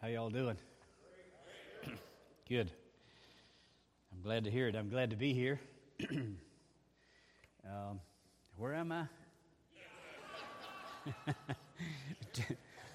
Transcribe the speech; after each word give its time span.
How 0.00 0.06
y'all 0.06 0.30
doing? 0.30 0.56
Good. 2.48 2.70
I'm 4.12 4.22
glad 4.22 4.44
to 4.44 4.50
hear 4.50 4.68
it. 4.68 4.76
I'm 4.76 4.90
glad 4.90 5.10
to 5.10 5.16
be 5.16 5.34
here. 5.34 5.58
um, 7.64 7.98
where 8.56 8.76
am 8.76 8.92
I? 8.92 9.06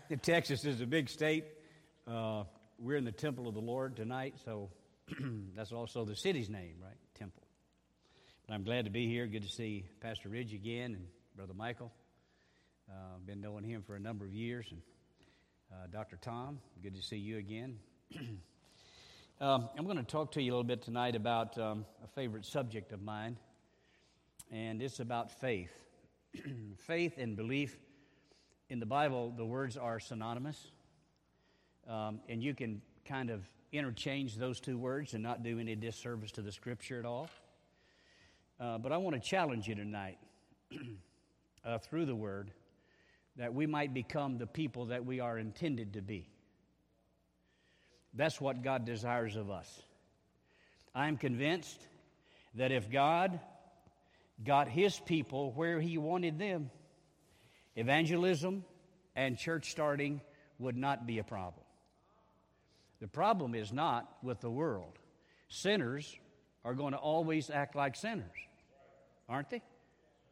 Texas 0.22 0.64
is 0.64 0.80
a 0.80 0.86
big 0.86 1.10
state. 1.10 1.44
Uh, 2.08 2.46
we're 2.80 2.96
in 2.96 3.04
the 3.04 3.12
temple 3.12 3.50
of 3.50 3.54
the 3.54 3.60
Lord 3.60 3.98
tonight, 3.98 4.36
so 4.46 4.70
that's 5.58 5.74
also 5.74 6.06
the 6.06 6.16
city's 6.16 6.50
name, 6.50 6.76
right? 6.82 6.96
Temple. 7.16 7.44
But 8.48 8.54
I'm 8.54 8.64
glad 8.64 8.86
to 8.86 8.92
be 8.92 9.08
here. 9.08 9.28
Good 9.28 9.44
to 9.44 9.50
see 9.50 9.84
Pastor 10.00 10.30
Ridge 10.30 10.54
again 10.54 10.96
and 10.96 11.06
Brother 11.36 11.54
Michael. 11.54 11.92
Uh, 12.90 13.18
been 13.26 13.42
knowing 13.42 13.66
him 13.66 13.82
for 13.82 13.98
a 13.98 14.00
number 14.00 14.24
of 14.24 14.34
years, 14.34 14.68
and 14.72 14.82
uh, 15.74 15.88
Dr. 15.92 16.18
Tom, 16.18 16.60
good 16.82 16.96
to 16.96 17.02
see 17.02 17.18
you 17.18 17.38
again. 17.38 17.78
um, 19.42 19.70
I'm 19.78 19.86
going 19.86 19.98
to 19.98 20.04
talk 20.04 20.32
to 20.34 20.42
you 20.42 20.52
a 20.52 20.54
little 20.54 20.64
bit 20.64 20.84
tonight 20.84 21.16
about 21.16 21.58
um, 21.58 21.86
a 22.04 22.08
favorite 22.08 22.46
subject 22.46 22.92
of 22.92 23.02
mine, 23.02 23.38
and 24.52 24.82
it's 24.82 25.00
about 25.00 25.32
faith. 25.40 25.72
faith 26.78 27.18
and 27.18 27.36
belief 27.36 27.76
in 28.70 28.80
the 28.80 28.86
Bible, 28.86 29.34
the 29.36 29.46
words 29.46 29.76
are 29.76 30.00
synonymous, 30.00 30.72
um, 31.88 32.20
and 32.30 32.44
you 32.44 32.54
can 32.54 32.82
kind 33.06 33.30
of 33.30 33.44
interchange 33.72 34.36
those 34.38 34.60
two 34.60 34.78
words 34.78 35.14
and 35.16 35.24
not 35.24 35.44
do 35.44 35.60
any 35.60 35.76
disservice 35.76 36.32
to 36.34 36.42
the 36.42 36.52
Scripture 36.52 37.00
at 37.00 37.06
all. 37.06 37.30
Uh, 38.60 38.78
but 38.78 38.92
I 38.92 38.98
want 38.98 39.16
to 39.16 39.22
challenge 39.22 39.68
you 39.68 39.76
tonight 39.76 40.20
uh, 41.66 41.80
through 41.80 42.06
the 42.06 42.16
Word 42.16 42.52
that 43.38 43.54
we 43.54 43.66
might 43.66 43.94
become 43.94 44.38
the 44.38 44.48
people 44.48 44.88
that 44.88 45.06
we 45.06 45.20
are 45.20 45.38
intended 45.38 45.94
to 45.94 46.02
be. 46.02 46.30
That's 48.14 48.40
what 48.40 48.64
God 48.64 48.86
desires 48.86 49.36
of 49.36 49.50
us. 49.50 49.82
I'm 50.94 51.18
convinced 51.18 51.80
that 52.56 52.72
if 52.72 52.92
God 52.92 53.40
got 54.44 54.68
His 54.68 55.00
people 55.00 55.52
where 55.54 55.80
He 55.80 55.98
wanted 55.98 56.38
them, 56.38 56.70
evangelism 57.76 58.64
and 59.16 59.38
church 59.38 59.72
starting 59.72 60.22
would 60.60 60.78
not 60.78 61.08
be 61.08 61.18
a 61.18 61.24
problem. 61.24 61.66
The 63.00 63.08
problem 63.08 63.56
is 63.56 63.74
not 63.74 64.08
with 64.22 64.40
the 64.42 64.52
world. 64.52 65.00
Sinners 65.50 66.16
are 66.64 66.74
going 66.74 66.94
to 66.94 67.00
always 67.00 67.50
act 67.50 67.76
like 67.76 67.96
sinners, 67.96 68.38
aren't 69.28 69.50
they? 69.50 69.62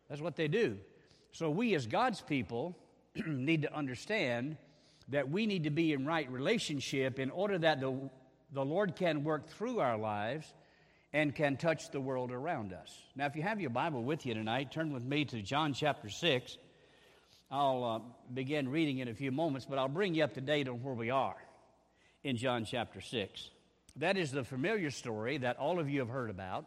That's 0.07 0.21
what 0.21 0.35
they 0.35 0.47
do. 0.47 0.77
So, 1.31 1.49
we 1.49 1.73
as 1.75 1.87
God's 1.87 2.21
people 2.21 2.77
need 3.27 3.63
to 3.63 3.73
understand 3.73 4.57
that 5.09 5.29
we 5.29 5.45
need 5.45 5.63
to 5.65 5.69
be 5.69 5.93
in 5.93 6.05
right 6.05 6.29
relationship 6.31 7.19
in 7.19 7.29
order 7.31 7.57
that 7.57 7.81
the, 7.81 8.09
the 8.53 8.63
Lord 8.63 8.95
can 8.95 9.23
work 9.23 9.49
through 9.49 9.79
our 9.79 9.97
lives 9.97 10.51
and 11.13 11.35
can 11.35 11.57
touch 11.57 11.91
the 11.91 11.99
world 11.99 12.31
around 12.31 12.71
us. 12.71 12.97
Now, 13.15 13.25
if 13.25 13.35
you 13.35 13.41
have 13.41 13.59
your 13.59 13.69
Bible 13.69 14.03
with 14.03 14.25
you 14.25 14.33
tonight, 14.33 14.71
turn 14.71 14.93
with 14.93 15.03
me 15.03 15.25
to 15.25 15.41
John 15.41 15.73
chapter 15.73 16.09
6. 16.09 16.57
I'll 17.49 17.83
uh, 17.83 17.99
begin 18.33 18.69
reading 18.69 18.99
in 18.99 19.09
a 19.09 19.13
few 19.13 19.31
moments, 19.31 19.67
but 19.69 19.77
I'll 19.77 19.89
bring 19.89 20.15
you 20.15 20.23
up 20.23 20.35
to 20.35 20.41
date 20.41 20.69
on 20.69 20.81
where 20.81 20.93
we 20.93 21.09
are 21.09 21.35
in 22.23 22.37
John 22.37 22.63
chapter 22.63 23.01
6. 23.01 23.49
That 23.97 24.17
is 24.17 24.31
the 24.31 24.45
familiar 24.45 24.89
story 24.89 25.37
that 25.39 25.57
all 25.57 25.79
of 25.79 25.89
you 25.89 25.99
have 25.99 26.09
heard 26.09 26.29
about 26.29 26.65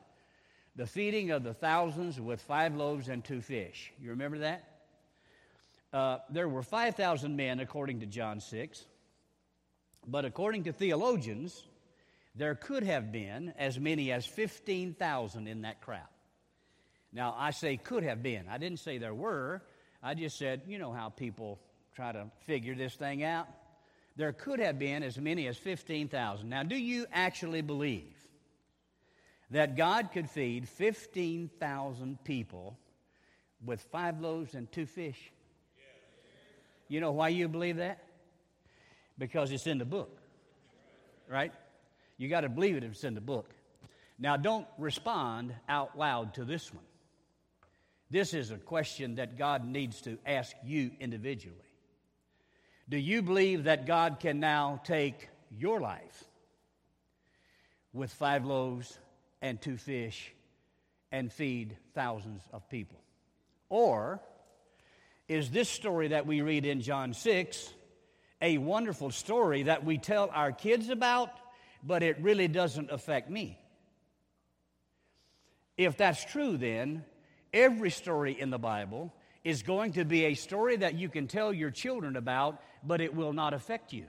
the 0.77 0.87
feeding 0.87 1.31
of 1.31 1.43
the 1.43 1.55
thousands 1.55 2.21
with 2.21 2.43
five 2.43 2.75
loaves 2.75 3.09
and 3.09 3.25
two 3.25 3.41
fish. 3.41 3.93
You 4.01 4.11
remember 4.11 4.39
that? 4.39 4.74
Uh, 5.95 6.19
there 6.29 6.49
were 6.49 6.65
5,000 6.65 7.37
men, 7.37 7.61
according 7.61 8.01
to 8.01 8.07
John 8.07 8.41
6. 8.41 8.85
But 10.05 10.25
according 10.25 10.65
to 10.65 10.73
theologians, 10.73 11.63
there 12.35 12.57
could 12.57 12.83
have 12.83 13.13
been 13.13 13.55
as 13.57 13.79
many 13.79 14.11
as 14.11 14.27
15,000 14.27 15.47
in 15.47 15.63
that 15.63 15.81
crowd. 15.81 16.01
Now, 17.13 17.37
I 17.39 17.53
say 17.53 17.77
could 17.77 18.03
have 18.03 18.25
been. 18.25 18.47
I 18.51 18.59
didn't 18.59 18.81
say 18.81 18.99
there 18.99 19.15
were. 19.15 19.63
I 20.03 20.15
just 20.15 20.37
said, 20.37 20.63
you 20.67 20.81
know 20.81 20.93
how 20.93 21.11
people 21.11 21.61
try 21.95 22.11
to 22.11 22.27
figure 22.45 22.75
this 22.75 22.97
thing 22.97 23.23
out. 23.23 23.47
There 24.17 24.33
could 24.33 24.59
have 24.59 24.81
been 24.81 25.05
as 25.05 25.17
many 25.17 25.47
as 25.47 25.57
15,000. 25.59 26.49
Now, 26.49 26.65
do 26.65 26.77
you 26.77 27.07
actually 27.13 27.63
believe 27.63 28.17
that 29.53 29.77
God 29.77 30.11
could 30.13 30.29
feed 30.29 30.69
15,000 30.69 32.19
people 32.25 32.77
with 33.65 33.81
five 33.81 34.21
loaves 34.21 34.57
and 34.57 34.71
two 34.73 34.87
fish? 34.87 35.31
You 36.89 37.01
know 37.01 37.13
why 37.13 37.29
you 37.29 37.49
believe 37.49 37.77
that? 37.77 37.99
Because 39.19 39.51
it's 39.53 39.67
in 39.67 39.79
the 39.79 39.85
book, 39.85 40.21
right? 41.29 41.53
You 42.17 42.29
got 42.29 42.43
to 42.43 42.49
believe 42.49 42.77
it 42.77 42.85
if 42.85 42.93
it's 42.93 43.05
in 43.05 43.15
the 43.15 43.21
book. 43.21 43.51
Now, 44.19 44.37
don't 44.37 44.67
respond 44.79 45.55
out 45.69 45.99
loud 45.99 46.35
to 46.35 46.45
this 46.45 46.73
one. 46.73 46.85
This 48.11 48.35
is 48.35 48.51
a 48.51 48.59
question 48.59 49.17
that 49.17 49.39
God 49.39 49.67
needs 49.67 50.03
to 50.03 50.19
ask 50.25 50.55
you 50.65 50.93
individually. 51.01 51.57
Do 52.89 52.99
you 52.99 53.23
believe 53.23 53.65
that 53.65 53.87
God 53.87 54.21
can 54.21 54.41
now 54.41 54.81
take 54.85 55.29
your 55.51 55.81
life 55.81 56.25
with 57.93 58.13
five 58.13 58.45
loaves 58.45 58.99
and 59.41 59.61
two 59.61 59.77
fish 59.77 60.33
and 61.11 61.33
feed 61.33 61.77
thousands 61.95 62.43
of 62.53 62.69
people? 62.69 63.01
Or 63.69 64.21
is 65.29 65.51
this 65.51 65.69
story 65.69 66.09
that 66.09 66.27
we 66.27 66.43
read 66.43 66.67
in 66.67 66.81
John 66.81 67.15
6 67.15 67.71
a 68.43 68.59
wonderful 68.59 69.11
story 69.11 69.63
that 69.63 69.85
we 69.85 69.97
tell 69.97 70.31
our 70.35 70.53
kids 70.53 70.91
about, 70.91 71.31
but 71.83 72.03
it 72.03 72.21
really 72.21 72.47
doesn't 72.47 72.91
affect 72.91 73.31
me. 73.31 73.59
If 75.79 75.97
that's 75.97 76.23
true, 76.27 76.59
then 76.59 77.05
every 77.55 77.91
story 77.91 78.39
in 78.39 78.51
the 78.51 78.59
Bible 78.59 79.15
is 79.45 79.63
going 79.63 79.93
to 79.95 80.05
be 80.05 80.27
a 80.27 80.35
story 80.35 80.77
that 80.77 80.95
you 80.95 81.09
can 81.09 81.27
tell 81.27 81.55
your 81.55 81.71
children 81.71 82.17
about, 82.17 82.61
but 82.83 83.01
it 83.01 83.15
will 83.15 83.33
not 83.33 83.55
affect 83.55 83.95
you. 83.95 84.07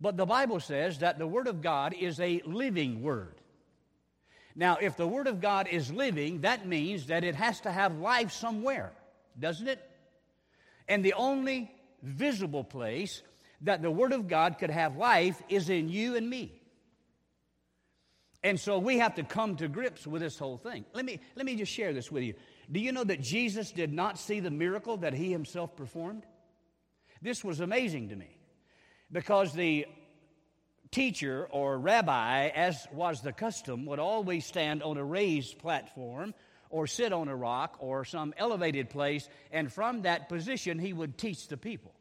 But 0.00 0.16
the 0.16 0.26
Bible 0.26 0.58
says 0.58 0.98
that 0.98 1.18
the 1.18 1.26
Word 1.26 1.46
of 1.46 1.62
God 1.62 1.94
is 1.94 2.18
a 2.18 2.42
living 2.44 3.02
Word. 3.02 3.36
Now, 4.56 4.78
if 4.80 4.96
the 4.96 5.06
Word 5.06 5.28
of 5.28 5.40
God 5.40 5.68
is 5.68 5.92
living, 5.92 6.40
that 6.40 6.66
means 6.66 7.06
that 7.06 7.22
it 7.22 7.36
has 7.36 7.60
to 7.60 7.70
have 7.70 7.98
life 7.98 8.32
somewhere 8.32 8.92
doesn't 9.38 9.68
it? 9.68 9.80
And 10.88 11.04
the 11.04 11.14
only 11.14 11.70
visible 12.02 12.64
place 12.64 13.22
that 13.62 13.82
the 13.82 13.90
Word 13.90 14.12
of 14.12 14.28
God 14.28 14.58
could 14.58 14.70
have 14.70 14.96
life 14.96 15.42
is 15.48 15.68
in 15.68 15.88
you 15.88 16.16
and 16.16 16.28
me. 16.28 16.60
And 18.42 18.58
so 18.58 18.78
we 18.78 18.98
have 18.98 19.16
to 19.16 19.22
come 19.22 19.56
to 19.56 19.68
grips 19.68 20.06
with 20.06 20.22
this 20.22 20.38
whole 20.38 20.56
thing. 20.56 20.86
Let 20.94 21.04
me, 21.04 21.20
let 21.36 21.44
me 21.44 21.56
just 21.56 21.70
share 21.70 21.92
this 21.92 22.10
with 22.10 22.22
you. 22.22 22.34
Do 22.72 22.80
you 22.80 22.90
know 22.92 23.04
that 23.04 23.20
Jesus 23.20 23.70
did 23.70 23.92
not 23.92 24.18
see 24.18 24.40
the 24.40 24.50
miracle 24.50 24.96
that 24.98 25.12
he 25.12 25.30
himself 25.30 25.76
performed? 25.76 26.24
This 27.20 27.44
was 27.44 27.60
amazing 27.60 28.08
to 28.08 28.16
me 28.16 28.38
because 29.12 29.52
the 29.52 29.86
teacher 30.90 31.46
or 31.50 31.78
rabbi, 31.78 32.48
as 32.48 32.86
was 32.92 33.20
the 33.20 33.32
custom, 33.32 33.84
would 33.86 33.98
always 33.98 34.46
stand 34.46 34.82
on 34.82 34.96
a 34.96 35.04
raised 35.04 35.58
platform 35.58 36.34
or 36.70 36.86
sit 36.86 37.12
on 37.12 37.28
a 37.28 37.36
rock 37.36 37.76
or 37.80 38.04
some 38.04 38.32
elevated 38.38 38.88
place, 38.88 39.28
and 39.52 39.72
from 39.72 40.02
that 40.02 40.28
position 40.28 40.78
he 40.78 40.92
would 40.92 41.18
teach 41.18 41.48
the 41.48 41.56
people. 41.56 41.92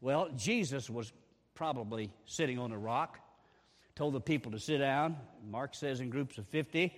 Well, 0.00 0.28
Jesus 0.36 0.90
was 0.90 1.12
probably 1.54 2.12
sitting 2.26 2.58
on 2.58 2.72
a 2.72 2.78
rock, 2.78 3.18
told 3.94 4.14
the 4.14 4.20
people 4.20 4.52
to 4.52 4.58
sit 4.58 4.78
down. 4.78 5.16
Mark 5.50 5.74
says 5.74 6.00
in 6.00 6.10
groups 6.10 6.38
of 6.38 6.46
50. 6.48 6.92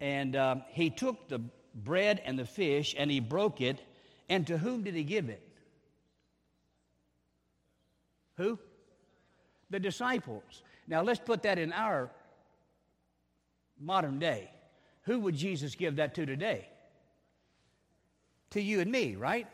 And 0.00 0.34
um, 0.34 0.62
he 0.70 0.90
took 0.90 1.28
the 1.28 1.40
bread 1.74 2.20
and 2.24 2.38
the 2.38 2.44
fish 2.44 2.94
and 2.98 3.10
he 3.10 3.20
broke 3.20 3.60
it. 3.60 3.80
And 4.28 4.46
to 4.48 4.58
whom 4.58 4.82
did 4.82 4.94
he 4.94 5.04
give 5.04 5.28
it? 5.28 5.46
Who? 8.36 8.58
The 9.70 9.78
disciples. 9.78 10.62
Now 10.88 11.02
let's 11.02 11.20
put 11.20 11.44
that 11.44 11.58
in 11.58 11.72
our 11.72 12.10
modern 13.78 14.18
day. 14.18 14.50
Who 15.04 15.20
would 15.20 15.34
Jesus 15.34 15.74
give 15.74 15.96
that 15.96 16.14
to 16.14 16.26
today? 16.26 16.68
To 18.50 18.60
you 18.60 18.80
and 18.80 18.90
me, 18.90 19.16
right? 19.16 19.46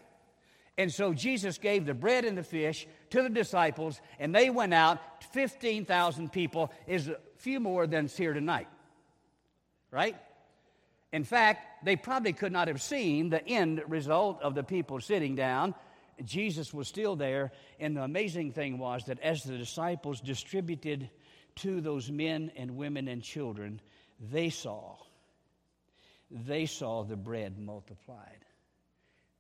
And 0.77 0.93
so 0.93 1.13
Jesus 1.13 1.59
gave 1.59 1.87
the 1.87 1.95
bread 1.95 2.25
and 2.25 2.39
the 2.39 2.45
fish 2.45 2.87
to 3.11 3.23
the 3.23 3.29
disciples, 3.29 4.01
and 4.21 4.35
they 4.35 4.49
went 4.49 4.73
out. 4.75 5.01
15,000 5.33 6.33
people 6.33 6.73
is 6.87 7.09
a 7.09 7.19
few 7.37 7.59
more 7.59 7.87
than's 7.87 8.17
here 8.17 8.33
tonight, 8.33 8.69
right? 9.91 10.17
In 11.13 11.25
fact, 11.25 11.85
they 11.85 11.97
probably 11.97 12.33
could 12.33 12.53
not 12.53 12.69
have 12.69 12.81
seen 12.81 13.31
the 13.31 13.45
end 13.45 13.83
result 13.89 14.41
of 14.43 14.55
the 14.55 14.63
people 14.63 15.01
sitting 15.01 15.35
down. 15.35 15.75
Jesus 16.25 16.75
was 16.75 16.87
still 16.87 17.17
there, 17.17 17.53
and 17.81 17.97
the 17.97 18.03
amazing 18.03 18.53
thing 18.53 18.79
was 18.79 19.05
that 19.07 19.21
as 19.21 19.43
the 19.43 19.57
disciples 19.57 20.21
distributed 20.21 21.11
to 21.57 21.81
those 21.81 22.11
men 22.11 22.53
and 22.57 22.77
women 22.77 23.09
and 23.09 23.23
children, 23.23 23.81
they 24.21 24.51
saw 24.51 24.97
they 26.31 26.67
saw 26.67 27.05
the 27.05 27.17
bread 27.17 27.59
multiplied. 27.59 28.45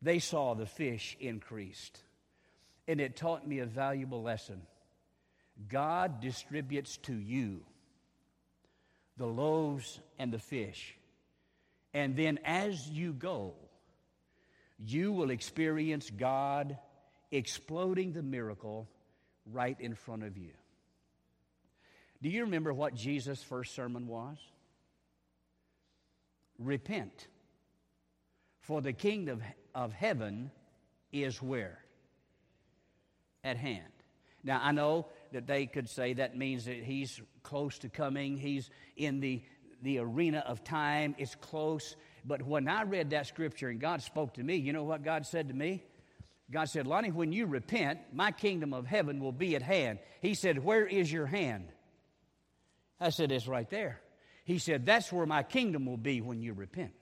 They 0.00 0.18
saw 0.18 0.54
the 0.54 0.66
fish 0.66 1.16
increased. 1.20 2.00
And 2.86 3.00
it 3.00 3.16
taught 3.16 3.46
me 3.46 3.58
a 3.58 3.66
valuable 3.66 4.22
lesson 4.22 4.62
God 5.68 6.20
distributes 6.20 6.96
to 6.98 7.14
you 7.14 7.60
the 9.16 9.26
loaves 9.26 10.00
and 10.18 10.32
the 10.32 10.38
fish. 10.38 10.96
And 11.92 12.14
then 12.14 12.38
as 12.44 12.88
you 12.88 13.12
go, 13.12 13.54
you 14.78 15.12
will 15.12 15.30
experience 15.30 16.08
God 16.10 16.78
exploding 17.32 18.12
the 18.12 18.22
miracle 18.22 18.88
right 19.44 19.76
in 19.80 19.94
front 19.94 20.22
of 20.22 20.38
you. 20.38 20.52
Do 22.22 22.28
you 22.28 22.44
remember 22.44 22.72
what 22.72 22.94
Jesus' 22.94 23.42
first 23.42 23.74
sermon 23.74 24.06
was? 24.06 24.38
Repent, 26.58 27.28
for 28.60 28.80
the 28.80 28.92
kingdom 28.92 29.42
of 29.74 29.92
heaven 29.92 30.50
is 31.12 31.40
where? 31.40 31.78
At 33.44 33.56
hand. 33.56 33.84
Now, 34.42 34.60
I 34.62 34.72
know 34.72 35.06
that 35.32 35.46
they 35.46 35.66
could 35.66 35.88
say 35.88 36.14
that 36.14 36.36
means 36.36 36.64
that 36.66 36.82
he's 36.82 37.20
close 37.42 37.78
to 37.78 37.88
coming, 37.88 38.36
he's 38.36 38.70
in 38.96 39.20
the, 39.20 39.42
the 39.82 39.98
arena 39.98 40.44
of 40.46 40.64
time, 40.64 41.14
it's 41.18 41.34
close. 41.34 41.96
But 42.24 42.42
when 42.42 42.68
I 42.68 42.82
read 42.82 43.10
that 43.10 43.26
scripture 43.26 43.68
and 43.68 43.80
God 43.80 44.02
spoke 44.02 44.34
to 44.34 44.42
me, 44.42 44.56
you 44.56 44.72
know 44.72 44.84
what 44.84 45.02
God 45.02 45.26
said 45.26 45.48
to 45.48 45.54
me? 45.54 45.82
God 46.50 46.68
said, 46.68 46.86
Lonnie, 46.86 47.10
when 47.10 47.32
you 47.32 47.46
repent, 47.46 48.00
my 48.12 48.32
kingdom 48.32 48.72
of 48.72 48.86
heaven 48.86 49.20
will 49.20 49.32
be 49.32 49.54
at 49.54 49.62
hand. 49.62 49.98
He 50.22 50.34
said, 50.34 50.64
Where 50.64 50.86
is 50.86 51.12
your 51.12 51.26
hand? 51.26 51.68
I 52.98 53.10
said, 53.10 53.30
It's 53.32 53.46
right 53.46 53.68
there. 53.68 54.00
He 54.48 54.58
said, 54.58 54.86
That's 54.86 55.12
where 55.12 55.26
my 55.26 55.42
kingdom 55.42 55.84
will 55.84 55.98
be 55.98 56.22
when 56.22 56.40
you 56.40 56.54
repent. 56.54 56.94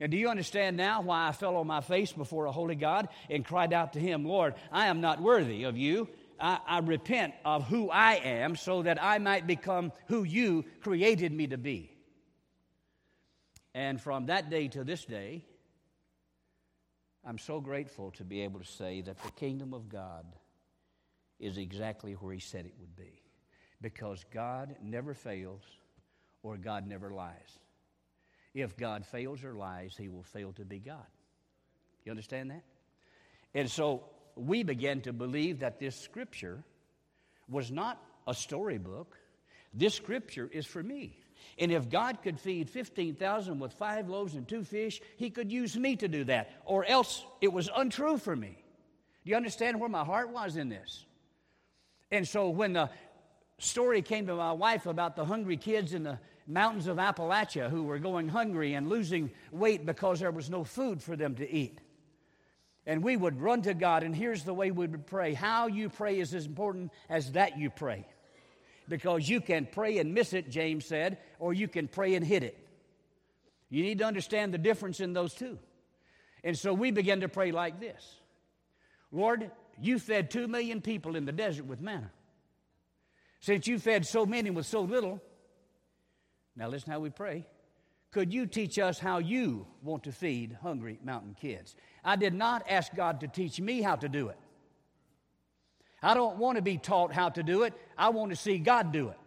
And 0.00 0.10
do 0.10 0.16
you 0.16 0.30
understand 0.30 0.78
now 0.78 1.02
why 1.02 1.28
I 1.28 1.32
fell 1.32 1.56
on 1.56 1.66
my 1.66 1.82
face 1.82 2.14
before 2.14 2.46
a 2.46 2.50
holy 2.50 2.76
God 2.76 3.10
and 3.28 3.44
cried 3.44 3.74
out 3.74 3.92
to 3.92 4.00
Him, 4.00 4.24
Lord, 4.24 4.54
I 4.72 4.86
am 4.86 5.02
not 5.02 5.20
worthy 5.20 5.64
of 5.64 5.76
you. 5.76 6.08
I, 6.40 6.60
I, 6.66 6.78
repent 6.78 7.34
of 7.44 7.68
who 7.68 7.90
I 7.90 8.14
am 8.14 8.56
so 8.56 8.80
that 8.84 9.02
I 9.02 9.18
might 9.18 9.46
become 9.46 9.92
who 10.06 10.24
you 10.24 10.64
created 10.80 11.30
me 11.30 11.48
to 11.48 11.58
be. 11.58 11.94
And 13.74 14.00
from 14.00 14.26
that 14.26 14.48
day 14.48 14.68
to 14.68 14.84
this 14.84 15.04
day, 15.04 15.44
I'm 17.22 17.38
so 17.38 17.60
grateful 17.60 18.12
to 18.12 18.24
be 18.24 18.40
able 18.40 18.60
to 18.60 18.66
say 18.66 19.02
that 19.02 19.22
the 19.22 19.30
kingdom 19.32 19.74
of 19.74 19.90
God 19.90 20.24
is 21.38 21.58
exactly 21.58 22.14
where 22.14 22.32
He 22.32 22.40
said 22.40 22.64
it 22.64 22.74
would 22.80 22.96
be. 22.96 23.20
Because 23.82 24.24
God 24.32 24.76
never 24.82 25.12
fails 25.12 25.60
or 26.42 26.56
God 26.56 26.86
never 26.86 27.10
lies. 27.10 27.58
If 28.54 28.76
God 28.76 29.06
fails 29.06 29.44
or 29.44 29.54
lies, 29.54 29.94
He 29.96 30.08
will 30.08 30.22
fail 30.22 30.52
to 30.52 30.64
be 30.64 30.78
God. 30.78 31.06
You 32.04 32.10
understand 32.10 32.50
that? 32.50 32.64
And 33.54 33.70
so 33.70 34.04
we 34.36 34.62
began 34.62 35.00
to 35.02 35.12
believe 35.12 35.60
that 35.60 35.78
this 35.78 35.96
scripture 35.96 36.62
was 37.48 37.70
not 37.70 38.02
a 38.26 38.34
storybook. 38.34 39.16
This 39.72 39.94
scripture 39.94 40.48
is 40.52 40.66
for 40.66 40.82
me. 40.82 41.18
And 41.58 41.72
if 41.72 41.88
God 41.88 42.22
could 42.22 42.38
feed 42.38 42.70
15,000 42.70 43.58
with 43.58 43.72
five 43.72 44.08
loaves 44.08 44.34
and 44.34 44.46
two 44.46 44.64
fish, 44.64 45.00
He 45.16 45.30
could 45.30 45.50
use 45.50 45.76
me 45.76 45.96
to 45.96 46.08
do 46.08 46.24
that. 46.24 46.50
Or 46.64 46.84
else 46.84 47.24
it 47.40 47.52
was 47.52 47.68
untrue 47.74 48.18
for 48.18 48.34
me. 48.36 48.58
Do 49.24 49.30
you 49.30 49.36
understand 49.36 49.80
where 49.80 49.88
my 49.88 50.04
heart 50.04 50.30
was 50.30 50.56
in 50.56 50.68
this? 50.68 51.04
And 52.10 52.26
so 52.26 52.50
when 52.50 52.72
the 52.72 52.90
story 53.58 54.02
came 54.02 54.26
to 54.26 54.34
my 54.34 54.52
wife 54.52 54.86
about 54.86 55.16
the 55.16 55.24
hungry 55.24 55.56
kids 55.56 55.94
in 55.94 56.02
the 56.02 56.18
mountains 56.46 56.86
of 56.86 56.96
Appalachia 56.96 57.70
who 57.70 57.84
were 57.84 57.98
going 57.98 58.28
hungry 58.28 58.74
and 58.74 58.88
losing 58.88 59.30
weight 59.50 59.86
because 59.86 60.20
there 60.20 60.30
was 60.30 60.50
no 60.50 60.64
food 60.64 61.02
for 61.02 61.16
them 61.16 61.34
to 61.36 61.50
eat. 61.50 61.80
And 62.86 63.02
we 63.02 63.16
would 63.16 63.40
run 63.40 63.62
to 63.62 63.74
God, 63.74 64.02
and 64.02 64.14
here's 64.14 64.42
the 64.42 64.54
way 64.54 64.70
we 64.70 64.86
would 64.86 65.06
pray. 65.06 65.34
How 65.34 65.68
you 65.68 65.88
pray 65.88 66.18
is 66.18 66.34
as 66.34 66.46
important 66.46 66.90
as 67.08 67.32
that 67.32 67.58
you 67.58 67.70
pray 67.70 68.04
because 68.88 69.28
you 69.28 69.40
can 69.40 69.66
pray 69.66 69.98
and 69.98 70.12
miss 70.12 70.32
it, 70.32 70.50
James 70.50 70.84
said, 70.84 71.18
or 71.38 71.54
you 71.54 71.68
can 71.68 71.88
pray 71.88 72.14
and 72.14 72.26
hit 72.26 72.42
it. 72.42 72.58
You 73.70 73.82
need 73.82 73.98
to 73.98 74.04
understand 74.04 74.52
the 74.52 74.58
difference 74.58 75.00
in 75.00 75.12
those 75.12 75.32
two. 75.32 75.58
And 76.44 76.58
so 76.58 76.74
we 76.74 76.90
began 76.90 77.20
to 77.20 77.28
pray 77.28 77.52
like 77.52 77.80
this 77.80 78.16
Lord, 79.10 79.50
you 79.80 79.98
fed 79.98 80.30
two 80.30 80.48
million 80.48 80.80
people 80.80 81.16
in 81.16 81.24
the 81.24 81.32
desert 81.32 81.66
with 81.66 81.80
manna. 81.80 82.10
Since 83.40 83.66
you 83.66 83.78
fed 83.78 84.06
so 84.06 84.26
many 84.26 84.50
with 84.50 84.66
so 84.66 84.82
little, 84.82 85.20
now 86.56 86.68
listen 86.68 86.92
how 86.92 87.00
we 87.00 87.10
pray. 87.10 87.46
Could 88.10 88.32
you 88.32 88.46
teach 88.46 88.78
us 88.78 88.98
how 88.98 89.18
you 89.18 89.66
want 89.82 90.04
to 90.04 90.12
feed 90.12 90.56
hungry 90.62 90.98
mountain 91.02 91.34
kids? 91.40 91.74
I 92.04 92.16
did 92.16 92.34
not 92.34 92.64
ask 92.68 92.94
God 92.94 93.20
to 93.20 93.28
teach 93.28 93.58
me 93.58 93.80
how 93.80 93.96
to 93.96 94.08
do 94.08 94.28
it. 94.28 94.38
I 96.02 96.14
don't 96.14 96.36
want 96.36 96.56
to 96.56 96.62
be 96.62 96.76
taught 96.76 97.12
how 97.12 97.30
to 97.30 97.42
do 97.42 97.62
it. 97.62 97.72
I 97.96 98.10
want 98.10 98.30
to 98.30 98.36
see 98.36 98.58
God 98.58 98.92
do 98.92 99.08
it. 99.08 99.18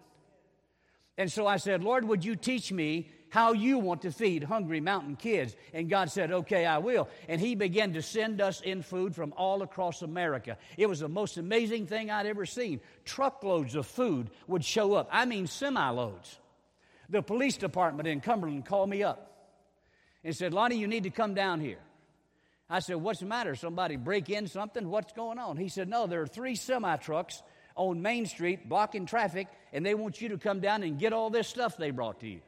And 1.18 1.32
so 1.32 1.48
I 1.48 1.58
said, 1.58 1.84
Lord, 1.84 2.06
would 2.06 2.26
you 2.26 2.36
teach 2.36 2.72
me 2.72 3.10
how 3.30 3.54
you 3.54 3.80
want 3.80 4.02
to 4.02 4.12
feed 4.12 4.44
hungry 4.44 4.82
mountain 4.82 5.16
kids? 5.16 5.56
And 5.74 5.90
God 5.90 6.12
said, 6.12 6.32
Okay, 6.32 6.66
I 6.66 6.78
will. 6.80 7.08
And 7.30 7.40
He 7.40 7.56
began 7.56 7.94
to 7.94 8.02
send 8.02 8.42
us 8.42 8.60
in 8.62 8.82
food 8.82 9.16
from 9.16 9.34
all 9.38 9.62
across 9.62 10.02
America. 10.02 10.58
It 10.78 10.88
was 10.88 11.00
the 11.00 11.08
most 11.08 11.38
amazing 11.38 11.88
thing 11.88 12.12
I'd 12.12 12.26
ever 12.26 12.46
seen. 12.46 12.82
Truckloads 13.06 13.76
of 13.76 13.88
food 13.88 14.30
would 14.48 14.66
show 14.66 14.94
up. 14.94 15.08
I 15.12 15.26
mean, 15.26 15.48
semi 15.48 15.90
loads. 15.90 16.38
The 17.10 17.22
police 17.22 17.58
department 17.58 18.08
in 18.08 18.22
Cumberland 18.22 18.66
called 18.66 18.90
me 18.90 19.04
up 19.04 19.32
and 20.24 20.36
said, 20.36 20.54
Lonnie, 20.54 20.78
you 20.78 20.88
need 20.88 21.04
to 21.04 21.10
come 21.10 21.34
down 21.34 21.60
here. 21.60 21.80
I 22.70 22.80
said, 22.80 22.98
What's 22.98 23.20
the 23.20 23.26
matter? 23.26 23.56
Somebody 23.56 23.96
break 23.96 24.30
in 24.30 24.48
something? 24.48 24.90
What's 24.90 25.14
going 25.14 25.38
on? 25.38 25.58
He 25.58 25.70
said, 25.70 25.88
No, 25.88 26.08
there 26.08 26.22
are 26.22 26.28
three 26.28 26.56
semi 26.56 26.98
trucks 26.98 27.44
on 27.76 28.02
Main 28.02 28.26
Street 28.26 28.68
blocking 28.68 29.06
traffic, 29.06 29.48
and 29.72 29.86
they 29.86 29.94
want 29.94 30.22
you 30.22 30.30
to 30.30 30.38
come 30.38 30.62
down 30.62 30.82
and 30.82 30.98
get 30.98 31.14
all 31.14 31.30
this 31.30 31.48
stuff 31.48 31.78
they 31.78 31.92
brought 31.92 32.22
to 32.22 32.28
you. 32.28 32.42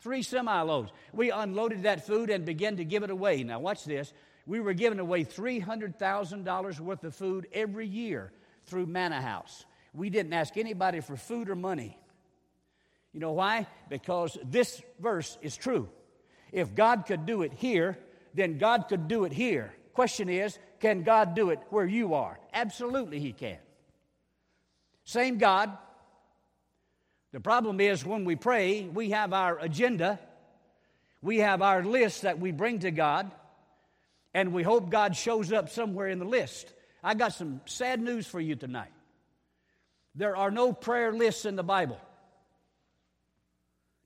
Three 0.00 0.22
semi 0.22 0.60
loads. 0.62 0.92
We 1.12 1.30
unloaded 1.30 1.84
that 1.84 2.06
food 2.06 2.30
and 2.30 2.44
began 2.44 2.76
to 2.76 2.84
give 2.84 3.02
it 3.02 3.10
away. 3.10 3.42
Now, 3.42 3.60
watch 3.60 3.84
this. 3.84 4.12
We 4.46 4.60
were 4.60 4.74
giving 4.74 4.98
away 4.98 5.24
$300,000 5.24 6.80
worth 6.80 7.04
of 7.04 7.14
food 7.14 7.46
every 7.52 7.86
year 7.86 8.32
through 8.66 8.86
Manna 8.86 9.20
House. 9.20 9.64
We 9.94 10.10
didn't 10.10 10.32
ask 10.32 10.56
anybody 10.56 11.00
for 11.00 11.16
food 11.16 11.48
or 11.48 11.54
money. 11.54 11.96
You 13.12 13.20
know 13.20 13.32
why? 13.32 13.66
Because 13.88 14.38
this 14.44 14.82
verse 14.98 15.36
is 15.42 15.56
true. 15.56 15.88
If 16.50 16.74
God 16.74 17.04
could 17.06 17.26
do 17.26 17.42
it 17.42 17.52
here, 17.52 17.98
then 18.34 18.58
God 18.58 18.86
could 18.88 19.08
do 19.08 19.24
it 19.24 19.32
here. 19.32 19.72
Question 19.92 20.28
is, 20.28 20.58
can 20.80 21.02
God 21.02 21.34
do 21.34 21.50
it 21.50 21.60
where 21.70 21.86
you 21.86 22.14
are? 22.14 22.38
Absolutely, 22.52 23.18
He 23.18 23.32
can. 23.32 23.58
Same 25.04 25.38
God. 25.38 25.76
The 27.32 27.40
problem 27.40 27.80
is 27.80 28.04
when 28.04 28.24
we 28.24 28.36
pray, 28.36 28.84
we 28.84 29.10
have 29.10 29.32
our 29.32 29.58
agenda, 29.58 30.18
we 31.20 31.38
have 31.38 31.62
our 31.62 31.82
list 31.82 32.22
that 32.22 32.38
we 32.38 32.52
bring 32.52 32.80
to 32.80 32.90
God, 32.90 33.30
and 34.34 34.52
we 34.52 34.62
hope 34.62 34.90
God 34.90 35.16
shows 35.16 35.52
up 35.52 35.68
somewhere 35.68 36.08
in 36.08 36.18
the 36.18 36.24
list. 36.24 36.72
I 37.02 37.14
got 37.14 37.34
some 37.34 37.60
sad 37.64 38.00
news 38.00 38.26
for 38.26 38.40
you 38.40 38.54
tonight. 38.56 38.92
There 40.14 40.36
are 40.36 40.50
no 40.50 40.72
prayer 40.72 41.12
lists 41.12 41.44
in 41.44 41.56
the 41.56 41.62
Bible. 41.62 42.00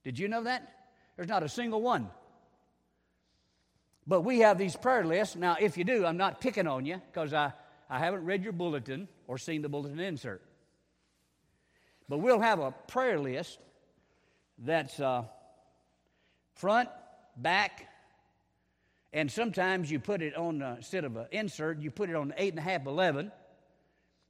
Did 0.07 0.21
you 0.21 0.29
know 0.29 0.45
that? 0.45 0.63
There's 1.17 1.29
not 1.29 1.43
a 1.43 1.49
single 1.49 1.83
one. 1.83 2.09
But 4.07 4.21
we 4.21 4.39
have 4.39 4.57
these 4.57 4.77
prayer 4.77 5.05
lists. 5.05 5.35
Now, 5.35 5.57
if 5.59 5.77
you 5.77 5.83
do, 5.83 6.07
I'm 6.07 6.17
not 6.17 6.41
picking 6.41 6.69
on 6.69 6.87
you 6.87 7.03
because 7.11 7.35
I, 7.35 7.53
I 7.91 7.99
haven't 7.99 8.25
read 8.25 8.45
your 8.45 8.53
bulletin 8.53 9.09
or 9.27 9.37
seen 9.37 9.63
the 9.63 9.69
bulletin 9.69 9.99
insert. 9.99 10.43
But 12.09 12.19
we'll 12.19 12.39
have 12.39 12.61
a 12.61 12.71
prayer 12.71 13.19
list 13.19 13.59
that's 14.59 15.01
uh, 15.01 15.25
front, 16.55 16.89
back, 17.37 17.89
and 19.13 19.29
sometimes 19.29 19.91
you 19.91 19.99
put 19.99 20.23
it 20.23 20.37
on, 20.37 20.63
uh, 20.63 20.75
instead 20.77 21.05
of 21.05 21.17
an 21.17 21.27
insert, 21.33 21.81
you 21.81 21.91
put 21.91 22.11
it 22.11 22.15
on 22.15 22.33
8.5, 22.39 22.87
11. 22.87 23.33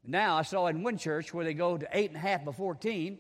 Now, 0.06 0.38
I 0.38 0.42
saw 0.42 0.68
in 0.68 0.83
one 0.83 0.97
church 0.97 1.35
where 1.35 1.45
they 1.45 1.52
go 1.52 1.76
to 1.76 1.85
8.5 1.85 2.47
by 2.47 2.52
14, 2.52 3.18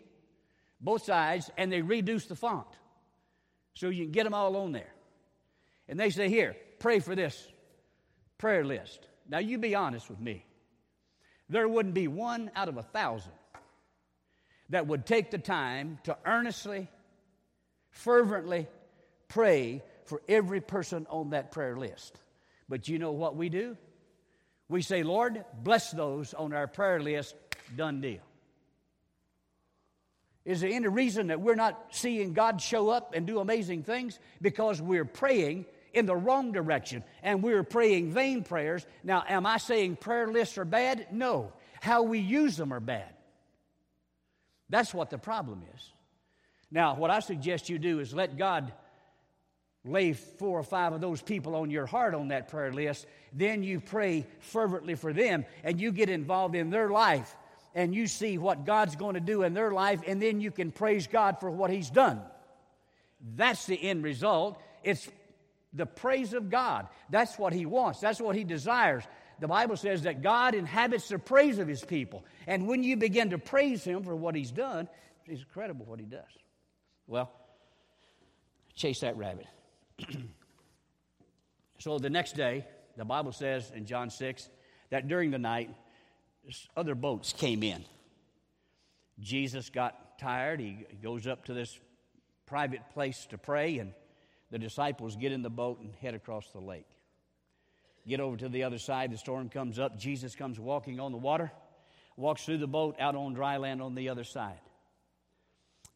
both 0.80 1.04
sides, 1.04 1.50
and 1.56 1.72
they 1.72 1.82
reduce 1.82 2.26
the 2.26 2.36
font. 2.36 2.66
So 3.74 3.88
you 3.88 4.04
can 4.04 4.12
get 4.12 4.24
them 4.24 4.34
all 4.34 4.56
on 4.56 4.72
there. 4.72 4.92
And 5.88 5.98
they 5.98 6.10
say, 6.10 6.28
Here, 6.28 6.56
pray 6.78 6.98
for 7.00 7.14
this 7.14 7.46
prayer 8.38 8.64
list. 8.64 9.06
Now, 9.28 9.38
you 9.38 9.58
be 9.58 9.74
honest 9.74 10.08
with 10.08 10.20
me. 10.20 10.44
There 11.48 11.68
wouldn't 11.68 11.94
be 11.94 12.08
one 12.08 12.50
out 12.56 12.68
of 12.68 12.76
a 12.76 12.82
thousand 12.82 13.32
that 14.70 14.86
would 14.86 15.06
take 15.06 15.30
the 15.30 15.38
time 15.38 15.98
to 16.04 16.16
earnestly, 16.24 16.88
fervently 17.90 18.66
pray 19.28 19.82
for 20.04 20.22
every 20.28 20.60
person 20.60 21.06
on 21.08 21.30
that 21.30 21.52
prayer 21.52 21.76
list. 21.76 22.18
But 22.68 22.88
you 22.88 22.98
know 22.98 23.12
what 23.12 23.36
we 23.36 23.48
do? 23.48 23.76
We 24.68 24.82
say, 24.82 25.04
Lord, 25.04 25.44
bless 25.62 25.92
those 25.92 26.34
on 26.34 26.52
our 26.52 26.66
prayer 26.66 27.00
list, 27.00 27.36
done 27.76 28.00
deal. 28.00 28.22
Is 30.46 30.60
there 30.60 30.70
any 30.70 30.86
reason 30.86 31.26
that 31.26 31.40
we're 31.40 31.56
not 31.56 31.88
seeing 31.90 32.32
God 32.32 32.62
show 32.62 32.88
up 32.88 33.14
and 33.14 33.26
do 33.26 33.40
amazing 33.40 33.82
things? 33.82 34.20
Because 34.40 34.80
we're 34.80 35.04
praying 35.04 35.66
in 35.92 36.06
the 36.06 36.14
wrong 36.14 36.52
direction 36.52 37.02
and 37.20 37.42
we're 37.42 37.64
praying 37.64 38.12
vain 38.12 38.44
prayers. 38.44 38.86
Now, 39.02 39.24
am 39.28 39.44
I 39.44 39.58
saying 39.58 39.96
prayer 39.96 40.28
lists 40.28 40.56
are 40.56 40.64
bad? 40.64 41.08
No. 41.10 41.52
How 41.80 42.04
we 42.04 42.20
use 42.20 42.56
them 42.56 42.72
are 42.72 42.80
bad. 42.80 43.12
That's 44.70 44.94
what 44.94 45.10
the 45.10 45.18
problem 45.18 45.64
is. 45.74 45.92
Now, 46.70 46.94
what 46.94 47.10
I 47.10 47.18
suggest 47.18 47.68
you 47.68 47.80
do 47.80 47.98
is 47.98 48.14
let 48.14 48.36
God 48.36 48.72
lay 49.84 50.12
four 50.12 50.60
or 50.60 50.64
five 50.64 50.92
of 50.92 51.00
those 51.00 51.22
people 51.22 51.56
on 51.56 51.70
your 51.70 51.86
heart 51.86 52.14
on 52.14 52.28
that 52.28 52.48
prayer 52.48 52.72
list. 52.72 53.06
Then 53.32 53.64
you 53.64 53.80
pray 53.80 54.26
fervently 54.38 54.94
for 54.94 55.12
them 55.12 55.44
and 55.64 55.80
you 55.80 55.90
get 55.90 56.08
involved 56.08 56.54
in 56.54 56.70
their 56.70 56.88
life 56.88 57.34
and 57.76 57.94
you 57.94 58.06
see 58.06 58.38
what 58.38 58.64
God's 58.64 58.96
going 58.96 59.14
to 59.14 59.20
do 59.20 59.42
in 59.42 59.52
their 59.52 59.70
life, 59.70 60.00
and 60.06 60.20
then 60.20 60.40
you 60.40 60.50
can 60.50 60.72
praise 60.72 61.06
God 61.06 61.38
for 61.38 61.50
what 61.50 61.70
He's 61.70 61.90
done. 61.90 62.22
That's 63.36 63.66
the 63.66 63.80
end 63.80 64.02
result. 64.02 64.58
It's 64.82 65.06
the 65.74 65.84
praise 65.84 66.32
of 66.32 66.48
God. 66.48 66.88
That's 67.10 67.38
what 67.38 67.52
He 67.52 67.66
wants, 67.66 68.00
that's 68.00 68.20
what 68.20 68.34
He 68.34 68.44
desires. 68.44 69.04
The 69.38 69.46
Bible 69.48 69.76
says 69.76 70.04
that 70.04 70.22
God 70.22 70.54
inhabits 70.54 71.08
the 71.08 71.18
praise 71.18 71.58
of 71.58 71.68
His 71.68 71.84
people. 71.84 72.24
And 72.46 72.66
when 72.66 72.82
you 72.82 72.96
begin 72.96 73.30
to 73.30 73.38
praise 73.38 73.84
Him 73.84 74.02
for 74.02 74.16
what 74.16 74.34
He's 74.34 74.50
done, 74.50 74.88
it's 75.26 75.42
incredible 75.42 75.84
what 75.84 76.00
He 76.00 76.06
does. 76.06 76.24
Well, 77.06 77.30
chase 78.74 79.00
that 79.00 79.18
rabbit. 79.18 79.46
so 81.78 81.98
the 81.98 82.08
next 82.08 82.36
day, 82.36 82.66
the 82.96 83.04
Bible 83.04 83.32
says 83.32 83.70
in 83.74 83.84
John 83.84 84.08
6 84.08 84.48
that 84.88 85.08
during 85.08 85.30
the 85.30 85.38
night, 85.38 85.68
other 86.76 86.94
boats 86.94 87.32
came 87.32 87.62
in. 87.62 87.84
Jesus 89.18 89.70
got 89.70 90.18
tired. 90.18 90.60
He 90.60 90.86
goes 91.02 91.26
up 91.26 91.46
to 91.46 91.54
this 91.54 91.78
private 92.46 92.90
place 92.92 93.26
to 93.30 93.38
pray, 93.38 93.78
and 93.78 93.92
the 94.50 94.58
disciples 94.58 95.16
get 95.16 95.32
in 95.32 95.42
the 95.42 95.50
boat 95.50 95.80
and 95.80 95.94
head 95.96 96.14
across 96.14 96.48
the 96.50 96.60
lake. 96.60 96.86
Get 98.06 98.20
over 98.20 98.36
to 98.36 98.48
the 98.48 98.62
other 98.62 98.78
side, 98.78 99.10
the 99.10 99.18
storm 99.18 99.48
comes 99.48 99.78
up. 99.78 99.98
Jesus 99.98 100.36
comes 100.36 100.60
walking 100.60 101.00
on 101.00 101.10
the 101.10 101.18
water, 101.18 101.50
walks 102.16 102.44
through 102.44 102.58
the 102.58 102.68
boat 102.68 102.96
out 103.00 103.16
on 103.16 103.34
dry 103.34 103.56
land 103.56 103.82
on 103.82 103.94
the 103.94 104.08
other 104.08 104.22
side. 104.22 104.60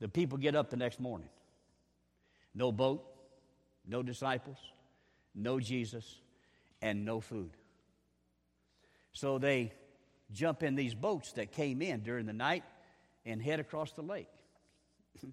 The 0.00 0.08
people 0.08 0.38
get 0.38 0.56
up 0.56 0.70
the 0.70 0.76
next 0.76 0.98
morning. 0.98 1.28
No 2.52 2.72
boat, 2.72 3.04
no 3.86 4.02
disciples, 4.02 4.56
no 5.34 5.60
Jesus, 5.60 6.20
and 6.82 7.04
no 7.04 7.20
food. 7.20 7.50
So 9.12 9.38
they 9.38 9.72
jump 10.32 10.62
in 10.62 10.74
these 10.74 10.94
boats 10.94 11.32
that 11.32 11.52
came 11.52 11.82
in 11.82 12.00
during 12.00 12.26
the 12.26 12.32
night 12.32 12.64
and 13.24 13.42
head 13.42 13.60
across 13.60 13.92
the 13.92 14.02
lake. 14.02 14.28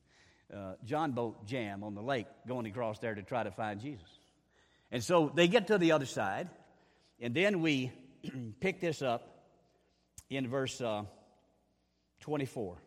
uh, 0.53 0.73
John 0.85 1.11
boat 1.11 1.45
jam 1.45 1.83
on 1.83 1.95
the 1.95 2.01
lake 2.01 2.27
going 2.47 2.65
across 2.65 2.99
there 2.99 3.15
to 3.15 3.23
try 3.23 3.43
to 3.43 3.51
find 3.51 3.79
Jesus. 3.79 4.09
And 4.91 5.03
so 5.03 5.31
they 5.33 5.47
get 5.47 5.67
to 5.67 5.77
the 5.77 5.91
other 5.91 6.05
side, 6.05 6.49
and 7.19 7.33
then 7.33 7.61
we 7.61 7.91
pick 8.59 8.79
this 8.79 9.01
up 9.01 9.45
in 10.29 10.47
verse 10.47 10.79
uh, 10.81 11.03
24. 12.21 12.77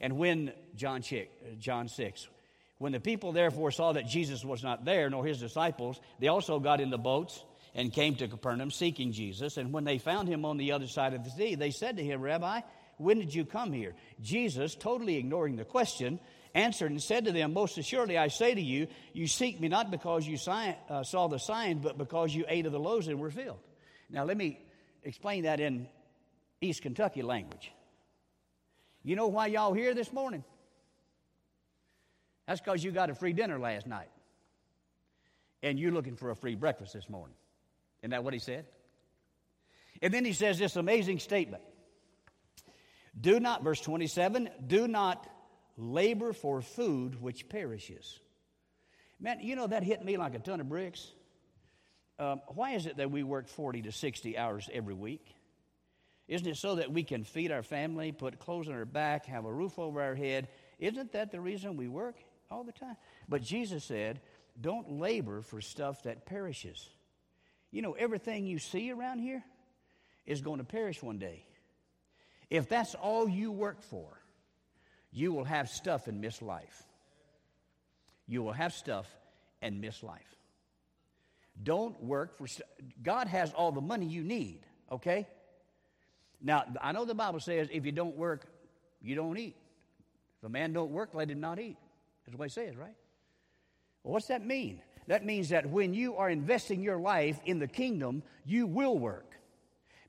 And 0.00 0.16
when, 0.16 0.52
John, 0.76 1.02
Chick, 1.02 1.58
John 1.58 1.88
6, 1.88 2.28
when 2.78 2.92
the 2.92 3.00
people 3.00 3.32
therefore 3.32 3.72
saw 3.72 3.92
that 3.92 4.06
Jesus 4.06 4.44
was 4.44 4.62
not 4.62 4.84
there, 4.84 5.10
nor 5.10 5.26
his 5.26 5.40
disciples, 5.40 6.00
they 6.20 6.28
also 6.28 6.60
got 6.60 6.80
in 6.80 6.90
the 6.90 6.98
boats 6.98 7.42
and 7.74 7.92
came 7.92 8.14
to 8.16 8.28
Capernaum 8.28 8.70
seeking 8.70 9.12
Jesus. 9.12 9.56
And 9.56 9.72
when 9.72 9.84
they 9.84 9.98
found 9.98 10.28
him 10.28 10.44
on 10.44 10.56
the 10.56 10.72
other 10.72 10.86
side 10.86 11.14
of 11.14 11.24
the 11.24 11.30
sea, 11.30 11.54
they 11.54 11.70
said 11.70 11.96
to 11.96 12.04
him, 12.04 12.20
Rabbi, 12.20 12.60
when 12.96 13.18
did 13.18 13.34
you 13.34 13.44
come 13.44 13.72
here? 13.72 13.94
Jesus, 14.20 14.74
totally 14.74 15.16
ignoring 15.16 15.56
the 15.56 15.64
question, 15.64 16.18
answered 16.54 16.90
and 16.90 17.02
said 17.02 17.24
to 17.26 17.32
them, 17.32 17.52
Most 17.52 17.78
assuredly, 17.78 18.18
I 18.18 18.28
say 18.28 18.54
to 18.54 18.60
you, 18.60 18.88
you 19.12 19.26
seek 19.26 19.60
me 19.60 19.68
not 19.68 19.90
because 19.90 20.26
you 20.26 20.36
uh, 20.50 21.02
saw 21.02 21.28
the 21.28 21.38
sign, 21.38 21.78
but 21.78 21.96
because 21.96 22.34
you 22.34 22.44
ate 22.48 22.66
of 22.66 22.72
the 22.72 22.80
loaves 22.80 23.08
and 23.08 23.20
were 23.20 23.30
filled. 23.30 23.60
Now, 24.10 24.24
let 24.24 24.36
me 24.36 24.60
explain 25.04 25.44
that 25.44 25.60
in 25.60 25.88
East 26.60 26.82
Kentucky 26.82 27.22
language. 27.22 27.72
You 29.02 29.16
know 29.16 29.28
why 29.28 29.46
y'all 29.46 29.72
here 29.72 29.94
this 29.94 30.12
morning? 30.12 30.44
That's 32.46 32.60
because 32.60 32.82
you 32.82 32.90
got 32.90 33.10
a 33.10 33.14
free 33.14 33.32
dinner 33.32 33.58
last 33.58 33.86
night. 33.86 34.08
And 35.62 35.78
you're 35.78 35.92
looking 35.92 36.16
for 36.16 36.30
a 36.30 36.36
free 36.36 36.54
breakfast 36.54 36.94
this 36.94 37.08
morning. 37.08 37.36
Isn't 38.02 38.10
that 38.10 38.24
what 38.24 38.32
he 38.32 38.40
said? 38.40 38.66
And 40.00 40.12
then 40.12 40.24
he 40.24 40.32
says 40.32 40.58
this 40.58 40.76
amazing 40.76 41.18
statement 41.18 41.62
Do 43.18 43.40
not, 43.40 43.62
verse 43.62 43.80
27, 43.80 44.48
do 44.66 44.88
not 44.88 45.26
labor 45.76 46.32
for 46.32 46.60
food 46.60 47.20
which 47.20 47.48
perishes. 47.48 48.18
Man, 49.20 49.40
you 49.40 49.56
know, 49.56 49.66
that 49.66 49.82
hit 49.82 50.04
me 50.04 50.16
like 50.16 50.34
a 50.34 50.38
ton 50.38 50.60
of 50.60 50.68
bricks. 50.68 51.06
Um, 52.20 52.40
why 52.48 52.72
is 52.72 52.86
it 52.86 52.96
that 52.96 53.10
we 53.10 53.22
work 53.22 53.48
40 53.48 53.82
to 53.82 53.92
60 53.92 54.38
hours 54.38 54.68
every 54.72 54.94
week? 54.94 55.34
Isn't 56.26 56.46
it 56.46 56.56
so 56.56 56.76
that 56.76 56.92
we 56.92 57.04
can 57.04 57.24
feed 57.24 57.52
our 57.52 57.62
family, 57.62 58.12
put 58.12 58.38
clothes 58.38 58.68
on 58.68 58.74
our 58.74 58.84
back, 58.84 59.26
have 59.26 59.44
a 59.44 59.52
roof 59.52 59.78
over 59.78 60.02
our 60.02 60.14
head? 60.14 60.48
Isn't 60.78 61.12
that 61.12 61.30
the 61.30 61.40
reason 61.40 61.76
we 61.76 61.88
work 61.88 62.16
all 62.50 62.64
the 62.64 62.72
time? 62.72 62.96
But 63.28 63.42
Jesus 63.42 63.84
said, 63.84 64.20
don't 64.60 64.98
labor 65.00 65.42
for 65.42 65.60
stuff 65.60 66.02
that 66.02 66.26
perishes. 66.26 66.88
You 67.70 67.82
know, 67.82 67.92
everything 67.92 68.46
you 68.46 68.58
see 68.58 68.90
around 68.90 69.18
here 69.18 69.44
is 70.26 70.40
going 70.40 70.58
to 70.58 70.64
perish 70.64 71.02
one 71.02 71.18
day. 71.18 71.44
If 72.50 72.68
that's 72.68 72.94
all 72.94 73.28
you 73.28 73.52
work 73.52 73.82
for, 73.82 74.08
you 75.12 75.32
will 75.32 75.44
have 75.44 75.68
stuff 75.68 76.06
and 76.06 76.20
miss 76.20 76.40
life. 76.40 76.82
You 78.26 78.42
will 78.42 78.52
have 78.52 78.72
stuff 78.72 79.06
and 79.60 79.80
miss 79.80 80.02
life. 80.02 80.36
Don't 81.62 82.00
work 82.02 82.36
for 82.38 82.46
st- 82.46 82.68
God 83.02 83.26
has 83.26 83.52
all 83.52 83.72
the 83.72 83.80
money 83.80 84.06
you 84.06 84.22
need, 84.22 84.60
okay? 84.92 85.26
Now, 86.40 86.64
I 86.80 86.92
know 86.92 87.04
the 87.04 87.14
Bible 87.14 87.40
says 87.40 87.68
if 87.72 87.84
you 87.84 87.92
don't 87.92 88.16
work, 88.16 88.46
you 89.02 89.14
don't 89.14 89.36
eat. 89.36 89.56
If 90.38 90.44
a 90.46 90.48
man 90.48 90.72
don't 90.72 90.90
work, 90.90 91.14
let 91.14 91.30
him 91.30 91.40
not 91.40 91.58
eat. 91.58 91.76
That's 92.24 92.38
what 92.38 92.46
it 92.46 92.52
says, 92.52 92.76
right? 92.76 92.94
Well, 94.02 94.12
what's 94.12 94.28
that 94.28 94.44
mean? 94.46 94.80
That 95.08 95.24
means 95.24 95.48
that 95.48 95.68
when 95.68 95.94
you 95.94 96.16
are 96.16 96.28
investing 96.28 96.82
your 96.82 96.98
life 96.98 97.40
in 97.46 97.58
the 97.58 97.66
kingdom, 97.66 98.22
you 98.44 98.66
will 98.66 98.96
work. 98.96 99.34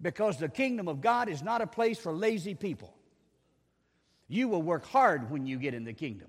Because 0.01 0.37
the 0.37 0.49
kingdom 0.49 0.87
of 0.87 1.01
God 1.01 1.29
is 1.29 1.41
not 1.41 1.61
a 1.61 1.67
place 1.67 1.97
for 1.97 2.13
lazy 2.13 2.53
people. 2.53 2.93
You 4.27 4.49
will 4.49 4.61
work 4.61 4.85
hard 4.85 5.31
when 5.31 5.45
you 5.45 5.57
get 5.57 5.73
in 5.73 5.85
the 5.85 5.93
kingdom. 5.93 6.27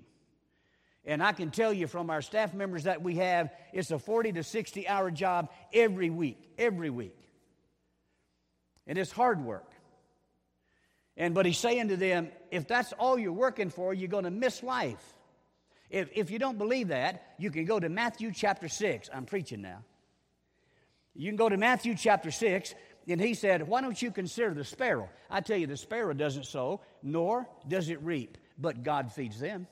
And 1.05 1.21
I 1.21 1.33
can 1.33 1.51
tell 1.51 1.73
you 1.73 1.87
from 1.87 2.09
our 2.09 2.21
staff 2.21 2.53
members 2.53 2.85
that 2.85 3.01
we 3.01 3.15
have, 3.15 3.51
it's 3.73 3.91
a 3.91 3.99
40 3.99 4.33
to 4.33 4.43
60 4.43 4.87
hour 4.87 5.11
job 5.11 5.49
every 5.73 6.09
week, 6.09 6.53
every 6.57 6.89
week. 6.89 7.17
And 8.87 8.97
it's 8.97 9.11
hard 9.11 9.43
work. 9.43 9.69
And 11.17 11.33
but 11.33 11.45
he's 11.45 11.57
saying 11.57 11.89
to 11.89 11.97
them, 11.97 12.29
if 12.51 12.67
that's 12.67 12.93
all 12.93 13.19
you're 13.19 13.33
working 13.33 13.69
for, 13.69 13.93
you're 13.93 14.07
going 14.07 14.23
to 14.23 14.31
miss 14.31 14.63
life. 14.63 15.03
If, 15.91 16.09
if 16.15 16.31
you 16.31 16.39
don't 16.39 16.57
believe 16.57 16.87
that, 16.87 17.33
you 17.37 17.51
can 17.51 17.65
go 17.65 17.77
to 17.77 17.89
Matthew 17.89 18.31
chapter 18.33 18.69
6. 18.69 19.09
I'm 19.13 19.25
preaching 19.25 19.61
now. 19.61 19.83
You 21.13 21.29
can 21.29 21.35
go 21.35 21.49
to 21.49 21.57
Matthew 21.57 21.95
chapter 21.95 22.31
6, 22.31 22.73
and 23.09 23.19
he 23.19 23.33
said, 23.33 23.67
Why 23.67 23.81
don't 23.81 24.01
you 24.01 24.09
consider 24.09 24.53
the 24.53 24.63
sparrow? 24.63 25.09
I 25.29 25.41
tell 25.41 25.57
you, 25.57 25.67
the 25.67 25.75
sparrow 25.75 26.13
doesn't 26.13 26.45
sow, 26.45 26.79
nor 27.03 27.45
does 27.67 27.89
it 27.89 28.01
reap, 28.01 28.37
but 28.57 28.83
God 28.83 29.11
feeds 29.11 29.37
them. 29.37 29.67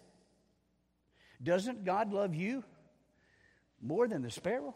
Doesn't 1.41 1.85
God 1.85 2.11
love 2.11 2.35
you 2.35 2.65
more 3.81 4.05
than 4.05 4.21
the 4.21 4.29
sparrow? 4.29 4.75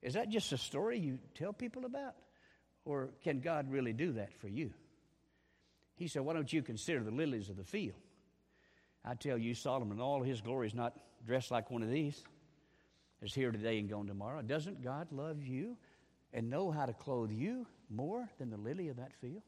Is 0.00 0.14
that 0.14 0.30
just 0.30 0.52
a 0.52 0.58
story 0.58 0.98
you 0.98 1.18
tell 1.34 1.52
people 1.52 1.84
about? 1.84 2.14
Or 2.86 3.10
can 3.22 3.40
God 3.40 3.70
really 3.70 3.92
do 3.92 4.12
that 4.12 4.32
for 4.32 4.48
you? 4.48 4.72
He 5.96 6.08
said, 6.08 6.22
Why 6.22 6.32
don't 6.32 6.50
you 6.50 6.62
consider 6.62 7.04
the 7.04 7.10
lilies 7.10 7.50
of 7.50 7.58
the 7.58 7.64
field? 7.64 8.00
I 9.04 9.14
tell 9.14 9.38
you, 9.38 9.54
Solomon, 9.54 10.00
all 10.00 10.22
his 10.22 10.40
glory 10.40 10.66
is 10.66 10.74
not 10.74 10.96
dressed 11.26 11.50
like 11.50 11.70
one 11.70 11.82
of 11.82 11.90
these. 11.90 12.22
Is 13.22 13.34
here 13.34 13.52
today 13.52 13.78
and 13.78 13.88
gone 13.88 14.06
tomorrow. 14.06 14.40
Doesn't 14.40 14.82
God 14.82 15.08
love 15.12 15.44
you 15.44 15.76
and 16.32 16.48
know 16.48 16.70
how 16.70 16.86
to 16.86 16.94
clothe 16.94 17.30
you 17.30 17.66
more 17.90 18.26
than 18.38 18.48
the 18.48 18.56
lily 18.56 18.88
of 18.88 18.96
that 18.96 19.12
field? 19.20 19.42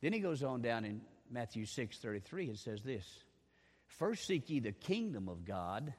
Then 0.00 0.12
he 0.12 0.18
goes 0.18 0.42
on 0.42 0.60
down 0.60 0.84
in 0.84 1.02
Matthew 1.30 1.66
6 1.66 1.98
33 1.98 2.48
and 2.48 2.58
says 2.58 2.82
this 2.82 3.04
First 3.86 4.26
seek 4.26 4.50
ye 4.50 4.58
the 4.58 4.72
kingdom 4.72 5.28
of 5.28 5.44
God, 5.44 5.94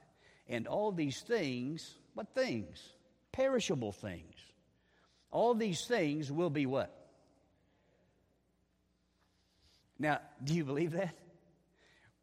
and 0.48 0.66
all 0.66 0.92
these 0.92 1.20
things, 1.22 1.94
what 2.12 2.34
things? 2.34 2.78
Perishable 3.32 3.92
things. 3.92 4.34
All 5.30 5.54
these 5.54 5.86
things 5.86 6.30
will 6.30 6.50
be 6.50 6.66
what? 6.66 6.94
Now, 9.98 10.20
do 10.44 10.54
you 10.54 10.64
believe 10.64 10.92
that? 10.92 11.14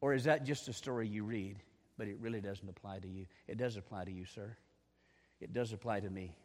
Or 0.05 0.13
is 0.13 0.25
that 0.25 0.45
just 0.45 0.67
a 0.67 0.73
story 0.73 1.07
you 1.07 1.23
read, 1.23 1.57
but 1.97 2.07
it 2.07 2.17
really 2.19 2.39
doesn't 2.39 2.69
apply 2.69 2.99
to 2.99 3.07
you? 3.07 3.25
It 3.47 3.57
does 3.57 3.75
apply 3.75 4.05
to 4.05 4.11
you, 4.11 4.23
sir. 4.23 4.55
It 5.41 5.51
does 5.51 5.73
apply 5.73 6.01
to 6.01 6.09
me. 6.11 6.35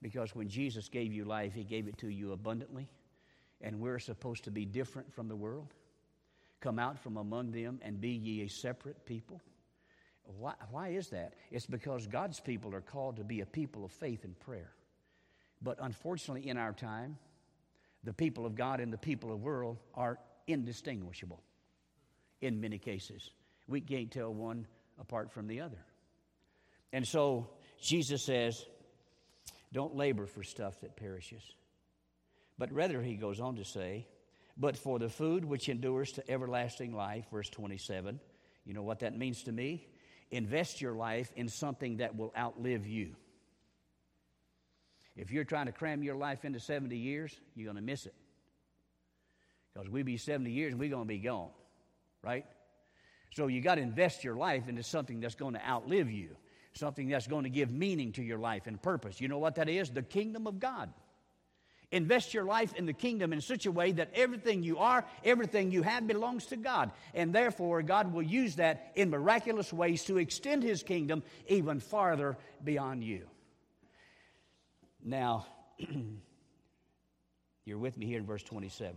Because 0.00 0.32
when 0.32 0.48
Jesus 0.48 0.88
gave 0.88 1.12
you 1.12 1.24
life, 1.24 1.54
He 1.54 1.64
gave 1.64 1.88
it 1.88 1.98
to 1.98 2.08
you 2.08 2.30
abundantly, 2.30 2.88
and 3.60 3.80
we're 3.80 3.98
supposed 3.98 4.44
to 4.44 4.52
be 4.52 4.64
different 4.64 5.12
from 5.12 5.26
the 5.26 5.34
world. 5.34 5.74
Come 6.60 6.78
out 6.78 6.96
from 7.00 7.16
among 7.16 7.50
them 7.50 7.80
and 7.82 8.00
be 8.00 8.10
ye 8.10 8.42
a 8.42 8.48
separate 8.48 9.04
people. 9.04 9.40
Why, 10.22 10.54
why 10.70 10.90
is 10.90 11.08
that? 11.08 11.34
It's 11.50 11.66
because 11.66 12.06
God's 12.06 12.38
people 12.38 12.76
are 12.76 12.80
called 12.80 13.16
to 13.16 13.24
be 13.24 13.40
a 13.40 13.46
people 13.46 13.84
of 13.84 13.90
faith 13.90 14.22
and 14.22 14.38
prayer. 14.38 14.70
But 15.60 15.78
unfortunately, 15.80 16.48
in 16.48 16.56
our 16.58 16.72
time, 16.72 17.18
the 18.04 18.12
people 18.12 18.46
of 18.46 18.54
God 18.54 18.78
and 18.78 18.92
the 18.92 18.98
people 18.98 19.32
of 19.32 19.40
the 19.40 19.44
world 19.44 19.78
are 19.96 20.20
indistinguishable 20.46 21.42
in 22.44 22.60
many 22.60 22.78
cases. 22.78 23.30
We 23.66 23.80
can't 23.80 24.10
tell 24.10 24.32
one 24.32 24.66
apart 24.98 25.32
from 25.32 25.46
the 25.46 25.60
other. 25.60 25.78
And 26.92 27.06
so 27.06 27.50
Jesus 27.80 28.22
says, 28.22 28.64
don't 29.72 29.96
labor 29.96 30.26
for 30.26 30.42
stuff 30.42 30.80
that 30.82 30.96
perishes. 30.96 31.42
But 32.58 32.72
rather, 32.72 33.02
he 33.02 33.16
goes 33.16 33.40
on 33.40 33.56
to 33.56 33.64
say, 33.64 34.06
but 34.56 34.76
for 34.76 35.00
the 35.00 35.08
food 35.08 35.44
which 35.44 35.68
endures 35.68 36.12
to 36.12 36.30
everlasting 36.30 36.94
life, 36.94 37.24
verse 37.32 37.50
27. 37.50 38.20
You 38.64 38.74
know 38.74 38.82
what 38.82 39.00
that 39.00 39.18
means 39.18 39.42
to 39.44 39.52
me? 39.52 39.88
Invest 40.30 40.80
your 40.80 40.94
life 40.94 41.32
in 41.34 41.48
something 41.48 41.96
that 41.96 42.16
will 42.16 42.32
outlive 42.38 42.86
you. 42.86 43.16
If 45.16 45.30
you're 45.30 45.44
trying 45.44 45.66
to 45.66 45.72
cram 45.72 46.02
your 46.02 46.16
life 46.16 46.44
into 46.44 46.60
70 46.60 46.96
years, 46.96 47.36
you're 47.54 47.66
going 47.66 47.76
to 47.76 47.82
miss 47.82 48.06
it. 48.06 48.14
Because 49.72 49.88
we 49.88 50.02
be 50.02 50.16
70 50.16 50.50
years 50.50 50.72
and 50.72 50.80
we're 50.80 50.90
going 50.90 51.04
to 51.04 51.08
be 51.08 51.18
gone, 51.18 51.50
right? 52.24 52.46
So 53.32 53.48
you 53.48 53.60
got 53.60 53.76
to 53.76 53.82
invest 53.82 54.24
your 54.24 54.36
life 54.36 54.68
into 54.68 54.82
something 54.82 55.20
that's 55.20 55.34
going 55.34 55.54
to 55.54 55.66
outlive 55.66 56.10
you, 56.10 56.36
something 56.72 57.08
that's 57.08 57.26
going 57.26 57.44
to 57.44 57.50
give 57.50 57.70
meaning 57.70 58.12
to 58.12 58.22
your 58.22 58.38
life 58.38 58.66
and 58.66 58.80
purpose. 58.80 59.20
You 59.20 59.28
know 59.28 59.38
what 59.38 59.56
that 59.56 59.68
is? 59.68 59.90
The 59.90 60.02
kingdom 60.02 60.46
of 60.46 60.60
God. 60.60 60.92
Invest 61.90 62.34
your 62.34 62.44
life 62.44 62.74
in 62.74 62.86
the 62.86 62.92
kingdom 62.92 63.32
in 63.32 63.40
such 63.40 63.66
a 63.66 63.72
way 63.72 63.92
that 63.92 64.10
everything 64.14 64.62
you 64.64 64.78
are, 64.78 65.04
everything 65.24 65.70
you 65.70 65.82
have 65.82 66.06
belongs 66.06 66.46
to 66.46 66.56
God. 66.56 66.90
And 67.12 67.32
therefore, 67.32 67.82
God 67.82 68.12
will 68.12 68.22
use 68.22 68.56
that 68.56 68.92
in 68.96 69.10
miraculous 69.10 69.72
ways 69.72 70.04
to 70.04 70.18
extend 70.18 70.62
His 70.62 70.82
kingdom 70.82 71.22
even 71.46 71.78
farther 71.78 72.36
beyond 72.64 73.04
you. 73.04 73.26
Now, 75.04 75.46
you're 77.64 77.78
with 77.78 77.96
me 77.96 78.06
here 78.06 78.18
in 78.18 78.26
verse 78.26 78.42
27. 78.42 78.96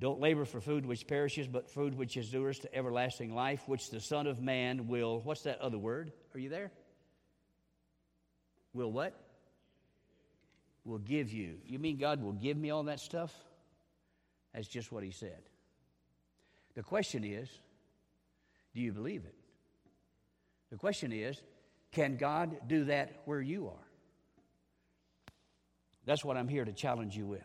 Don't 0.00 0.20
labor 0.20 0.44
for 0.44 0.60
food 0.60 0.86
which 0.86 1.06
perishes, 1.06 1.48
but 1.48 1.68
food 1.68 1.94
which 1.94 2.16
endures 2.16 2.60
to 2.60 2.74
everlasting 2.74 3.34
life, 3.34 3.62
which 3.66 3.90
the 3.90 4.00
Son 4.00 4.26
of 4.26 4.40
Man 4.40 4.86
will, 4.86 5.20
what's 5.20 5.42
that 5.42 5.60
other 5.60 5.78
word? 5.78 6.12
Are 6.34 6.38
you 6.38 6.48
there? 6.48 6.70
Will 8.72 8.92
what? 8.92 9.18
Will 10.84 10.98
give 10.98 11.32
you. 11.32 11.56
You 11.66 11.80
mean 11.80 11.96
God 11.96 12.22
will 12.22 12.32
give 12.32 12.56
me 12.56 12.70
all 12.70 12.84
that 12.84 13.00
stuff? 13.00 13.34
That's 14.54 14.68
just 14.68 14.92
what 14.92 15.02
He 15.02 15.10
said. 15.10 15.42
The 16.74 16.82
question 16.82 17.24
is, 17.24 17.48
do 18.74 18.80
you 18.80 18.92
believe 18.92 19.24
it? 19.24 19.34
The 20.70 20.76
question 20.76 21.12
is, 21.12 21.42
can 21.90 22.16
God 22.16 22.56
do 22.68 22.84
that 22.84 23.22
where 23.24 23.40
you 23.40 23.66
are? 23.66 23.86
That's 26.04 26.24
what 26.24 26.36
I'm 26.36 26.48
here 26.48 26.64
to 26.64 26.72
challenge 26.72 27.16
you 27.16 27.26
with. 27.26 27.44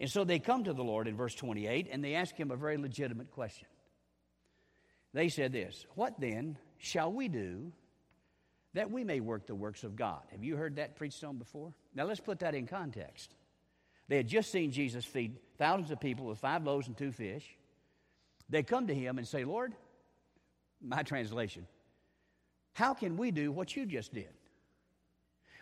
And 0.00 0.10
so 0.10 0.24
they 0.24 0.38
come 0.38 0.64
to 0.64 0.72
the 0.72 0.82
Lord 0.82 1.06
in 1.06 1.16
verse 1.16 1.34
28 1.34 1.88
and 1.92 2.02
they 2.02 2.14
ask 2.14 2.34
him 2.34 2.50
a 2.50 2.56
very 2.56 2.78
legitimate 2.78 3.30
question. 3.30 3.68
They 5.12 5.28
said 5.28 5.52
this 5.52 5.84
What 5.94 6.18
then 6.18 6.56
shall 6.78 7.12
we 7.12 7.28
do 7.28 7.72
that 8.72 8.90
we 8.90 9.04
may 9.04 9.20
work 9.20 9.46
the 9.46 9.54
works 9.54 9.84
of 9.84 9.96
God? 9.96 10.22
Have 10.30 10.42
you 10.42 10.56
heard 10.56 10.76
that 10.76 10.96
preached 10.96 11.22
on 11.22 11.36
before? 11.36 11.74
Now 11.94 12.04
let's 12.04 12.20
put 12.20 12.38
that 12.38 12.54
in 12.54 12.66
context. 12.66 13.34
They 14.08 14.16
had 14.16 14.26
just 14.26 14.50
seen 14.50 14.72
Jesus 14.72 15.04
feed 15.04 15.36
thousands 15.58 15.90
of 15.90 16.00
people 16.00 16.26
with 16.26 16.38
five 16.38 16.64
loaves 16.64 16.88
and 16.88 16.96
two 16.96 17.12
fish. 17.12 17.44
They 18.48 18.62
come 18.62 18.86
to 18.88 18.94
him 18.94 19.18
and 19.18 19.28
say, 19.28 19.44
Lord, 19.44 19.74
my 20.82 21.02
translation, 21.02 21.66
how 22.72 22.94
can 22.94 23.16
we 23.16 23.30
do 23.30 23.52
what 23.52 23.76
you 23.76 23.86
just 23.86 24.14
did? 24.14 24.30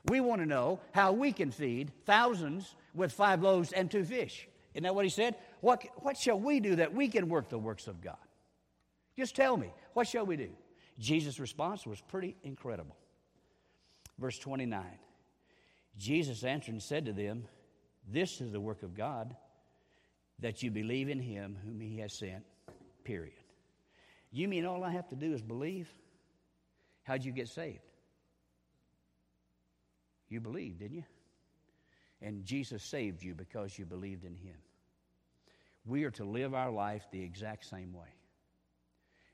We 0.08 0.20
want 0.20 0.40
to 0.40 0.46
know 0.46 0.80
how 0.92 1.12
we 1.12 1.32
can 1.32 1.50
feed 1.50 1.92
thousands 2.06 2.74
with 2.94 3.12
five 3.12 3.42
loaves 3.42 3.72
and 3.72 3.90
two 3.90 4.04
fish. 4.04 4.48
Isn't 4.74 4.84
that 4.84 4.94
what 4.94 5.04
he 5.04 5.10
said? 5.10 5.36
What, 5.60 5.84
what 5.96 6.16
shall 6.16 6.38
we 6.38 6.60
do 6.60 6.76
that 6.76 6.94
we 6.94 7.08
can 7.08 7.28
work 7.28 7.48
the 7.48 7.58
works 7.58 7.86
of 7.86 8.00
God? 8.00 8.16
Just 9.16 9.34
tell 9.34 9.56
me, 9.56 9.72
what 9.94 10.06
shall 10.06 10.24
we 10.24 10.36
do? 10.36 10.50
Jesus' 10.98 11.40
response 11.40 11.86
was 11.86 12.00
pretty 12.00 12.36
incredible. 12.42 12.96
Verse 14.18 14.38
29 14.38 14.84
Jesus 15.96 16.44
answered 16.44 16.72
and 16.72 16.82
said 16.82 17.06
to 17.06 17.12
them, 17.12 17.44
This 18.06 18.40
is 18.40 18.52
the 18.52 18.60
work 18.60 18.84
of 18.84 18.96
God, 18.96 19.34
that 20.38 20.62
you 20.62 20.70
believe 20.70 21.08
in 21.08 21.18
him 21.18 21.58
whom 21.64 21.80
he 21.80 21.98
has 21.98 22.12
sent, 22.12 22.44
period. 23.02 23.32
You 24.30 24.46
mean 24.46 24.64
all 24.64 24.84
I 24.84 24.92
have 24.92 25.08
to 25.08 25.16
do 25.16 25.32
is 25.32 25.42
believe? 25.42 25.88
How'd 27.02 27.24
you 27.24 27.32
get 27.32 27.48
saved? 27.48 27.87
You 30.28 30.40
believed, 30.40 30.80
didn't 30.80 30.96
you? 30.96 31.04
And 32.20 32.44
Jesus 32.44 32.82
saved 32.82 33.22
you 33.22 33.34
because 33.34 33.78
you 33.78 33.86
believed 33.86 34.24
in 34.24 34.34
Him. 34.34 34.56
We 35.86 36.04
are 36.04 36.10
to 36.12 36.24
live 36.24 36.54
our 36.54 36.70
life 36.70 37.06
the 37.10 37.22
exact 37.22 37.64
same 37.64 37.92
way. 37.92 38.08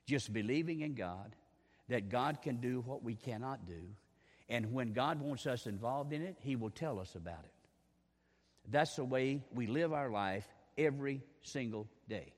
Just 0.05 0.31
believing 0.31 0.81
in 0.81 0.93
God, 0.93 1.35
that 1.89 2.09
God 2.09 2.41
can 2.41 2.57
do 2.57 2.81
what 2.85 3.03
we 3.03 3.15
cannot 3.15 3.65
do, 3.65 3.81
and 4.47 4.73
when 4.73 4.93
God 4.93 5.19
wants 5.19 5.47
us 5.47 5.65
involved 5.65 6.13
in 6.13 6.21
it, 6.21 6.37
He 6.39 6.55
will 6.55 6.69
tell 6.69 6.99
us 6.99 7.15
about 7.15 7.43
it. 7.43 7.51
That's 8.69 8.95
the 8.95 9.03
way 9.03 9.41
we 9.53 9.67
live 9.67 9.93
our 9.93 10.09
life 10.09 10.45
every 10.77 11.23
single 11.41 11.87
day. 12.07 12.33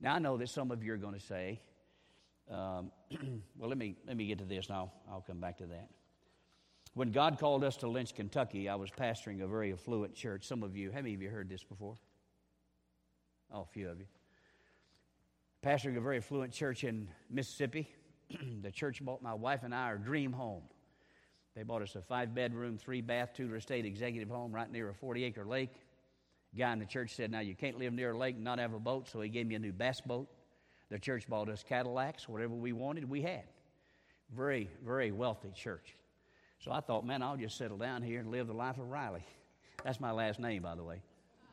Now, 0.00 0.14
I 0.14 0.18
know 0.18 0.36
that 0.38 0.48
some 0.48 0.70
of 0.70 0.82
you 0.82 0.94
are 0.94 0.98
going 0.98 1.14
to 1.14 1.20
say, 1.20 1.60
um, 2.50 2.90
well, 3.58 3.68
let 3.68 3.78
me, 3.78 3.96
let 4.06 4.16
me 4.16 4.26
get 4.26 4.38
to 4.38 4.44
this 4.44 4.66
and 4.66 4.76
I'll, 4.76 4.92
I'll 5.10 5.20
come 5.20 5.40
back 5.40 5.58
to 5.58 5.66
that. 5.66 5.88
When 6.94 7.12
God 7.12 7.38
called 7.38 7.62
us 7.62 7.76
to 7.78 7.88
Lynch, 7.88 8.14
Kentucky, 8.14 8.68
I 8.68 8.74
was 8.74 8.90
pastoring 8.90 9.42
a 9.42 9.46
very 9.46 9.72
affluent 9.72 10.14
church. 10.14 10.44
Some 10.44 10.62
of 10.62 10.76
you, 10.76 10.90
how 10.90 10.98
many 10.98 11.14
of 11.14 11.22
you 11.22 11.30
heard 11.30 11.48
this 11.48 11.62
before? 11.62 11.94
Oh, 13.52 13.60
a 13.60 13.66
few 13.66 13.88
of 13.88 14.00
you. 14.00 14.06
Pastoring 15.64 15.96
a 15.96 16.00
very 16.00 16.18
affluent 16.18 16.52
church 16.52 16.82
in 16.82 17.08
Mississippi. 17.30 17.88
the 18.62 18.72
church 18.72 19.04
bought 19.04 19.22
my 19.22 19.34
wife 19.34 19.62
and 19.62 19.74
I 19.74 19.84
our 19.84 19.98
dream 19.98 20.32
home. 20.32 20.62
They 21.54 21.62
bought 21.62 21.82
us 21.82 21.94
a 21.94 22.00
five 22.00 22.34
bedroom, 22.34 22.76
three 22.76 23.02
bath, 23.02 23.30
Tudor 23.34 23.56
estate 23.56 23.84
executive 23.84 24.28
home 24.28 24.52
right 24.52 24.70
near 24.70 24.88
a 24.88 24.94
40 24.94 25.24
acre 25.24 25.44
lake. 25.44 25.70
guy 26.56 26.72
in 26.72 26.78
the 26.80 26.86
church 26.86 27.14
said, 27.14 27.30
Now 27.30 27.40
you 27.40 27.54
can't 27.54 27.78
live 27.78 27.92
near 27.92 28.12
a 28.12 28.18
lake 28.18 28.34
and 28.34 28.44
not 28.44 28.58
have 28.58 28.72
a 28.72 28.80
boat, 28.80 29.08
so 29.08 29.20
he 29.20 29.28
gave 29.28 29.46
me 29.46 29.54
a 29.54 29.58
new 29.60 29.72
bass 29.72 30.00
boat. 30.00 30.28
The 30.90 30.98
church 30.98 31.28
bought 31.28 31.48
us 31.48 31.62
Cadillacs, 31.62 32.28
whatever 32.28 32.54
we 32.54 32.72
wanted, 32.72 33.08
we 33.08 33.22
had. 33.22 33.44
Very, 34.34 34.68
very 34.84 35.12
wealthy 35.12 35.52
church. 35.54 35.96
So 36.64 36.70
I 36.70 36.80
thought, 36.80 37.06
man, 37.06 37.22
I'll 37.22 37.38
just 37.38 37.56
settle 37.56 37.78
down 37.78 38.02
here 38.02 38.20
and 38.20 38.30
live 38.30 38.46
the 38.46 38.52
life 38.52 38.76
of 38.76 38.90
Riley. 38.90 39.24
That's 39.82 39.98
my 39.98 40.10
last 40.10 40.38
name, 40.38 40.62
by 40.62 40.74
the 40.74 40.84
way. 40.84 41.00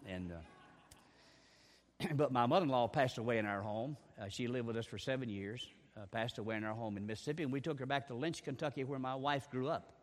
And 0.06 0.34
uh, 0.34 2.08
but 2.16 2.32
my 2.32 2.46
mother-in-law 2.46 2.90
passed 2.90 3.18
away 3.18 3.38
in 3.38 3.46
our 3.46 3.62
home. 3.62 3.96
Uh, 4.22 4.26
she 4.28 4.48
lived 4.48 4.68
with 4.68 4.76
us 4.76 4.86
for 4.86 4.98
seven 4.98 5.30
years. 5.30 5.66
Uh, 5.96 6.06
passed 6.08 6.38
away 6.38 6.56
in 6.56 6.64
our 6.64 6.76
home 6.76 6.98
in 6.98 7.08
Mississippi, 7.08 7.42
and 7.42 7.52
we 7.52 7.60
took 7.60 7.80
her 7.80 7.86
back 7.86 8.08
to 8.08 8.14
Lynch, 8.14 8.44
Kentucky, 8.44 8.84
where 8.84 9.00
my 9.00 9.16
wife 9.16 9.50
grew 9.50 9.68
up, 9.68 9.94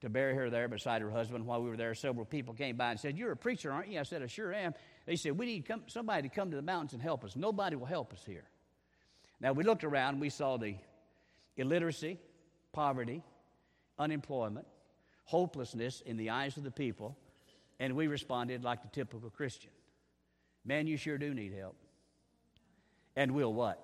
to 0.00 0.08
bury 0.08 0.34
her 0.34 0.48
there 0.48 0.68
beside 0.68 1.02
her 1.02 1.10
husband. 1.10 1.44
While 1.44 1.62
we 1.62 1.68
were 1.68 1.76
there, 1.76 1.94
several 1.94 2.24
people 2.24 2.54
came 2.54 2.76
by 2.76 2.92
and 2.92 3.00
said, 3.00 3.18
"You're 3.18 3.32
a 3.32 3.36
preacher, 3.36 3.70
aren't 3.70 3.88
you?" 3.88 4.00
I 4.00 4.04
said, 4.04 4.22
"I 4.22 4.26
sure 4.26 4.54
am." 4.54 4.72
They 5.04 5.16
said, 5.16 5.36
"We 5.36 5.44
need 5.44 5.66
come, 5.66 5.82
somebody 5.86 6.22
to 6.22 6.34
come 6.34 6.50
to 6.50 6.56
the 6.56 6.62
mountains 6.62 6.94
and 6.94 7.02
help 7.02 7.24
us. 7.24 7.36
Nobody 7.36 7.76
will 7.76 7.86
help 7.86 8.14
us 8.14 8.24
here." 8.24 8.44
Now 9.38 9.52
we 9.52 9.64
looked 9.64 9.84
around, 9.84 10.18
we 10.18 10.30
saw 10.30 10.56
the 10.56 10.76
illiteracy, 11.58 12.18
poverty, 12.72 13.22
unemployment, 13.98 14.66
hopelessness 15.24 16.00
in 16.00 16.16
the 16.16 16.30
eyes 16.30 16.56
of 16.56 16.64
the 16.64 16.70
people, 16.70 17.16
and 17.80 17.94
we 17.94 18.06
responded 18.06 18.64
like 18.64 18.82
the 18.82 18.88
typical 18.88 19.30
Christian 19.30 19.70
Man, 20.64 20.86
you 20.86 20.98
sure 20.98 21.16
do 21.16 21.32
need 21.32 21.54
help. 21.54 21.76
And 23.16 23.32
we'll 23.32 23.52
what? 23.54 23.82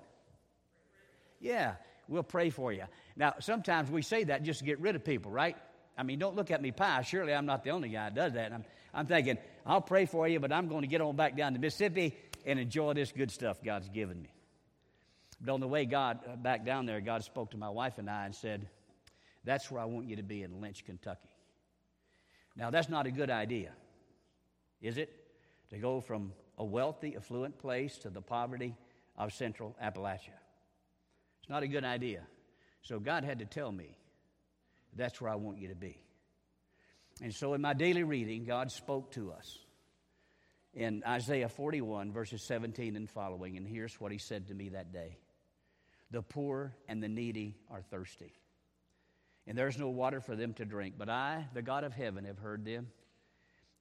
Yeah, 1.40 1.74
we'll 2.08 2.22
pray 2.22 2.50
for 2.50 2.72
you. 2.72 2.84
Now, 3.16 3.34
sometimes 3.40 3.90
we 3.90 4.02
say 4.02 4.24
that 4.24 4.42
just 4.42 4.58
to 4.60 4.66
get 4.66 4.80
rid 4.80 4.94
of 4.94 5.02
people, 5.02 5.30
right? 5.30 5.56
I 5.96 6.02
mean, 6.02 6.18
don't 6.18 6.36
look 6.36 6.50
at 6.50 6.60
me 6.60 6.72
pie. 6.72 7.02
Surely 7.02 7.32
I'm 7.32 7.46
not 7.46 7.64
the 7.64 7.70
only 7.70 7.88
guy 7.88 8.10
that 8.10 8.14
does 8.14 8.32
that. 8.34 8.52
I'm, 8.52 8.64
I'm 8.92 9.06
thinking, 9.06 9.38
I'll 9.64 9.80
pray 9.80 10.04
for 10.04 10.28
you, 10.28 10.40
but 10.40 10.52
I'm 10.52 10.68
going 10.68 10.82
to 10.82 10.86
get 10.86 11.00
on 11.00 11.16
back 11.16 11.36
down 11.36 11.54
to 11.54 11.58
Mississippi 11.58 12.14
and 12.44 12.58
enjoy 12.58 12.92
this 12.92 13.12
good 13.12 13.30
stuff 13.30 13.62
God's 13.62 13.88
given 13.88 14.20
me. 14.20 14.28
But 15.40 15.54
on 15.54 15.60
the 15.60 15.68
way 15.68 15.86
God 15.86 16.20
uh, 16.30 16.36
back 16.36 16.66
down 16.66 16.84
there, 16.86 17.00
God 17.00 17.24
spoke 17.24 17.50
to 17.52 17.56
my 17.56 17.70
wife 17.70 17.98
and 17.98 18.10
I 18.10 18.26
and 18.26 18.34
said, 18.34 18.68
that's 19.44 19.70
where 19.70 19.80
I 19.80 19.84
want 19.84 20.06
you 20.06 20.16
to 20.16 20.22
be 20.22 20.42
in 20.42 20.60
Lynch, 20.60 20.84
Kentucky. 20.84 21.28
Now, 22.56 22.70
that's 22.70 22.88
not 22.88 23.06
a 23.06 23.10
good 23.10 23.30
idea, 23.30 23.72
is 24.80 24.96
it? 24.96 25.10
To 25.70 25.78
go 25.78 26.00
from 26.00 26.32
a 26.56 26.64
wealthy, 26.64 27.16
affluent 27.16 27.58
place 27.58 27.98
to 27.98 28.10
the 28.10 28.22
poverty 28.22 28.74
of 29.16 29.32
central 29.32 29.76
Appalachia. 29.82 30.38
It's 31.40 31.50
not 31.50 31.62
a 31.62 31.68
good 31.68 31.84
idea. 31.84 32.22
So, 32.82 32.98
God 32.98 33.24
had 33.24 33.40
to 33.40 33.44
tell 33.44 33.70
me, 33.70 33.98
that's 34.96 35.20
where 35.20 35.30
I 35.30 35.34
want 35.34 35.58
you 35.58 35.68
to 35.68 35.74
be. 35.74 35.98
And 37.20 37.34
so, 37.34 37.54
in 37.54 37.60
my 37.60 37.74
daily 37.74 38.02
reading, 38.02 38.44
God 38.44 38.70
spoke 38.70 39.12
to 39.12 39.32
us 39.32 39.58
in 40.72 41.02
Isaiah 41.06 41.48
41, 41.48 42.12
verses 42.12 42.42
17 42.46 42.96
and 42.96 43.10
following. 43.10 43.56
And 43.56 43.66
here's 43.66 44.00
what 44.00 44.12
He 44.12 44.18
said 44.18 44.48
to 44.48 44.54
me 44.54 44.70
that 44.70 44.92
day 44.92 45.18
The 46.10 46.22
poor 46.22 46.74
and 46.88 47.02
the 47.02 47.08
needy 47.08 47.56
are 47.70 47.82
thirsty 47.82 48.32
and 49.46 49.56
there's 49.58 49.78
no 49.78 49.88
water 49.88 50.20
for 50.20 50.34
them 50.36 50.54
to 50.54 50.64
drink. 50.64 50.94
But 50.96 51.08
I, 51.08 51.46
the 51.54 51.62
God 51.62 51.84
of 51.84 51.92
heaven, 51.92 52.24
have 52.24 52.38
heard 52.38 52.64
them. 52.64 52.88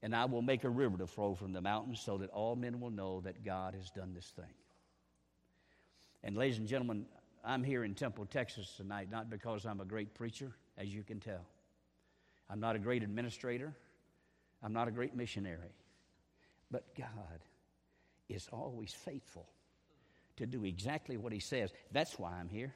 and 0.04 0.14
I 0.14 0.26
will 0.26 0.42
make 0.42 0.66
a 0.66 0.70
river 0.70 0.98
to 0.98 1.08
flow 1.08 1.34
from 1.34 1.54
the 1.54 1.62
mountains 1.62 2.02
so 2.02 2.18
that 2.18 2.30
all 2.30 2.58
men 2.58 2.82
will 2.82 2.92
know 2.92 3.22
that 3.22 3.44
God 3.46 3.74
has 3.74 3.90
done 3.90 4.14
this 4.14 4.28
thing. 4.36 4.54
And, 6.24 6.36
ladies 6.36 6.58
and 6.58 6.68
gentlemen, 6.68 7.06
I'm 7.44 7.64
here 7.64 7.86
in 7.86 7.96
Temple, 7.96 8.26
Texas 8.26 8.74
tonight, 8.76 9.10
not 9.10 9.30
because 9.30 9.66
I'm 9.66 9.80
a 9.80 9.86
great 9.86 10.14
preacher, 10.14 10.52
as 10.78 10.94
you 10.94 11.04
can 11.04 11.22
tell. 11.22 11.46
I'm 12.50 12.60
not 12.60 12.76
a 12.76 12.80
great 12.80 13.02
administrator. 13.02 13.74
I'm 14.62 14.74
not 14.74 14.90
a 14.90 14.92
great 14.92 15.16
missionary. 15.16 15.74
But 16.70 16.84
God 16.98 17.40
is 18.28 18.50
always 18.52 18.94
faithful 18.94 19.48
to 20.36 20.46
do 20.46 20.66
exactly 20.66 21.16
what 21.16 21.32
He 21.32 21.40
says. 21.40 21.72
That's 21.92 22.20
why 22.20 22.34
I'm 22.34 22.50
here. 22.50 22.74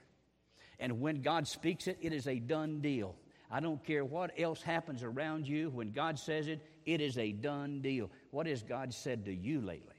And 0.79 0.99
when 0.99 1.21
God 1.21 1.47
speaks 1.47 1.87
it, 1.87 1.97
it 2.01 2.13
is 2.13 2.27
a 2.27 2.39
done 2.39 2.81
deal. 2.81 3.15
I 3.49 3.59
don't 3.59 3.83
care 3.83 4.03
what 4.03 4.31
else 4.37 4.61
happens 4.61 5.03
around 5.03 5.47
you. 5.47 5.69
When 5.69 5.91
God 5.91 6.19
says 6.19 6.47
it, 6.47 6.61
it 6.85 7.01
is 7.01 7.17
a 7.17 7.31
done 7.31 7.81
deal. 7.81 8.11
What 8.31 8.45
has 8.47 8.61
God 8.61 8.93
said 8.93 9.25
to 9.25 9.33
you 9.33 9.61
lately? 9.61 9.95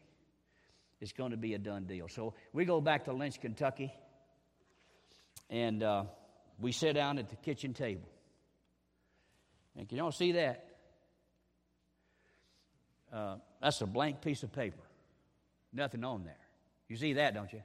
It's 1.01 1.13
going 1.13 1.31
to 1.31 1.37
be 1.37 1.55
a 1.55 1.59
done 1.59 1.85
deal. 1.85 2.09
So 2.09 2.35
we 2.53 2.65
go 2.65 2.81
back 2.81 3.05
to 3.05 3.13
Lynch, 3.13 3.41
Kentucky, 3.41 3.93
and 5.49 5.83
uh, 5.83 6.05
we 6.59 6.73
sit 6.73 6.95
down 6.95 7.19
at 7.19 7.29
the 7.29 7.37
kitchen 7.37 7.73
table. 7.73 8.09
And 9.77 9.89
can 9.89 9.99
y'all 9.99 10.13
see 10.13 10.33
that? 10.33 10.65
Uh, 13.13 13.37
that's 13.63 13.81
a 13.81 13.87
blank 13.87 14.21
piece 14.21 14.43
of 14.43 14.53
paper. 14.53 14.83
Nothing 15.73 16.05
on 16.05 16.25
there. 16.25 16.37
You 16.89 16.97
see 16.97 17.15
that, 17.15 17.35
don't 17.35 17.53
you? 17.53 17.63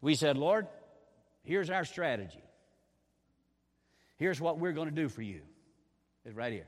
We 0.00 0.14
said, 0.14 0.36
Lord, 0.36 0.66
here's 1.44 1.70
our 1.70 1.84
strategy. 1.84 2.42
Here's 4.16 4.40
what 4.40 4.58
we're 4.58 4.72
going 4.72 4.88
to 4.88 4.94
do 4.94 5.08
for 5.08 5.22
you. 5.22 5.42
It's 6.24 6.34
right 6.34 6.52
here. 6.52 6.66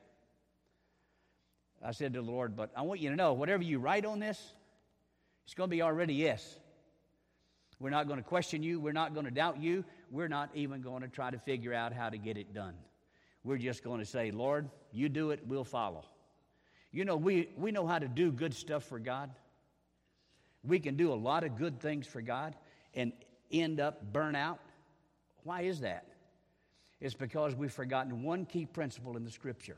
I 1.84 1.92
said 1.92 2.14
to 2.14 2.20
the 2.20 2.26
Lord, 2.26 2.56
but 2.56 2.70
I 2.76 2.82
want 2.82 3.00
you 3.00 3.10
to 3.10 3.16
know 3.16 3.32
whatever 3.32 3.62
you 3.62 3.78
write 3.78 4.04
on 4.04 4.18
this, 4.18 4.40
it's 5.44 5.54
going 5.54 5.70
to 5.70 5.76
be 5.76 5.82
already 5.82 6.14
yes. 6.14 6.58
We're 7.78 7.90
not 7.90 8.06
going 8.06 8.18
to 8.18 8.24
question 8.24 8.62
you. 8.62 8.80
We're 8.80 8.92
not 8.92 9.12
going 9.14 9.26
to 9.26 9.30
doubt 9.30 9.60
you. 9.60 9.84
We're 10.10 10.28
not 10.28 10.50
even 10.54 10.80
going 10.80 11.02
to 11.02 11.08
try 11.08 11.30
to 11.30 11.38
figure 11.38 11.74
out 11.74 11.92
how 11.92 12.08
to 12.08 12.18
get 12.18 12.36
it 12.36 12.54
done. 12.54 12.74
We're 13.44 13.58
just 13.58 13.84
going 13.84 14.00
to 14.00 14.06
say, 14.06 14.30
Lord, 14.30 14.68
you 14.92 15.08
do 15.08 15.30
it, 15.30 15.40
we'll 15.46 15.64
follow. 15.64 16.04
You 16.90 17.04
know, 17.04 17.16
we, 17.16 17.50
we 17.56 17.70
know 17.70 17.86
how 17.86 17.98
to 17.98 18.08
do 18.08 18.32
good 18.32 18.54
stuff 18.54 18.84
for 18.84 18.98
God. 18.98 19.30
We 20.64 20.80
can 20.80 20.96
do 20.96 21.12
a 21.12 21.14
lot 21.14 21.44
of 21.44 21.56
good 21.56 21.80
things 21.80 22.06
for 22.06 22.20
God 22.20 22.56
and 22.94 23.12
end 23.52 23.78
up 23.78 24.12
burn 24.12 24.34
out. 24.34 24.58
Why 25.46 25.60
is 25.60 25.78
that? 25.80 26.08
It's 27.00 27.14
because 27.14 27.54
we've 27.54 27.72
forgotten 27.72 28.24
one 28.24 28.46
key 28.46 28.66
principle 28.66 29.16
in 29.16 29.22
the 29.22 29.30
scripture. 29.30 29.76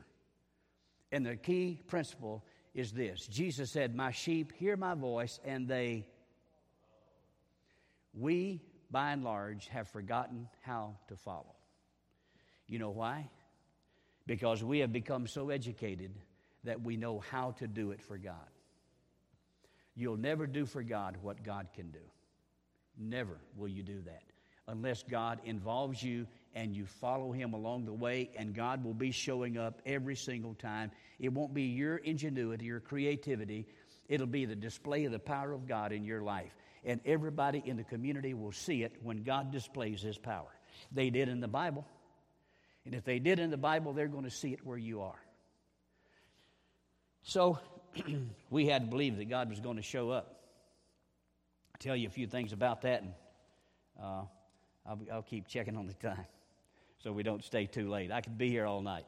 And 1.11 1.23
the 1.23 1.35
key 1.35 1.79
principle 1.85 2.43
is 2.73 2.91
this 2.91 3.27
Jesus 3.27 3.69
said, 3.69 3.95
My 3.95 4.11
sheep 4.11 4.51
hear 4.53 4.75
my 4.75 4.95
voice, 4.95 5.39
and 5.45 5.67
they. 5.67 6.07
We, 8.15 8.63
by 8.89 9.11
and 9.11 9.23
large, 9.23 9.67
have 9.67 9.87
forgotten 9.87 10.47
how 10.61 10.95
to 11.07 11.15
follow. 11.15 11.53
You 12.67 12.79
know 12.79 12.89
why? 12.89 13.29
Because 14.25 14.63
we 14.63 14.79
have 14.79 14.91
become 14.91 15.27
so 15.27 15.51
educated 15.51 16.15
that 16.63 16.81
we 16.81 16.97
know 16.97 17.19
how 17.19 17.51
to 17.59 17.67
do 17.67 17.91
it 17.91 18.01
for 18.01 18.17
God. 18.17 18.49
You'll 19.95 20.17
never 20.17 20.47
do 20.47 20.65
for 20.65 20.81
God 20.81 21.17
what 21.21 21.43
God 21.43 21.67
can 21.75 21.91
do. 21.91 21.99
Never 22.97 23.37
will 23.55 23.67
you 23.67 23.83
do 23.83 24.01
that 24.07 24.28
unless 24.69 25.03
God 25.03 25.39
involves 25.43 26.01
you 26.01 26.27
and 26.53 26.75
you 26.75 26.85
follow 26.85 27.31
Him 27.31 27.53
along 27.53 27.85
the 27.85 27.93
way, 27.93 28.29
and 28.37 28.53
God 28.53 28.83
will 28.83 28.93
be 28.93 29.11
showing 29.11 29.57
up 29.57 29.81
every 29.85 30.15
single 30.15 30.53
time. 30.53 30.91
It 31.19 31.33
won't 31.33 31.53
be 31.53 31.63
your 31.63 31.97
ingenuity 31.97 32.69
or 32.71 32.79
creativity, 32.79 33.67
it'll 34.07 34.27
be 34.27 34.45
the 34.45 34.55
display 34.55 35.05
of 35.05 35.11
the 35.11 35.19
power 35.19 35.51
of 35.51 35.67
God 35.67 35.91
in 35.91 36.03
your 36.03 36.21
life. 36.21 36.55
And 36.85 37.01
everybody 37.05 37.61
in 37.65 37.75
the 37.75 37.83
community 37.83 38.33
will 38.33 38.53
see 38.53 38.83
it 38.83 38.93
when 39.03 39.23
God 39.23 39.51
displays 39.51 40.01
His 40.01 40.17
power. 40.17 40.47
They 40.91 41.09
did 41.09 41.27
in 41.27 41.41
the 41.41 41.47
Bible. 41.47 41.85
And 42.85 42.95
if 42.95 43.03
they 43.03 43.19
did 43.19 43.39
in 43.39 43.49
the 43.49 43.57
Bible, 43.57 43.93
they're 43.93 44.07
going 44.07 44.23
to 44.23 44.31
see 44.31 44.53
it 44.53 44.65
where 44.65 44.77
you 44.77 45.01
are. 45.01 45.19
So 47.23 47.59
we 48.49 48.67
had 48.67 48.83
to 48.83 48.87
believe 48.87 49.17
that 49.17 49.29
God 49.29 49.49
was 49.49 49.59
going 49.59 49.75
to 49.75 49.83
show 49.83 50.09
up. 50.09 50.39
I'll 51.73 51.79
tell 51.79 51.95
you 51.95 52.07
a 52.07 52.11
few 52.11 52.27
things 52.27 52.53
about 52.53 52.81
that, 52.83 53.01
and 53.03 53.13
uh, 54.01 54.21
I'll, 54.89 54.99
I'll 55.13 55.21
keep 55.21 55.47
checking 55.47 55.77
on 55.77 55.85
the 55.85 55.93
time 55.93 56.25
so 56.97 57.11
we 57.11 57.21
don't 57.21 57.43
stay 57.43 57.67
too 57.67 57.87
late. 57.89 58.11
I 58.11 58.21
could 58.21 58.37
be 58.39 58.49
here 58.49 58.65
all 58.65 58.81
night. 58.81 59.05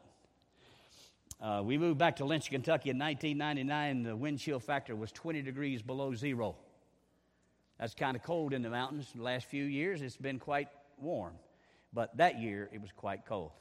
Uh, 1.41 1.63
we 1.65 1.79
moved 1.79 1.97
back 1.97 2.17
to 2.17 2.25
Lynch, 2.25 2.51
Kentucky 2.51 2.91
in 2.91 2.99
1999. 2.99 4.03
The 4.03 4.15
wind 4.15 4.37
chill 4.37 4.59
factor 4.59 4.95
was 4.95 5.11
20 5.11 5.41
degrees 5.41 5.81
below 5.81 6.13
zero. 6.13 6.55
That's 7.79 7.95
kind 7.95 8.15
of 8.15 8.21
cold 8.21 8.53
in 8.53 8.61
the 8.61 8.69
mountains. 8.69 9.07
The 9.15 9.23
last 9.23 9.47
few 9.47 9.63
years, 9.63 10.03
it's 10.03 10.17
been 10.17 10.37
quite 10.37 10.67
warm. 10.99 11.33
But 11.91 12.15
that 12.17 12.39
year, 12.39 12.69
it 12.71 12.79
was 12.79 12.91
quite 12.91 13.25
cold. 13.25 13.51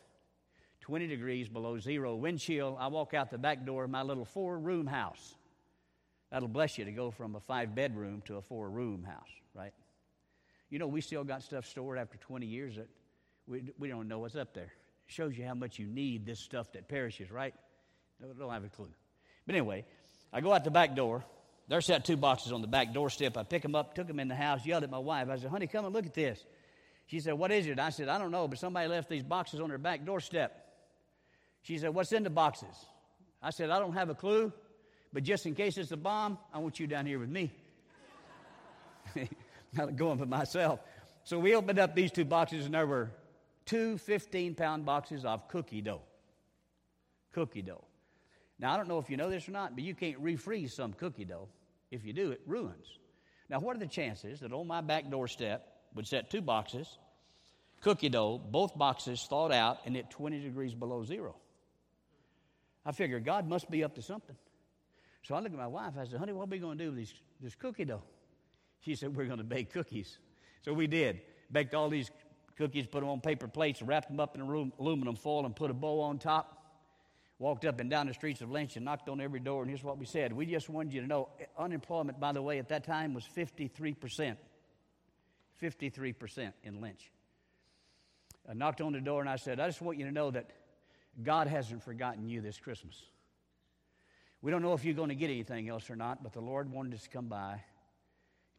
20 0.83 1.07
degrees 1.07 1.49
below 1.49 1.79
zero, 1.79 2.17
wind 2.17 2.39
chill. 2.39 2.77
I 2.79 2.89
walk 2.89 3.15
out 3.15 3.31
the 3.31 3.39
back 3.39 3.65
door 3.65 3.85
of 3.85 3.91
my 3.91 4.03
little 4.03 4.27
four 4.27 4.59
room 4.59 4.87
house. 4.87 5.37
That'll 6.31 6.49
bless 6.49 6.77
you 6.77 6.85
to 6.85 6.93
go 6.93 7.11
from 7.11 7.35
a 7.35 7.41
five 7.41 7.75
bedroom 7.75 8.23
to 8.27 8.37
a 8.37 8.43
four 8.43 8.69
room 8.69 9.05
house, 9.05 9.31
right? 9.55 9.73
You 10.71 10.79
know, 10.79 10.87
we 10.87 11.01
still 11.01 11.25
got 11.25 11.43
stuff 11.43 11.67
stored 11.67 11.99
after 11.99 12.17
20 12.17 12.47
years 12.47 12.77
that 12.77 12.89
we, 13.47 13.65
we 13.79 13.89
don't 13.89 14.09
know 14.09 14.21
what's 14.21 14.37
up 14.37 14.55
there. 14.55 14.73
It 15.09 15.13
Shows 15.13 15.37
you 15.37 15.45
how 15.45 15.55
much 15.55 15.79
you 15.79 15.87
need 15.87 16.25
this 16.25 16.39
stuff 16.41 16.73
that 16.73 16.89
perishes, 16.89 17.31
right? 17.31 17.55
Don't, 18.21 18.39
don't 18.39 18.53
have 18.53 18.65
a 18.65 18.69
clue. 18.69 18.89
But 19.47 19.57
anyway, 19.57 19.85
I 20.33 20.41
go 20.41 20.53
out 20.53 20.63
the 20.63 20.71
back 20.71 20.95
door. 20.95 21.25
There's 21.67 21.89
that 21.89 22.05
two 22.05 22.17
boxes 22.17 22.53
on 22.53 22.63
the 22.63 22.69
back 22.69 22.95
doorstep. 22.95 23.37
I 23.37 23.43
pick 23.43 23.63
them 23.63 23.75
up, 23.75 23.95
took 23.95 24.07
them 24.07 24.21
in 24.21 24.29
the 24.29 24.37
house, 24.37 24.65
yelled 24.65 24.85
at 24.85 24.91
my 24.91 24.99
wife. 24.99 25.29
I 25.29 25.37
said, 25.37 25.51
honey, 25.51 25.67
come 25.67 25.85
and 25.85 25.95
look 25.95 26.07
at 26.07 26.15
this. 26.15 26.43
She 27.07 27.19
said, 27.19 27.35
what 27.35 27.51
is 27.51 27.67
it? 27.67 27.81
I 27.81 27.91
said, 27.91 28.09
I 28.09 28.19
don't 28.19 28.31
know, 28.31 28.47
but 28.47 28.59
somebody 28.59 28.89
left 28.89 29.09
these 29.09 29.25
boxes 29.25 29.61
on 29.61 29.69
their 29.69 29.79
back 29.79 30.05
doorstep. 30.05 30.57
She 31.63 31.79
said, 31.79 31.91
what's 31.91 32.13
in 32.13 32.23
the 32.23 32.31
boxes? 32.31 32.69
I 33.43 33.51
said, 33.51 33.71
I 33.71 33.81
don't 33.81 33.95
have 33.95 34.11
a 34.11 34.15
clue, 34.15 34.53
but 35.13 35.25
just 35.25 35.47
in 35.47 35.55
case 35.57 35.77
it's 35.77 35.91
a 35.91 35.97
bomb, 35.97 36.39
I 36.55 36.59
want 36.59 36.79
you 36.79 36.87
down 36.87 37.07
here 37.07 37.19
with 37.19 37.29
me. 37.29 37.51
Not 39.73 39.97
going 39.97 40.19
for 40.19 40.27
myself. 40.27 40.81
So 41.25 41.39
we 41.39 41.55
opened 41.55 41.79
up 41.79 41.95
these 41.95 42.11
two 42.11 42.25
boxes, 42.25 42.65
and 42.65 42.75
there 42.75 42.87
were 42.87 43.11
two 43.67 43.99
15 43.99 44.55
pound 44.55 44.85
boxes 44.85 45.25
of 45.25 45.49
cookie 45.49 45.81
dough. 45.81 46.03
Cookie 47.33 47.63
dough. 47.63 47.85
Now, 48.59 48.75
I 48.75 48.77
don't 48.77 48.89
know 48.89 48.99
if 48.99 49.09
you 49.09 49.17
know 49.17 49.31
this 49.31 49.49
or 49.49 49.53
not, 49.53 49.75
but 49.75 49.85
you 49.85 49.95
can't 49.95 50.23
refreeze 50.23 50.73
some 50.73 50.93
cookie 50.93 51.25
dough. 51.25 51.49
If 51.91 52.05
you 52.05 52.13
do, 52.13 52.33
it 52.33 52.41
ruins. 52.47 52.87
Now, 53.49 53.61
what 53.61 53.77
are 53.77 53.79
the 53.81 53.87
chances 53.87 54.41
that 54.41 54.53
on 54.53 54.67
my 54.67 54.81
back 54.81 55.11
doorstep 55.11 55.67
would 55.95 56.07
set 56.07 56.31
two 56.31 56.41
boxes, 56.41 56.99
cookie 57.81 58.09
dough, 58.09 58.39
both 58.39 58.77
boxes 58.77 59.27
thawed 59.29 59.53
out, 59.53 59.79
and 59.87 59.97
at 59.97 60.11
20 60.11 60.41
degrees 60.41 60.75
below 60.75 61.05
zero? 61.05 61.37
I 62.85 62.93
figured 62.93 63.25
God 63.25 63.49
must 63.49 63.71
be 63.71 63.83
up 63.85 63.95
to 63.97 64.03
something. 64.03 64.37
So 65.23 65.35
I 65.35 65.41
look 65.41 65.53
at 65.53 65.59
my 65.59 65.67
wife. 65.67 65.95
I 65.99 66.05
said, 66.05 66.19
honey, 66.19 66.33
what 66.33 66.45
are 66.45 66.51
we 66.51 66.59
going 66.59 66.79
to 66.79 66.85
do 66.85 66.91
with 66.91 66.99
these, 66.99 67.15
this 67.41 67.55
cookie 67.55 67.85
dough? 67.85 68.03
She 68.81 68.95
said, 68.95 69.15
we're 69.15 69.27
going 69.27 69.39
to 69.39 69.45
bake 69.45 69.73
cookies. 69.73 70.19
So 70.63 70.73
we 70.73 70.87
did. 70.87 71.21
Baked 71.53 71.75
all 71.75 71.89
these 71.89 72.11
cookies, 72.57 72.87
put 72.87 73.01
them 73.01 73.09
on 73.09 73.21
paper 73.21 73.49
plates, 73.49 73.83
wrapped 73.83 74.09
them 74.09 74.21
up 74.21 74.35
in 74.35 74.41
aluminum 74.79 75.17
foil, 75.17 75.47
and 75.47 75.55
put 75.55 75.71
a 75.71 75.75
bow 75.75 76.01
on 76.01 76.19
top. 76.19 76.57
Walked 77.39 77.65
up 77.65 77.81
and 77.81 77.89
down 77.89 78.07
the 78.07 78.13
streets 78.13 78.43
of 78.43 78.51
Lynch 78.51 78.77
and 78.77 78.85
knocked 78.85 79.09
on 79.09 79.19
every 79.19 79.41
door, 79.41 79.63
and 79.63 79.71
here's 79.71 79.83
what 79.83 79.97
we 79.97 80.05
said. 80.05 80.33
We 80.33 80.45
just 80.45 80.69
wanted 80.69 80.93
you 80.93 81.01
to 81.01 81.07
know 81.07 81.29
uh, 81.41 81.63
unemployment, 81.63 82.21
by 82.21 82.33
the 82.33 82.43
way, 82.43 82.59
at 82.59 82.69
that 82.69 82.85
time 82.85 83.15
was 83.15 83.25
53%. 83.35 84.37
53% 85.63 86.53
in 86.65 86.81
Lynch. 86.81 87.11
I 88.49 88.55
knocked 88.55 88.81
on 88.81 88.93
the 88.93 89.01
door 89.01 89.21
and 89.21 89.29
I 89.29 89.37
said, 89.37 89.61
I 89.61 89.67
just 89.67 89.81
want 89.81 89.99
you 89.99 90.07
to 90.07 90.13
know 90.13 90.31
that 90.31 90.51
God 91.23 91.47
hasn't 91.47 91.83
forgotten 91.83 92.29
you 92.29 92.41
this 92.41 92.59
Christmas. 92.59 93.03
We 94.43 94.51
don't 94.51 94.63
know 94.63 94.73
if 94.73 94.85
you're 94.85 94.95
going 94.95 95.11
to 95.11 95.15
get 95.15 95.31
anything 95.31 95.69
else 95.69 95.91
or 95.91 95.97
not, 95.97 96.23
but 96.23 96.33
the 96.33 96.41
Lord 96.41 96.71
wanted 96.71 96.95
us 96.95 97.03
to 97.03 97.11
come 97.11 97.27
by 97.27 97.63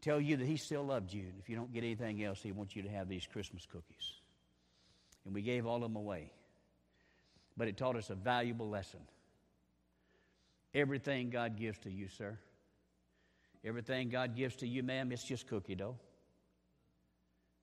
tell 0.02 0.20
you 0.20 0.38
that 0.38 0.48
he 0.48 0.58
still 0.58 0.84
loved 0.84 1.14
you. 1.14 1.22
And 1.22 1.34
if 1.40 1.50
you 1.50 1.56
don't 1.56 1.72
get 1.72 1.84
anything 1.84 2.24
else, 2.24 2.42
he 2.42 2.52
wants 2.52 2.76
you 2.76 2.84
to 2.84 2.90
have 2.90 3.08
these 3.08 3.28
Christmas 3.28 3.66
cookies. 3.72 4.14
And 5.26 5.34
we 5.34 5.42
gave 5.42 5.66
all 5.66 5.78
of 5.78 5.82
them 5.84 5.96
away. 5.96 6.32
But 7.56 7.68
it 7.68 7.78
taught 7.78 7.96
us 7.96 8.10
a 8.10 8.16
valuable 8.16 8.70
lesson. 8.70 9.02
Everything 10.74 11.30
God 11.30 11.58
gives 11.58 11.78
to 11.80 11.92
you, 11.92 12.08
sir, 12.08 12.38
everything 13.64 14.10
God 14.10 14.36
gives 14.36 14.56
to 14.58 14.68
you, 14.68 14.84
ma'am, 14.84 15.12
it's 15.12 15.24
just 15.24 15.48
cookie 15.48 15.76
dough. 15.76 15.98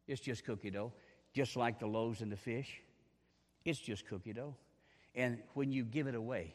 It's 0.07 0.21
just 0.21 0.45
cookie 0.45 0.71
dough. 0.71 0.93
Just 1.35 1.57
like 1.57 1.79
the 1.79 1.87
loaves 1.87 2.21
and 2.21 2.31
the 2.31 2.37
fish, 2.37 2.81
it's 3.65 3.79
just 3.79 4.07
cookie 4.07 4.33
dough. 4.33 4.55
And 5.15 5.39
when 5.55 5.73
you 5.73 5.85
give 5.85 6.07
it 6.07 6.15
away, 6.15 6.55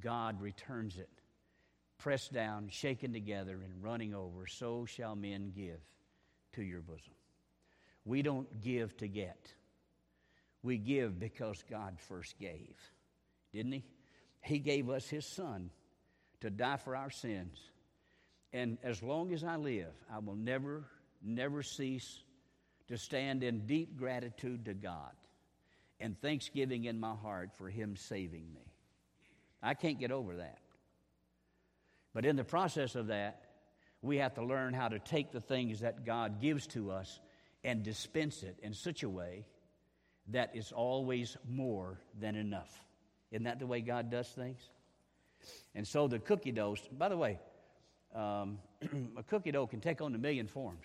God 0.00 0.40
returns 0.40 0.96
it 0.98 1.19
pressed 2.00 2.32
down, 2.32 2.68
shaken 2.70 3.12
together, 3.12 3.60
and 3.62 3.82
running 3.82 4.14
over, 4.14 4.46
so 4.46 4.84
shall 4.86 5.14
men 5.14 5.52
give 5.54 5.80
to 6.54 6.62
your 6.62 6.80
bosom. 6.80 7.14
We 8.04 8.22
don't 8.22 8.60
give 8.60 8.96
to 8.98 9.08
get. 9.08 9.52
We 10.62 10.78
give 10.78 11.18
because 11.18 11.62
God 11.70 11.98
first 12.08 12.38
gave. 12.38 12.76
Didn't 13.52 13.72
He? 13.72 13.84
He 14.42 14.58
gave 14.58 14.88
us 14.90 15.08
His 15.08 15.26
Son 15.26 15.70
to 16.40 16.50
die 16.50 16.78
for 16.78 16.96
our 16.96 17.10
sins. 17.10 17.58
And 18.52 18.78
as 18.82 19.02
long 19.02 19.32
as 19.32 19.44
I 19.44 19.56
live, 19.56 19.92
I 20.12 20.18
will 20.18 20.34
never, 20.34 20.84
never 21.22 21.62
cease 21.62 22.22
to 22.88 22.98
stand 22.98 23.44
in 23.44 23.66
deep 23.66 23.96
gratitude 23.96 24.64
to 24.64 24.74
God 24.74 25.12
and 26.00 26.20
thanksgiving 26.20 26.84
in 26.84 26.98
my 26.98 27.14
heart 27.14 27.50
for 27.56 27.68
Him 27.68 27.96
saving 27.96 28.52
me. 28.52 28.72
I 29.62 29.74
can't 29.74 30.00
get 30.00 30.10
over 30.10 30.36
that. 30.36 30.58
But 32.12 32.24
in 32.24 32.36
the 32.36 32.44
process 32.44 32.94
of 32.94 33.08
that, 33.08 33.42
we 34.02 34.16
have 34.18 34.34
to 34.34 34.44
learn 34.44 34.74
how 34.74 34.88
to 34.88 34.98
take 34.98 35.32
the 35.32 35.40
things 35.40 35.80
that 35.80 36.04
God 36.04 36.40
gives 36.40 36.66
to 36.68 36.90
us 36.90 37.20
and 37.62 37.82
dispense 37.82 38.42
it 38.42 38.56
in 38.62 38.72
such 38.72 39.02
a 39.02 39.08
way 39.08 39.46
that 40.28 40.54
is 40.54 40.72
always 40.72 41.36
more 41.48 41.98
than 42.18 42.34
enough. 42.34 42.72
Isn't 43.30 43.44
that 43.44 43.58
the 43.58 43.66
way 43.66 43.80
God 43.80 44.10
does 44.10 44.28
things? 44.28 44.60
And 45.74 45.86
so 45.86 46.08
the 46.08 46.18
cookie 46.18 46.52
dough, 46.52 46.76
by 46.92 47.08
the 47.08 47.16
way, 47.16 47.38
um, 48.14 48.58
a 49.16 49.22
cookie 49.22 49.52
dough 49.52 49.66
can 49.66 49.80
take 49.80 50.00
on 50.00 50.14
a 50.14 50.18
million 50.18 50.46
forms. 50.46 50.84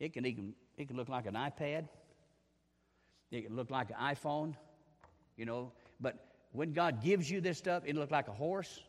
It 0.00 0.12
can, 0.12 0.26
even, 0.26 0.54
it 0.76 0.88
can 0.88 0.96
look 0.96 1.08
like 1.08 1.26
an 1.26 1.34
iPad, 1.34 1.88
it 3.30 3.46
can 3.46 3.56
look 3.56 3.70
like 3.70 3.90
an 3.90 3.96
iPhone, 4.00 4.54
you 5.36 5.44
know. 5.44 5.72
But 6.00 6.24
when 6.52 6.72
God 6.72 7.02
gives 7.02 7.30
you 7.30 7.40
this 7.40 7.58
stuff, 7.58 7.82
it 7.84 7.96
look 7.96 8.10
like 8.10 8.28
a 8.28 8.32
horse, 8.32 8.80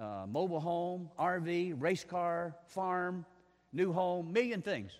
uh, 0.00 0.26
mobile 0.28 0.60
home, 0.60 1.10
RV, 1.18 1.80
race 1.80 2.04
car, 2.04 2.54
farm, 2.66 3.24
new 3.72 3.92
home, 3.92 4.32
million 4.32 4.62
things. 4.62 4.92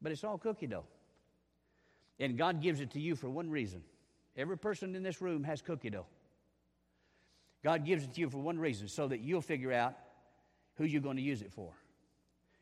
But 0.00 0.12
it's 0.12 0.24
all 0.24 0.38
cookie 0.38 0.66
dough. 0.66 0.84
And 2.18 2.38
God 2.38 2.62
gives 2.62 2.80
it 2.80 2.92
to 2.92 3.00
you 3.00 3.16
for 3.16 3.28
one 3.28 3.50
reason. 3.50 3.82
Every 4.36 4.58
person 4.58 4.94
in 4.94 5.02
this 5.02 5.20
room 5.20 5.44
has 5.44 5.62
cookie 5.62 5.90
dough. 5.90 6.06
God 7.62 7.84
gives 7.84 8.04
it 8.04 8.14
to 8.14 8.20
you 8.20 8.30
for 8.30 8.38
one 8.38 8.58
reason 8.58 8.88
so 8.88 9.08
that 9.08 9.20
you'll 9.20 9.40
figure 9.40 9.72
out 9.72 9.94
who 10.76 10.84
you're 10.84 11.00
going 11.00 11.16
to 11.16 11.22
use 11.22 11.42
it 11.42 11.52
for. 11.52 11.72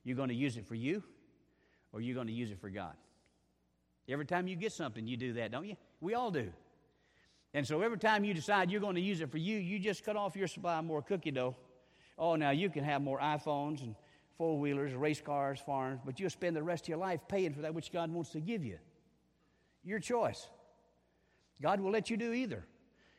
You're 0.04 0.16
going 0.16 0.28
to 0.28 0.34
use 0.34 0.56
it 0.56 0.66
for 0.66 0.74
you 0.74 1.02
or 1.92 2.00
you're 2.00 2.14
going 2.14 2.26
to 2.26 2.32
use 2.32 2.50
it 2.50 2.60
for 2.60 2.70
God. 2.70 2.94
Every 4.08 4.26
time 4.26 4.48
you 4.48 4.56
get 4.56 4.72
something, 4.72 5.06
you 5.06 5.16
do 5.16 5.34
that, 5.34 5.50
don't 5.50 5.66
you? 5.66 5.76
We 6.00 6.14
all 6.14 6.30
do. 6.30 6.52
And 7.54 7.64
so 7.64 7.80
every 7.80 7.98
time 7.98 8.24
you 8.24 8.34
decide 8.34 8.70
you're 8.70 8.80
going 8.80 8.96
to 8.96 9.00
use 9.00 9.20
it 9.20 9.30
for 9.30 9.38
you, 9.38 9.56
you 9.56 9.78
just 9.78 10.04
cut 10.04 10.16
off 10.16 10.34
your 10.34 10.48
supply 10.48 10.78
of 10.78 10.84
more 10.84 11.00
cookie 11.02 11.30
dough. 11.30 11.56
Oh, 12.18 12.34
now 12.34 12.50
you 12.50 12.68
can 12.68 12.82
have 12.82 13.00
more 13.00 13.20
iPhones 13.20 13.82
and 13.82 13.94
four 14.36 14.58
wheelers, 14.58 14.92
race 14.92 15.20
cars, 15.20 15.60
farms, 15.64 16.00
but 16.04 16.18
you'll 16.18 16.30
spend 16.30 16.56
the 16.56 16.62
rest 16.62 16.84
of 16.84 16.88
your 16.88 16.98
life 16.98 17.20
paying 17.28 17.54
for 17.54 17.62
that 17.62 17.72
which 17.72 17.92
God 17.92 18.10
wants 18.10 18.30
to 18.30 18.40
give 18.40 18.64
you. 18.64 18.78
Your 19.84 20.00
choice. 20.00 20.48
God 21.62 21.80
will 21.80 21.92
let 21.92 22.10
you 22.10 22.16
do 22.16 22.32
either. 22.32 22.64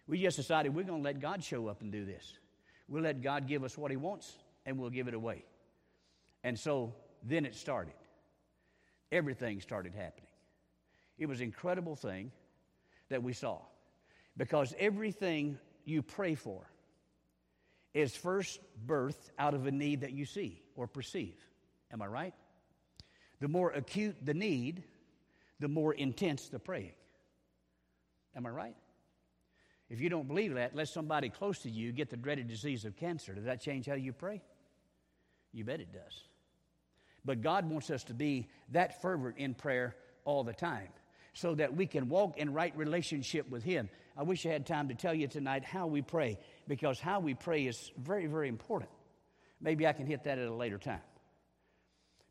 We 0.06 0.22
just 0.22 0.36
decided 0.36 0.76
we're 0.76 0.84
going 0.84 1.02
to 1.02 1.06
let 1.06 1.20
God 1.22 1.42
show 1.42 1.68
up 1.68 1.82
and 1.82 1.92
do 1.92 2.06
this. 2.06 2.34
We'll 2.90 3.04
let 3.04 3.22
God 3.22 3.48
give 3.48 3.64
us 3.64 3.78
what 3.78 3.90
He 3.90 3.98
wants 3.98 4.34
and 4.66 4.78
we'll 4.78 4.90
give 4.90 5.08
it 5.08 5.14
away. 5.14 5.46
And 6.44 6.60
so 6.60 6.94
then 7.24 7.46
it 7.46 7.56
started. 7.56 7.96
Everything 9.12 9.62
started 9.62 9.94
happening. 9.94 10.28
It 11.18 11.28
was 11.28 11.40
an 11.40 11.46
incredible 11.46 11.96
thing 11.96 12.32
that 13.10 13.24
we 13.24 13.32
saw 13.32 13.62
because 14.38 14.74
everything 14.78 15.58
you 15.86 16.02
pray 16.02 16.36
for 16.36 16.70
is 17.94 18.16
first 18.16 18.60
birthed 18.86 19.30
out 19.40 19.54
of 19.54 19.66
a 19.66 19.72
need 19.72 20.02
that 20.02 20.12
you 20.12 20.26
see 20.26 20.62
or 20.76 20.88
perceive. 20.88 21.36
Am 21.92 22.02
I 22.02 22.08
right? 22.08 22.34
The 23.40 23.48
more 23.48 23.72
acute 23.72 24.18
the 24.24 24.34
need, 24.34 24.84
the 25.60 25.68
more 25.68 25.94
intense 25.94 26.50
the 26.50 26.60
praying. 26.60 26.94
Am 28.36 28.46
I 28.46 28.50
right? 28.50 28.76
If 29.90 30.02
you 30.02 30.10
don't 30.10 30.28
believe 30.28 30.56
that, 30.56 30.76
let 30.76 30.90
somebody 30.90 31.30
close 31.30 31.60
to 31.60 31.70
you 31.70 31.92
get 31.92 32.10
the 32.10 32.18
dreaded 32.18 32.48
disease 32.48 32.86
of 32.86 32.98
cancer. 32.98 33.34
Does 33.34 33.46
that 33.46 33.62
change 33.62 33.86
how 33.86 33.94
you 33.94 34.12
pray? 34.12 34.42
You 35.54 35.64
bet 35.64 35.80
it 35.80 35.94
does. 35.94 36.24
But 37.24 37.42
God 37.42 37.70
wants 37.70 37.90
us 37.90 38.04
to 38.06 38.14
be 38.14 38.50
that 38.72 39.02
fervent 39.02 39.38
in 39.38 39.54
prayer 39.54 39.96
all 40.26 40.44
the 40.44 40.54
time 40.54 40.90
so 41.36 41.54
that 41.54 41.76
we 41.76 41.86
can 41.86 42.10
walk 42.10 42.38
in 42.38 42.54
right 42.54 42.76
relationship 42.76 43.48
with 43.50 43.64
Him. 43.64 43.90
I 44.18 44.24
wish 44.24 44.46
I 44.46 44.50
had 44.50 44.66
time 44.66 44.88
to 44.88 44.96
tell 44.96 45.14
you 45.14 45.28
tonight 45.28 45.64
how 45.66 45.86
we 45.86 46.02
pray 46.02 46.40
because 46.68 47.00
how 47.00 47.20
we 47.20 47.34
pray 47.34 47.68
is 47.68 47.92
very, 47.98 48.26
very 48.26 48.48
important. 48.48 48.90
Maybe 49.62 49.86
I 49.86 49.94
can 49.94 50.08
hit 50.08 50.24
that 50.24 50.40
at 50.40 50.48
a 50.48 50.54
later 50.54 50.78
time. 50.78 51.02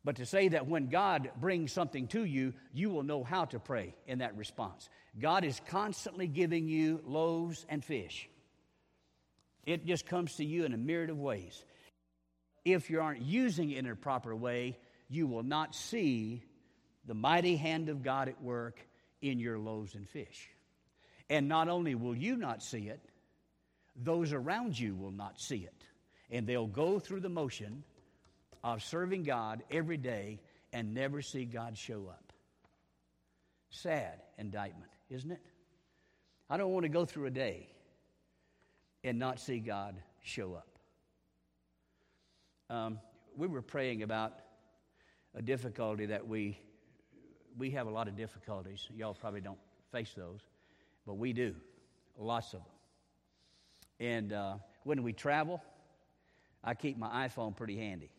But 0.03 0.17
to 0.17 0.25
say 0.25 0.49
that 0.49 0.67
when 0.67 0.87
God 0.87 1.31
brings 1.39 1.71
something 1.71 2.07
to 2.09 2.23
you, 2.23 2.53
you 2.73 2.89
will 2.89 3.03
know 3.03 3.23
how 3.23 3.45
to 3.45 3.59
pray 3.59 3.95
in 4.07 4.19
that 4.19 4.37
response. 4.37 4.89
God 5.19 5.43
is 5.43 5.61
constantly 5.67 6.27
giving 6.27 6.67
you 6.67 7.01
loaves 7.05 7.65
and 7.69 7.83
fish. 7.83 8.27
It 9.65 9.85
just 9.85 10.05
comes 10.05 10.35
to 10.35 10.45
you 10.45 10.65
in 10.65 10.73
a 10.73 10.77
myriad 10.77 11.09
of 11.09 11.17
ways. 11.17 11.63
If 12.63 12.89
you 12.89 13.01
aren't 13.01 13.21
using 13.21 13.71
it 13.71 13.77
in 13.77 13.87
a 13.87 13.95
proper 13.95 14.35
way, 14.35 14.77
you 15.09 15.27
will 15.27 15.43
not 15.43 15.75
see 15.75 16.43
the 17.05 17.13
mighty 17.13 17.55
hand 17.55 17.89
of 17.89 18.01
God 18.01 18.29
at 18.29 18.41
work 18.41 18.79
in 19.29 19.39
your 19.39 19.57
loaves 19.57 19.95
and 19.95 20.07
fish. 20.07 20.49
And 21.29 21.47
not 21.47 21.67
only 21.67 21.95
will 21.95 22.15
you 22.15 22.35
not 22.35 22.61
see 22.61 22.87
it, 22.87 22.99
those 23.95 24.33
around 24.33 24.77
you 24.77 24.95
will 24.95 25.11
not 25.11 25.39
see 25.39 25.57
it. 25.57 25.83
And 26.29 26.45
they'll 26.45 26.67
go 26.67 26.99
through 26.99 27.21
the 27.21 27.29
motion 27.29 27.83
of 28.63 28.83
serving 28.83 29.23
God 29.23 29.63
every 29.71 29.97
day 29.97 30.39
and 30.73 30.93
never 30.93 31.21
see 31.21 31.45
God 31.45 31.77
show 31.77 32.07
up. 32.09 32.33
Sad 33.69 34.21
indictment, 34.37 34.91
isn't 35.09 35.31
it? 35.31 35.41
I 36.49 36.57
don't 36.57 36.71
want 36.71 36.83
to 36.83 36.89
go 36.89 37.05
through 37.05 37.25
a 37.25 37.31
day 37.31 37.69
and 39.03 39.17
not 39.17 39.39
see 39.39 39.59
God 39.59 39.95
show 40.21 40.53
up. 40.53 40.67
Um, 42.69 42.99
we 43.35 43.47
were 43.47 43.61
praying 43.61 44.03
about 44.03 44.33
a 45.35 45.41
difficulty 45.41 46.07
that 46.07 46.27
we 46.27 46.57
we 47.57 47.71
have 47.71 47.87
a 47.87 47.89
lot 47.89 48.07
of 48.07 48.15
difficulties. 48.15 48.87
Y'all 48.95 49.13
probably 49.13 49.41
don't 49.41 49.59
face 49.91 50.13
those, 50.15 50.41
but 51.05 51.15
we 51.15 51.33
do, 51.33 51.55
lots 52.17 52.53
of 52.53 52.59
them. 52.59 54.07
And 54.07 54.33
uh, 54.33 54.55
when 54.83 55.03
we 55.03 55.13
travel, 55.13 55.61
I 56.63 56.73
keep 56.73 56.97
my 56.97 57.27
iPhone 57.27 57.55
pretty 57.55 57.77
handy. 57.77 58.09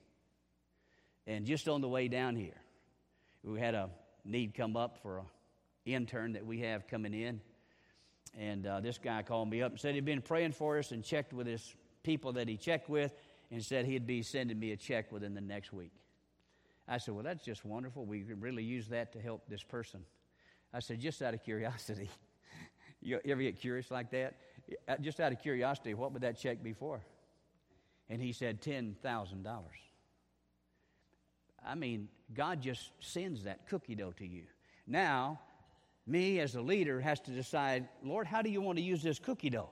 And 1.26 1.44
just 1.44 1.68
on 1.68 1.80
the 1.80 1.88
way 1.88 2.08
down 2.08 2.36
here, 2.36 2.60
we 3.42 3.60
had 3.60 3.74
a 3.74 3.90
need 4.24 4.54
come 4.54 4.76
up 4.76 4.98
for 5.02 5.18
an 5.18 5.24
intern 5.84 6.32
that 6.32 6.46
we 6.46 6.60
have 6.60 6.88
coming 6.88 7.14
in. 7.14 7.40
And 8.38 8.66
uh, 8.66 8.80
this 8.80 8.98
guy 8.98 9.22
called 9.22 9.50
me 9.50 9.62
up 9.62 9.72
and 9.72 9.80
said 9.80 9.94
he'd 9.94 10.04
been 10.04 10.22
praying 10.22 10.52
for 10.52 10.78
us 10.78 10.92
and 10.92 11.02
checked 11.02 11.32
with 11.32 11.46
his 11.46 11.74
people 12.02 12.34
that 12.34 12.48
he 12.48 12.56
checked 12.56 12.88
with 12.88 13.12
and 13.50 13.64
said 13.64 13.86
he'd 13.86 14.06
be 14.06 14.22
sending 14.22 14.58
me 14.58 14.72
a 14.72 14.76
check 14.76 15.10
within 15.10 15.34
the 15.34 15.40
next 15.40 15.72
week. 15.72 15.92
I 16.88 16.98
said, 16.98 17.14
Well, 17.14 17.24
that's 17.24 17.44
just 17.44 17.64
wonderful. 17.64 18.04
We 18.04 18.20
could 18.20 18.40
really 18.40 18.62
use 18.62 18.88
that 18.88 19.12
to 19.12 19.20
help 19.20 19.42
this 19.48 19.62
person. 19.62 20.00
I 20.72 20.80
said, 20.80 21.00
Just 21.00 21.22
out 21.22 21.34
of 21.34 21.42
curiosity. 21.42 22.10
you 23.00 23.20
ever 23.24 23.42
get 23.42 23.58
curious 23.60 23.90
like 23.90 24.10
that? 24.10 24.34
Uh, 24.88 24.96
just 25.00 25.20
out 25.20 25.32
of 25.32 25.40
curiosity, 25.40 25.94
what 25.94 26.12
would 26.12 26.22
that 26.22 26.38
check 26.38 26.62
be 26.62 26.72
for? 26.72 27.00
And 28.08 28.20
he 28.20 28.32
said, 28.32 28.62
$10,000. 28.62 28.96
I 31.66 31.74
mean, 31.74 32.08
God 32.32 32.62
just 32.62 32.90
sends 33.00 33.44
that 33.44 33.68
cookie 33.68 33.94
dough 33.94 34.12
to 34.18 34.26
you. 34.26 34.44
Now, 34.86 35.40
me 36.06 36.38
as 36.38 36.54
a 36.54 36.62
leader 36.62 37.00
has 37.00 37.20
to 37.22 37.32
decide, 37.32 37.88
Lord, 38.04 38.26
how 38.26 38.42
do 38.42 38.50
you 38.50 38.60
want 38.60 38.78
to 38.78 38.82
use 38.82 39.02
this 39.02 39.18
cookie 39.18 39.50
dough? 39.50 39.70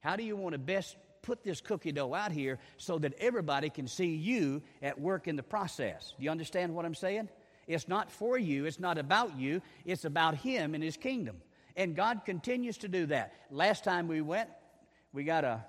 How 0.00 0.16
do 0.16 0.22
you 0.22 0.36
want 0.36 0.54
to 0.54 0.58
best 0.58 0.96
put 1.26 1.42
this 1.42 1.60
cookie 1.60 1.92
dough 1.92 2.14
out 2.14 2.30
here 2.30 2.58
so 2.78 2.98
that 3.00 3.12
everybody 3.18 3.68
can 3.68 3.88
see 3.88 4.14
you 4.14 4.62
at 4.80 4.98
work 4.98 5.26
in 5.26 5.34
the 5.34 5.42
process? 5.42 6.14
Do 6.16 6.24
you 6.24 6.30
understand 6.30 6.72
what 6.72 6.86
I'm 6.86 6.94
saying? 6.94 7.28
It's 7.66 7.88
not 7.88 8.12
for 8.12 8.38
you, 8.38 8.64
it's 8.64 8.78
not 8.78 8.96
about 8.96 9.36
you, 9.36 9.60
it's 9.84 10.04
about 10.04 10.36
Him 10.36 10.74
and 10.74 10.82
His 10.82 10.96
kingdom. 10.96 11.36
And 11.76 11.96
God 11.96 12.22
continues 12.24 12.78
to 12.78 12.88
do 12.88 13.06
that. 13.06 13.34
Last 13.50 13.82
time 13.82 14.06
we 14.06 14.20
went, 14.20 14.48
we 15.12 15.24
got 15.24 15.44
a 15.44 15.64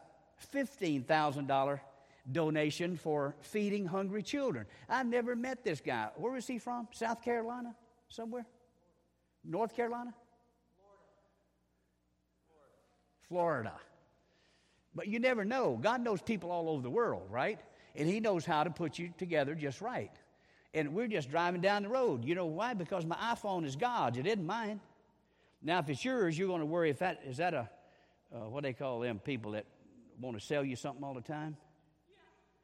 $15,000 0.53 1.79
donation 2.31 2.95
for 2.95 3.35
feeding 3.41 3.85
hungry 3.85 4.21
children. 4.21 4.67
I 4.87 5.01
never 5.03 5.35
met 5.35 5.63
this 5.63 5.81
guy. 5.81 6.09
Where 6.17 6.33
was 6.33 6.45
he 6.45 6.59
from? 6.59 6.87
South 6.91 7.21
Carolina? 7.23 7.75
Somewhere? 8.09 8.45
North 9.43 9.75
Carolina? 9.75 10.13
Florida. 13.27 13.73
Florida. 13.73 13.73
But 14.97 15.07
you 15.07 15.19
never 15.19 15.45
know. 15.45 15.77
God 15.79 16.03
knows 16.03 16.23
people 16.23 16.51
all 16.51 16.69
over 16.69 16.81
the 16.81 16.89
world, 16.89 17.27
right? 17.29 17.59
And 17.95 18.09
He 18.09 18.19
knows 18.19 18.45
how 18.45 18.63
to 18.63 18.71
put 18.71 18.97
you 18.97 19.13
together 19.19 19.53
just 19.53 19.79
right. 19.79 20.11
And 20.73 20.95
we're 20.95 21.07
just 21.07 21.29
driving 21.29 21.61
down 21.61 21.83
the 21.83 21.89
road. 21.89 22.25
You 22.25 22.33
know 22.33 22.47
why? 22.47 22.73
Because 22.73 23.05
my 23.05 23.15
iPhone 23.15 23.63
is 23.63 23.75
God's, 23.75 24.17
it 24.17 24.25
isn't 24.25 24.45
mine. 24.45 24.81
Now, 25.61 25.79
if 25.79 25.89
it's 25.89 26.03
yours, 26.03 26.37
you're 26.37 26.47
going 26.47 26.61
to 26.61 26.65
worry 26.65 26.89
if 26.89 26.99
that 26.99 27.21
is 27.25 27.37
that 27.37 27.53
a 27.53 27.69
uh, 28.33 28.49
what 28.49 28.63
they 28.63 28.73
call 28.73 28.99
them 28.99 29.19
people 29.19 29.51
that 29.51 29.65
want 30.19 30.37
to 30.37 30.43
sell 30.43 30.63
you 30.63 30.75
something 30.75 31.03
all 31.03 31.13
the 31.13 31.21
time. 31.21 31.55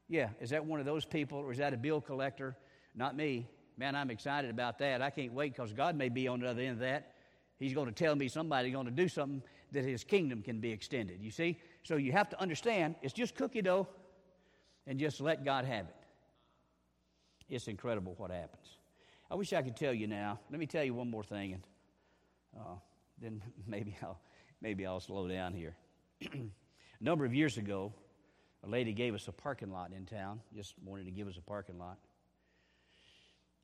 Yeah, 0.09 0.29
is 0.41 0.49
that 0.49 0.65
one 0.65 0.79
of 0.79 0.85
those 0.87 1.05
people 1.05 1.37
or 1.37 1.51
is 1.51 1.59
that 1.59 1.71
a 1.73 1.77
bill 1.77 2.01
collector? 2.01 2.57
Not 2.95 3.15
me. 3.15 3.47
Man, 3.77 3.95
I'm 3.95 4.09
excited 4.09 4.49
about 4.49 4.79
that. 4.79 5.01
I 5.03 5.11
can't 5.11 5.33
wait 5.33 5.55
because 5.55 5.71
God 5.71 5.95
may 5.95 6.09
be 6.09 6.27
on 6.27 6.39
the 6.39 6.49
other 6.49 6.61
end 6.61 6.73
of 6.73 6.79
that. 6.79 7.13
He's 7.59 7.73
going 7.73 7.87
to 7.87 7.93
tell 7.93 8.15
me 8.15 8.27
somebody's 8.27 8.73
going 8.73 8.85
to 8.85 8.91
do 8.91 9.07
something 9.07 9.41
that 9.71 9.85
his 9.85 10.03
kingdom 10.03 10.41
can 10.41 10.59
be 10.59 10.71
extended. 10.71 11.21
You 11.21 11.31
see? 11.31 11.59
So 11.83 11.97
you 11.97 12.11
have 12.13 12.29
to 12.29 12.41
understand 12.41 12.95
it's 13.01 13.13
just 13.13 13.35
cookie 13.35 13.61
dough 13.61 13.87
and 14.87 14.99
just 14.99 15.21
let 15.21 15.43
God 15.43 15.65
have 15.65 15.85
it. 15.85 15.95
It's 17.49 17.67
incredible 17.67 18.15
what 18.17 18.31
happens. 18.31 18.65
I 19.29 19.35
wish 19.35 19.53
I 19.53 19.61
could 19.61 19.75
tell 19.75 19.93
you 19.93 20.07
now. 20.07 20.39
Let 20.49 20.59
me 20.59 20.65
tell 20.65 20.83
you 20.83 20.93
one 20.93 21.09
more 21.09 21.23
thing, 21.23 21.53
and 21.53 21.63
uh, 22.57 22.75
then 23.21 23.41
maybe 23.67 23.95
I'll, 24.01 24.19
maybe 24.61 24.85
I'll 24.85 24.99
slow 24.99 25.27
down 25.27 25.53
here. 25.53 25.75
a 26.21 26.29
number 27.01 27.25
of 27.25 27.33
years 27.33 27.57
ago, 27.57 27.93
a 28.63 28.69
lady 28.69 28.93
gave 28.93 29.13
us 29.13 29.27
a 29.27 29.31
parking 29.31 29.71
lot 29.71 29.91
in 29.91 30.05
town, 30.05 30.39
just 30.55 30.73
wanted 30.83 31.05
to 31.05 31.11
give 31.11 31.27
us 31.27 31.37
a 31.37 31.41
parking 31.41 31.77
lot. 31.77 31.97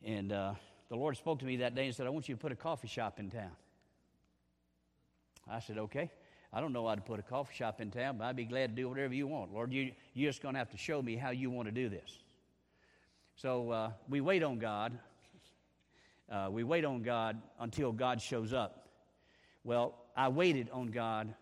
And 0.04 0.32
uh, 0.32 0.54
the 0.90 0.96
Lord 0.96 1.16
spoke 1.18 1.40
to 1.40 1.46
me 1.46 1.58
that 1.58 1.76
day 1.76 1.86
and 1.86 1.96
said, 1.96 2.06
I 2.06 2.10
want 2.10 2.28
you 2.28 2.36
to 2.36 2.42
put 2.42 2.52
a 2.52 2.56
coffee 2.56 2.88
shop 2.88 3.20
in 3.20 3.30
town. 3.30 3.52
I 5.50 5.60
said, 5.60 5.78
okay. 5.78 6.12
I 6.52 6.62
don't 6.62 6.74
know 6.74 6.88
how 6.88 6.96
to 6.96 7.02
put 7.02 7.20
a 7.20 7.24
coffee 7.24 7.54
shop 7.54 7.80
in 7.80 7.92
town, 7.92 8.18
but 8.18 8.26
I'd 8.26 8.36
be 8.36 8.46
glad 8.46 8.76
to 8.76 8.82
do 8.82 8.90
whatever 8.90 9.14
you 9.14 9.28
want. 9.28 9.54
Lord, 9.54 9.72
you, 9.72 9.92
you're 10.14 10.30
just 10.30 10.42
going 10.42 10.56
to 10.56 10.60
have 10.60 10.72
to 10.72 10.78
show 10.78 11.02
me 11.02 11.16
how 11.16 11.30
you 11.30 11.52
want 11.52 11.68
to 11.68 11.72
do 11.72 11.90
this. 11.90 12.18
So 13.36 13.70
uh, 13.70 13.92
we 14.10 14.20
wait 14.20 14.44
on 14.44 14.58
God. 14.58 14.98
Uh, 16.30 16.50
we 16.52 16.64
wait 16.64 16.86
on 16.86 17.04
God 17.04 17.40
until 17.60 17.92
God 17.92 18.22
shows 18.22 18.52
up. 18.52 18.88
Well, 19.64 19.96
I 20.16 20.30
waited 20.30 20.70
on 20.72 20.88
God 20.88 21.34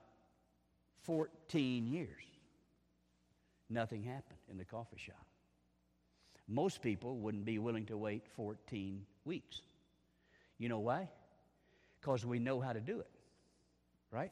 14 1.03 1.87
years. 1.87 2.23
Nothing 3.69 4.03
happened 4.03 4.39
in 4.49 4.57
the 4.57 4.65
coffee 4.65 4.97
shop. 4.97 5.25
Most 6.47 6.81
people 6.81 7.17
wouldn't 7.17 7.45
be 7.45 7.59
willing 7.59 7.85
to 7.87 7.97
wait 7.97 8.23
14 8.35 9.05
weeks. 9.25 9.61
You 10.57 10.69
know 10.69 10.79
why? 10.79 11.09
Because 11.99 12.25
we 12.25 12.39
know 12.39 12.61
how 12.61 12.73
to 12.73 12.79
do 12.79 12.99
it, 12.99 13.09
right? 14.11 14.31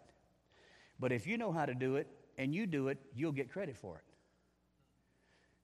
But 0.99 1.11
if 1.11 1.27
you 1.27 1.37
know 1.37 1.51
how 1.51 1.65
to 1.65 1.73
do 1.73 1.97
it 1.97 2.07
and 2.37 2.53
you 2.53 2.65
do 2.65 2.87
it, 2.87 2.97
you'll 3.15 3.31
get 3.31 3.51
credit 3.51 3.77
for 3.77 3.97
it. 3.97 4.03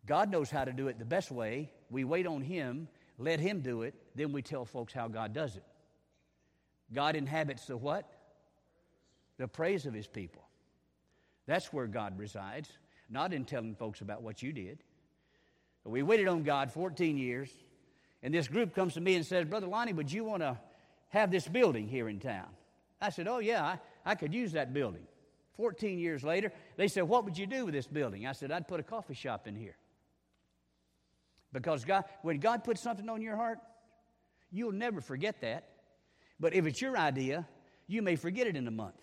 God 0.05 0.31
knows 0.31 0.49
how 0.49 0.65
to 0.65 0.73
do 0.73 0.87
it 0.87 0.99
the 0.99 1.05
best 1.05 1.31
way. 1.31 1.71
We 1.89 2.03
wait 2.03 2.25
on 2.25 2.41
Him, 2.41 2.87
let 3.17 3.39
Him 3.39 3.61
do 3.61 3.83
it, 3.83 3.93
then 4.15 4.31
we 4.31 4.41
tell 4.41 4.65
folks 4.65 4.93
how 4.93 5.07
God 5.07 5.33
does 5.33 5.55
it. 5.55 5.63
God 6.93 7.15
inhabits 7.15 7.65
the 7.65 7.77
what? 7.77 8.09
The 9.37 9.47
praise 9.47 9.85
of 9.85 9.93
His 9.93 10.07
people. 10.07 10.43
That's 11.45 11.71
where 11.71 11.87
God 11.87 12.17
resides, 12.17 12.69
not 13.09 13.33
in 13.33 13.45
telling 13.45 13.75
folks 13.75 14.01
about 14.01 14.21
what 14.21 14.41
you 14.41 14.51
did. 14.51 14.79
We 15.83 16.03
waited 16.03 16.27
on 16.27 16.43
God 16.43 16.71
14 16.71 17.17
years, 17.17 17.49
and 18.21 18.33
this 18.33 18.47
group 18.47 18.75
comes 18.75 18.93
to 18.93 19.01
me 19.01 19.15
and 19.15 19.25
says, 19.25 19.45
Brother 19.45 19.67
Lonnie, 19.67 19.93
would 19.93 20.11
you 20.11 20.23
want 20.23 20.43
to 20.43 20.57
have 21.09 21.31
this 21.31 21.47
building 21.47 21.87
here 21.87 22.07
in 22.07 22.19
town? 22.19 22.47
I 22.99 23.09
said, 23.09 23.27
Oh, 23.27 23.39
yeah, 23.39 23.63
I, 23.63 23.79
I 24.05 24.15
could 24.15 24.33
use 24.33 24.51
that 24.51 24.73
building. 24.73 25.07
14 25.61 25.99
years 25.99 26.23
later, 26.23 26.51
they 26.75 26.87
said, 26.87 27.03
What 27.03 27.23
would 27.23 27.37
you 27.37 27.45
do 27.45 27.65
with 27.65 27.75
this 27.75 27.85
building? 27.85 28.25
I 28.25 28.31
said, 28.31 28.51
I'd 28.51 28.67
put 28.67 28.79
a 28.79 28.83
coffee 28.83 29.13
shop 29.13 29.45
in 29.45 29.55
here. 29.55 29.75
Because 31.53 31.85
God, 31.85 32.05
when 32.23 32.39
God 32.39 32.63
puts 32.63 32.81
something 32.81 33.07
on 33.07 33.21
your 33.21 33.35
heart, 33.35 33.59
you'll 34.51 34.71
never 34.71 35.01
forget 35.01 35.39
that. 35.41 35.65
But 36.39 36.55
if 36.55 36.65
it's 36.65 36.81
your 36.81 36.97
idea, 36.97 37.47
you 37.85 38.01
may 38.01 38.15
forget 38.15 38.47
it 38.47 38.55
in 38.55 38.67
a 38.67 38.71
month. 38.71 38.95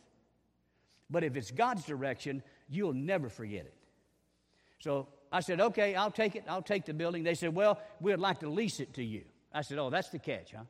But 1.08 1.22
if 1.22 1.36
it's 1.36 1.52
God's 1.52 1.84
direction, 1.84 2.42
you'll 2.68 2.92
never 2.92 3.28
forget 3.28 3.64
it. 3.64 3.74
So 4.80 5.06
I 5.30 5.38
said, 5.38 5.60
okay, 5.60 5.94
I'll 5.94 6.10
take 6.10 6.34
it. 6.34 6.42
I'll 6.48 6.60
take 6.60 6.86
the 6.86 6.94
building. 6.94 7.22
They 7.22 7.36
said, 7.36 7.54
well, 7.54 7.80
we'd 8.00 8.16
like 8.16 8.40
to 8.40 8.50
lease 8.50 8.80
it 8.80 8.94
to 8.94 9.04
you. 9.04 9.22
I 9.54 9.62
said, 9.62 9.78
oh, 9.78 9.90
that's 9.90 10.08
the 10.08 10.18
catch, 10.18 10.54
huh? 10.56 10.64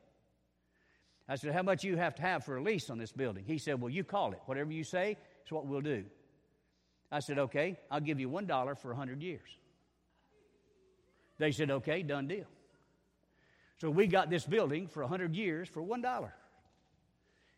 I 1.31 1.37
said, 1.37 1.55
how 1.55 1.63
much 1.63 1.83
you 1.83 1.97
have 1.97 2.15
to 2.17 2.23
have 2.23 2.45
for 2.45 2.59
a 2.59 2.63
lease 2.63 2.91
on 2.91 2.99
this 2.99 3.13
building? 3.13 3.45
He 3.47 3.57
said, 3.57 3.81
well, 3.81 3.91
you 3.91 4.05
call 4.05 4.33
it. 4.33 4.41
Whatever 4.45 4.73
you 4.73 4.85
say 4.85 5.17
is 5.49 5.53
what 5.53 5.67
we'll 5.67 5.81
do. 5.81 6.05
I 7.11 7.21
said, 7.21 7.39
okay, 7.39 7.79
I'll 7.91 8.01
give 8.01 8.21
you 8.21 8.29
$1 8.29 8.79
for 8.79 8.89
100 8.89 9.23
years. 9.23 9.49
They 11.39 11.53
said, 11.53 11.71
okay, 11.71 12.03
done 12.03 12.29
deal. 12.29 12.45
So 13.81 13.89
we 13.89 14.07
got 14.07 14.29
this 14.29 14.45
building 14.45 14.89
for 14.89 15.03
100 15.03 15.35
years 15.35 15.69
for 15.69 15.83
$1. 15.83 16.31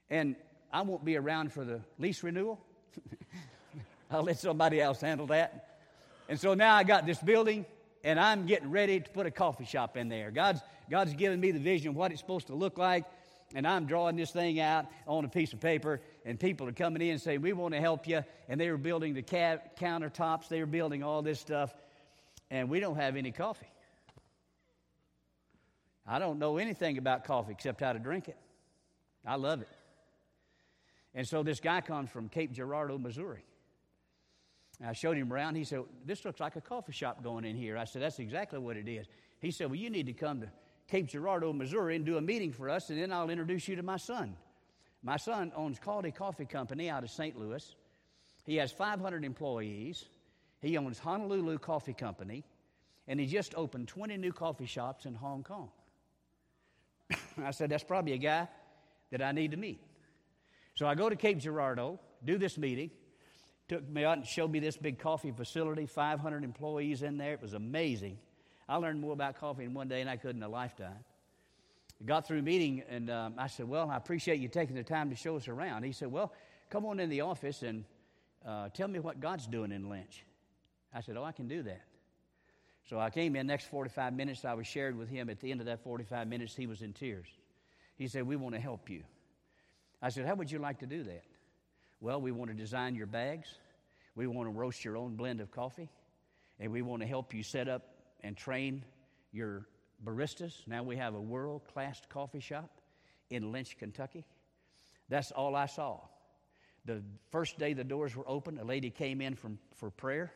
And 0.08 0.36
I 0.72 0.82
won't 0.82 1.04
be 1.04 1.16
around 1.16 1.52
for 1.52 1.64
the 1.64 1.80
lease 1.98 2.22
renewal. 2.22 2.60
I'll 4.10 4.22
let 4.22 4.38
somebody 4.38 4.80
else 4.80 5.00
handle 5.00 5.26
that. 5.28 5.78
And 6.28 6.38
so 6.38 6.54
now 6.54 6.76
I 6.76 6.84
got 6.84 7.06
this 7.06 7.18
building 7.18 7.66
and 8.04 8.20
I'm 8.20 8.46
getting 8.46 8.70
ready 8.70 9.00
to 9.00 9.10
put 9.10 9.26
a 9.26 9.30
coffee 9.32 9.64
shop 9.64 9.96
in 9.96 10.08
there. 10.08 10.30
God's, 10.30 10.60
God's 10.88 11.14
given 11.14 11.40
me 11.40 11.50
the 11.50 11.58
vision 11.58 11.88
of 11.88 11.96
what 11.96 12.12
it's 12.12 12.20
supposed 12.20 12.46
to 12.48 12.54
look 12.54 12.78
like. 12.78 13.04
And 13.54 13.66
I'm 13.66 13.86
drawing 13.86 14.14
this 14.14 14.30
thing 14.30 14.60
out 14.60 14.86
on 15.08 15.24
a 15.24 15.28
piece 15.28 15.52
of 15.52 15.60
paper, 15.60 16.00
and 16.24 16.38
people 16.38 16.68
are 16.68 16.72
coming 16.72 17.02
in 17.02 17.10
and 17.10 17.20
saying, 17.20 17.40
We 17.40 17.52
want 17.52 17.74
to 17.74 17.80
help 17.80 18.06
you. 18.06 18.22
And 18.48 18.60
they 18.60 18.70
were 18.70 18.78
building 18.78 19.14
the 19.14 19.22
ca- 19.22 19.58
countertops, 19.78 20.48
they 20.48 20.60
were 20.60 20.66
building 20.66 21.02
all 21.02 21.22
this 21.22 21.40
stuff, 21.40 21.74
and 22.50 22.68
we 22.68 22.80
don't 22.80 22.96
have 22.96 23.16
any 23.16 23.32
coffee. 23.32 23.70
I 26.06 26.18
don't 26.18 26.38
know 26.38 26.56
anything 26.56 26.98
about 26.98 27.24
coffee 27.24 27.52
except 27.52 27.80
how 27.80 27.92
to 27.92 27.98
drink 27.98 28.28
it. 28.28 28.36
I 29.24 29.36
love 29.36 29.60
it. 29.60 29.68
And 31.14 31.26
so 31.26 31.42
this 31.42 31.60
guy 31.60 31.80
comes 31.80 32.10
from 32.10 32.28
Cape 32.28 32.52
Girardeau, 32.52 32.98
Missouri. 32.98 33.44
I 34.84 34.92
showed 34.92 35.16
him 35.16 35.32
around. 35.32 35.56
He 35.56 35.64
said, 35.64 35.82
This 36.06 36.24
looks 36.24 36.40
like 36.40 36.56
a 36.56 36.60
coffee 36.60 36.92
shop 36.92 37.22
going 37.22 37.44
in 37.44 37.56
here. 37.56 37.76
I 37.76 37.84
said, 37.84 38.02
That's 38.02 38.18
exactly 38.18 38.58
what 38.58 38.76
it 38.76 38.88
is. 38.88 39.06
He 39.40 39.50
said, 39.50 39.68
Well, 39.68 39.76
you 39.76 39.90
need 39.90 40.06
to 40.06 40.12
come 40.12 40.40
to 40.40 40.50
Cape 40.88 41.06
Girardeau, 41.06 41.52
Missouri, 41.52 41.96
and 41.96 42.04
do 42.04 42.16
a 42.16 42.20
meeting 42.20 42.52
for 42.52 42.68
us, 42.68 42.90
and 42.90 43.00
then 43.00 43.12
I'll 43.12 43.30
introduce 43.30 43.68
you 43.68 43.76
to 43.76 43.82
my 43.82 43.96
son. 43.96 44.36
My 45.02 45.16
son 45.16 45.52
owns 45.56 45.78
Quality 45.78 46.10
Coffee 46.10 46.44
Company 46.44 46.90
out 46.90 47.04
of 47.04 47.10
St. 47.10 47.38
Louis. 47.38 47.74
He 48.44 48.56
has 48.56 48.72
500 48.72 49.24
employees. 49.24 50.04
He 50.60 50.76
owns 50.76 50.98
Honolulu 50.98 51.58
Coffee 51.58 51.94
Company, 51.94 52.44
and 53.08 53.18
he 53.18 53.26
just 53.26 53.54
opened 53.54 53.88
20 53.88 54.16
new 54.18 54.32
coffee 54.32 54.66
shops 54.66 55.06
in 55.06 55.14
Hong 55.14 55.42
Kong. 55.42 55.70
I 57.42 57.50
said, 57.52 57.70
That's 57.70 57.84
probably 57.84 58.12
a 58.12 58.18
guy 58.18 58.48
that 59.10 59.22
I 59.22 59.32
need 59.32 59.52
to 59.52 59.56
meet. 59.56 59.80
So 60.76 60.86
I 60.86 60.94
go 60.94 61.08
to 61.08 61.16
Cape 61.16 61.38
Girardeau, 61.38 61.98
do 62.24 62.38
this 62.38 62.58
meeting 62.58 62.90
took 63.70 63.88
me 63.88 64.04
out 64.04 64.18
and 64.18 64.26
showed 64.26 64.50
me 64.50 64.58
this 64.58 64.76
big 64.76 64.98
coffee 64.98 65.30
facility, 65.30 65.86
500 65.86 66.42
employees 66.42 67.02
in 67.02 67.18
there. 67.18 67.34
It 67.34 67.40
was 67.40 67.54
amazing. 67.54 68.18
I 68.68 68.76
learned 68.76 69.00
more 69.00 69.12
about 69.12 69.38
coffee 69.38 69.62
in 69.62 69.74
one 69.74 69.86
day 69.86 70.00
than 70.00 70.08
I 70.08 70.16
could 70.16 70.34
in 70.34 70.42
a 70.42 70.48
lifetime. 70.48 71.04
Got 72.04 72.26
through 72.26 72.42
meeting, 72.42 72.82
and 72.88 73.10
um, 73.10 73.34
I 73.38 73.46
said, 73.46 73.68
Well, 73.68 73.90
I 73.90 73.96
appreciate 73.96 74.40
you 74.40 74.48
taking 74.48 74.76
the 74.76 74.82
time 74.82 75.10
to 75.10 75.16
show 75.16 75.36
us 75.36 75.48
around. 75.48 75.82
He 75.82 75.92
said, 75.92 76.10
Well, 76.10 76.32
come 76.70 76.86
on 76.86 77.00
in 77.00 77.10
the 77.10 77.22
office 77.22 77.62
and 77.62 77.84
uh, 78.46 78.68
tell 78.70 78.88
me 78.88 78.98
what 78.98 79.20
God's 79.20 79.46
doing 79.46 79.72
in 79.72 79.88
Lynch. 79.88 80.24
I 80.94 81.00
said, 81.02 81.16
Oh, 81.16 81.24
I 81.24 81.32
can 81.32 81.48
do 81.48 81.62
that. 81.64 81.82
So 82.88 82.98
I 82.98 83.10
came 83.10 83.36
in, 83.36 83.46
next 83.46 83.66
45 83.66 84.14
minutes, 84.14 84.44
I 84.44 84.54
was 84.54 84.66
shared 84.66 84.96
with 84.96 85.08
him. 85.08 85.28
At 85.28 85.40
the 85.40 85.50
end 85.50 85.60
of 85.60 85.66
that 85.66 85.84
45 85.84 86.26
minutes, 86.26 86.56
he 86.56 86.66
was 86.66 86.82
in 86.82 86.92
tears. 86.92 87.28
He 87.96 88.08
said, 88.08 88.26
We 88.26 88.36
want 88.36 88.54
to 88.54 88.60
help 88.60 88.88
you. 88.88 89.02
I 90.02 90.08
said, 90.08 90.26
How 90.26 90.34
would 90.34 90.50
you 90.50 90.58
like 90.58 90.78
to 90.80 90.86
do 90.86 91.02
that? 91.04 91.24
Well, 92.00 92.20
we 92.20 92.32
want 92.32 92.50
to 92.50 92.56
design 92.56 92.94
your 92.94 93.06
bags. 93.06 93.48
We 94.14 94.26
want 94.26 94.48
to 94.48 94.52
roast 94.52 94.84
your 94.84 94.96
own 94.96 95.16
blend 95.16 95.40
of 95.40 95.50
coffee. 95.50 95.90
And 96.58 96.72
we 96.72 96.82
want 96.82 97.02
to 97.02 97.08
help 97.08 97.34
you 97.34 97.42
set 97.42 97.68
up 97.68 97.82
and 98.22 98.36
train 98.36 98.84
your 99.32 99.66
baristas. 100.04 100.66
Now 100.66 100.82
we 100.82 100.96
have 100.96 101.14
a 101.14 101.20
world 101.20 101.62
class 101.72 102.00
coffee 102.08 102.40
shop 102.40 102.70
in 103.30 103.52
Lynch, 103.52 103.76
Kentucky. 103.78 104.24
That's 105.08 105.30
all 105.30 105.54
I 105.54 105.66
saw. 105.66 106.00
The 106.84 107.02
first 107.30 107.58
day 107.58 107.74
the 107.74 107.84
doors 107.84 108.16
were 108.16 108.28
open, 108.28 108.58
a 108.58 108.64
lady 108.64 108.90
came 108.90 109.20
in 109.20 109.34
from, 109.34 109.58
for 109.76 109.90
prayer. 109.90 110.32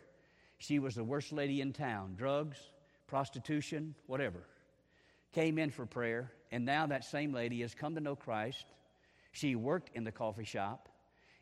She 0.58 0.78
was 0.78 0.94
the 0.94 1.04
worst 1.04 1.32
lady 1.32 1.60
in 1.60 1.72
town 1.72 2.14
drugs, 2.16 2.58
prostitution, 3.06 3.94
whatever. 4.06 4.40
Came 5.32 5.58
in 5.58 5.70
for 5.70 5.86
prayer, 5.86 6.30
and 6.52 6.64
now 6.64 6.86
that 6.86 7.04
same 7.04 7.32
lady 7.32 7.62
has 7.62 7.74
come 7.74 7.94
to 7.94 8.00
know 8.00 8.14
Christ. 8.14 8.64
She 9.32 9.56
worked 9.56 9.90
in 9.94 10.04
the 10.04 10.12
coffee 10.12 10.44
shop 10.44 10.88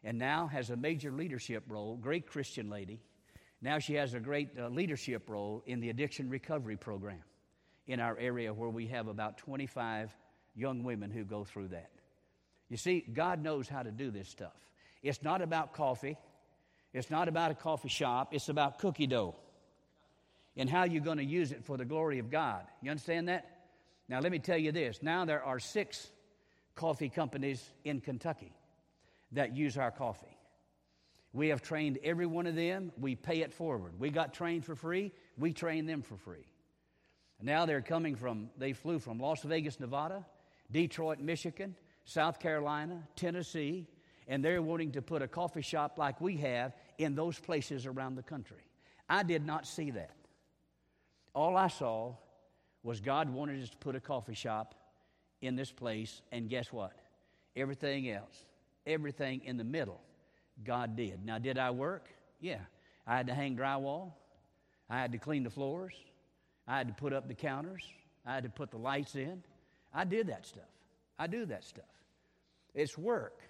and 0.05 0.18
now 0.18 0.47
has 0.47 0.70
a 0.70 0.77
major 0.77 1.12
leadership 1.12 1.64
role, 1.68 1.97
great 1.97 2.27
Christian 2.27 2.70
lady. 2.70 3.01
Now 3.61 3.79
she 3.79 3.95
has 3.95 4.14
a 4.14 4.20
great 4.20 4.51
uh, 4.59 4.68
leadership 4.68 5.29
role 5.29 5.62
in 5.66 5.81
the 5.81 5.91
addiction 5.91 6.29
recovery 6.29 6.77
program 6.77 7.23
in 7.93 8.01
our 8.01 8.18
area 8.18 8.55
where 8.55 8.70
we 8.70 8.86
have 8.86 9.07
about 9.07 9.36
25 9.36 10.16
young 10.55 10.82
women 10.82 11.11
who 11.11 11.24
go 11.24 11.45
through 11.45 11.68
that. 11.68 11.90
You 12.70 12.78
see, 12.78 13.05
God 13.12 13.43
knows 13.43 13.68
how 13.68 13.82
to 13.82 13.90
do 13.90 14.11
this 14.11 14.28
stuff. 14.28 14.57
It's 15.03 15.22
not 15.22 15.43
about 15.43 15.74
coffee, 15.74 16.16
it's 16.95 17.11
not 17.11 17.28
about 17.28 17.51
a 17.51 17.55
coffee 17.55 17.90
shop, 17.90 18.32
it's 18.32 18.49
about 18.49 18.78
cookie 18.78 19.07
dough 19.07 19.34
and 20.57 20.68
how 20.68 20.84
you're 20.84 21.03
going 21.03 21.18
to 21.18 21.24
use 21.24 21.53
it 21.53 21.64
for 21.64 21.76
the 21.76 21.84
glory 21.84 22.18
of 22.18 22.30
God. 22.30 22.64
You 22.80 22.90
understand 22.90 23.28
that? 23.28 23.49
Now, 24.09 24.20
let 24.20 24.32
me 24.32 24.38
tell 24.38 24.59
you 24.59 24.72
this. 24.72 25.03
Now 25.03 25.24
there 25.24 25.43
are 25.43 25.59
six 25.59 26.11
coffee 26.74 27.11
companies 27.11 27.62
in 27.84 28.01
Kentucky 28.01 28.55
that 29.32 29.55
use 29.55 29.76
our 29.76 29.90
coffee. 29.90 30.36
We 31.34 31.49
have 31.49 31.62
trained 31.62 31.99
every 32.03 32.26
one 32.26 32.47
of 32.47 32.55
them. 32.55 32.93
We 32.99 33.16
pay 33.16 33.40
it 33.40 33.53
forward. 33.53 33.99
We 33.99 34.11
got 34.11 34.34
trained 34.34 34.64
for 34.64 34.74
free. 34.74 35.12
We 35.38 35.53
train 35.53 35.86
them 35.86 36.03
for 36.03 36.16
free. 36.16 36.47
Now 37.43 37.66
they're 37.66 37.82
coming 37.82 38.14
from, 38.14 38.51
they 38.57 38.72
flew 38.72 38.99
from 38.99 39.18
Las 39.18 39.43
Vegas, 39.43 39.80
Nevada, 39.80 40.24
Detroit, 40.70 41.18
Michigan, 41.18 41.74
South 42.05 42.38
Carolina, 42.38 43.03
Tennessee, 43.16 43.86
And 44.28 44.45
they're 44.45 44.62
wanting 44.62 44.93
to 44.93 45.03
put 45.03 45.22
a 45.22 45.28
coffee 45.28 45.62
shop 45.62 45.99
like 45.99 46.20
we 46.20 46.36
have 46.38 46.74
in 46.99 47.14
those 47.14 47.38
places 47.38 47.86
around 47.86 48.14
the 48.14 48.22
country. 48.22 48.64
I 49.09 49.22
did 49.24 49.45
not 49.45 49.66
see 49.66 49.90
that. 49.90 50.14
All 51.34 51.57
I 51.57 51.68
saw 51.68 52.14
was 52.82 53.01
God 53.01 53.28
wanted 53.30 53.62
us 53.62 53.70
to 53.70 53.76
put 53.76 53.97
a 53.97 54.01
coffee 54.01 54.34
shop 54.34 54.74
in 55.40 55.57
this 55.57 55.72
place, 55.72 56.22
and 56.30 56.49
guess 56.49 56.72
what? 56.72 56.93
Everything 57.57 58.09
else, 58.11 58.45
everything 58.86 59.43
in 59.45 59.57
the 59.57 59.64
middle, 59.64 60.01
God 60.64 60.97
did. 60.97 61.24
Now, 61.24 61.38
did 61.38 61.59
I 61.59 61.70
work? 61.70 62.09
Yeah. 62.40 62.61
I 63.07 63.16
had 63.16 63.26
to 63.26 63.34
hang 63.34 63.57
drywall, 63.57 64.12
I 64.88 65.01
had 65.01 65.12
to 65.12 65.18
clean 65.18 65.43
the 65.43 65.51
floors, 65.51 65.93
I 66.67 66.79
had 66.79 66.89
to 66.89 66.95
put 66.95 67.13
up 67.13 67.29
the 67.29 67.35
counters, 67.35 67.83
I 68.25 68.35
had 68.35 68.45
to 68.45 68.51
put 68.51 68.71
the 68.71 68.79
lights 68.79 69.15
in. 69.15 69.43
I 69.93 70.05
did 70.05 70.29
that 70.29 70.47
stuff. 70.47 70.65
I 71.19 71.27
do 71.27 71.45
that 71.47 71.65
stuff. 71.65 71.85
It's 72.75 72.97
work. 72.97 73.41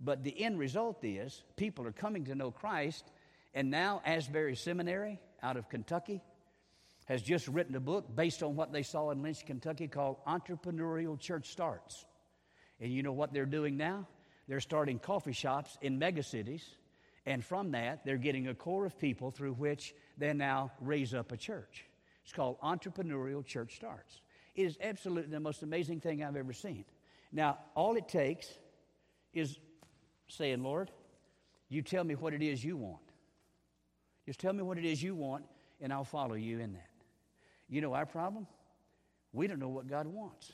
But 0.00 0.22
the 0.22 0.42
end 0.42 0.58
result 0.58 1.04
is 1.04 1.42
people 1.56 1.86
are 1.86 1.92
coming 1.92 2.24
to 2.26 2.34
know 2.34 2.50
Christ, 2.50 3.10
and 3.54 3.70
now 3.70 4.00
Asbury 4.04 4.54
Seminary 4.54 5.18
out 5.42 5.56
of 5.56 5.68
Kentucky 5.68 6.22
has 7.06 7.22
just 7.22 7.48
written 7.48 7.74
a 7.74 7.80
book 7.80 8.14
based 8.14 8.42
on 8.42 8.54
what 8.54 8.72
they 8.72 8.82
saw 8.82 9.10
in 9.10 9.22
Lynch, 9.22 9.44
Kentucky 9.44 9.88
called 9.88 10.18
Entrepreneurial 10.26 11.18
Church 11.18 11.50
Starts. 11.50 12.04
And 12.80 12.92
you 12.92 13.02
know 13.02 13.12
what 13.12 13.32
they're 13.32 13.46
doing 13.46 13.76
now? 13.76 14.06
They're 14.46 14.60
starting 14.60 14.98
coffee 14.98 15.32
shops 15.32 15.76
in 15.80 15.98
megacities, 15.98 16.62
and 17.26 17.44
from 17.44 17.72
that, 17.72 18.04
they're 18.04 18.18
getting 18.18 18.48
a 18.48 18.54
core 18.54 18.86
of 18.86 18.98
people 18.98 19.30
through 19.30 19.54
which 19.54 19.94
they 20.16 20.32
now 20.32 20.70
raise 20.80 21.12
up 21.12 21.32
a 21.32 21.36
church. 21.36 21.87
It's 22.28 22.34
called 22.34 22.60
Entrepreneurial 22.60 23.42
Church 23.42 23.76
Starts. 23.76 24.20
It 24.54 24.64
is 24.64 24.76
absolutely 24.82 25.30
the 25.30 25.40
most 25.40 25.62
amazing 25.62 26.00
thing 26.00 26.22
I've 26.22 26.36
ever 26.36 26.52
seen. 26.52 26.84
Now, 27.32 27.56
all 27.74 27.96
it 27.96 28.06
takes 28.06 28.46
is 29.32 29.58
saying, 30.28 30.62
Lord, 30.62 30.90
you 31.70 31.80
tell 31.80 32.04
me 32.04 32.16
what 32.16 32.34
it 32.34 32.42
is 32.42 32.62
you 32.62 32.76
want. 32.76 33.00
Just 34.26 34.40
tell 34.40 34.52
me 34.52 34.62
what 34.62 34.76
it 34.76 34.84
is 34.84 35.02
you 35.02 35.14
want, 35.14 35.46
and 35.80 35.90
I'll 35.90 36.04
follow 36.04 36.34
you 36.34 36.58
in 36.58 36.74
that. 36.74 36.90
You 37.66 37.80
know 37.80 37.94
our 37.94 38.04
problem? 38.04 38.46
We 39.32 39.46
don't 39.46 39.58
know 39.58 39.70
what 39.70 39.86
God 39.86 40.06
wants. 40.06 40.52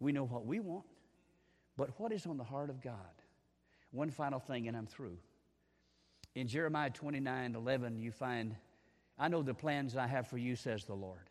We 0.00 0.10
know 0.10 0.24
what 0.24 0.44
we 0.44 0.58
want, 0.58 0.86
but 1.76 1.90
what 2.00 2.10
is 2.10 2.26
on 2.26 2.36
the 2.36 2.42
heart 2.42 2.68
of 2.68 2.82
God? 2.82 2.96
One 3.92 4.10
final 4.10 4.40
thing, 4.40 4.66
and 4.66 4.76
I'm 4.76 4.88
through. 4.88 5.18
In 6.34 6.48
Jeremiah 6.48 6.90
29 6.90 7.54
11, 7.54 8.00
you 8.00 8.10
find, 8.10 8.56
I 9.18 9.28
know 9.28 9.42
the 9.42 9.54
plans 9.54 9.96
I 9.96 10.06
have 10.06 10.26
for 10.26 10.38
you, 10.38 10.56
says 10.56 10.84
the 10.84 10.94
Lord. 10.94 11.30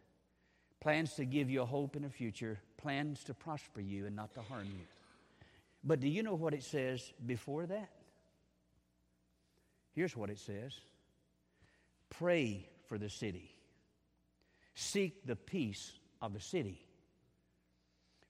Plans 0.79 1.13
to 1.15 1.25
give 1.25 1.49
you 1.49 1.61
a 1.61 1.65
hope 1.65 1.95
in 1.95 2.05
a 2.05 2.09
future, 2.09 2.59
plans 2.77 3.23
to 3.25 3.33
prosper 3.33 3.81
you 3.81 4.05
and 4.05 4.15
not 4.15 4.33
to 4.35 4.41
harm 4.41 4.65
you. 4.65 4.85
But 5.83 5.99
do 5.99 6.07
you 6.07 6.23
know 6.23 6.35
what 6.35 6.53
it 6.53 6.63
says 6.63 7.13
before 7.25 7.65
that? 7.65 7.89
Here's 9.93 10.15
what 10.15 10.29
it 10.29 10.39
says 10.39 10.73
Pray 12.09 12.67
for 12.87 12.97
the 12.97 13.09
city, 13.09 13.55
seek 14.75 15.25
the 15.25 15.35
peace 15.35 15.91
of 16.21 16.33
the 16.33 16.39
city. 16.39 16.85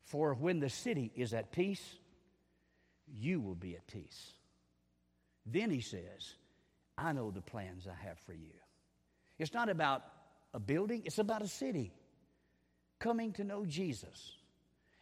For 0.06 0.34
when 0.34 0.60
the 0.60 0.70
city 0.70 1.12
is 1.16 1.34
at 1.34 1.52
peace, 1.52 1.96
you 3.08 3.40
will 3.40 3.56
be 3.56 3.76
at 3.76 3.88
peace. 3.88 4.34
Then 5.46 5.70
he 5.70 5.82
says, 5.82 6.36
I 6.98 7.14
know 7.14 7.32
the 7.32 7.42
plans 7.42 7.88
I 7.88 8.08
have 8.08 8.20
for 8.20 8.34
you. 8.34 8.52
It's 9.40 9.54
not 9.54 9.70
about 9.70 10.04
a 10.54 10.60
building, 10.60 11.04
it's 11.06 11.20
about 11.20 11.42
a 11.42 11.48
city. 11.48 11.92
Coming 13.00 13.34
to 13.34 13.44
know 13.44 13.66
Jesus 13.66 14.34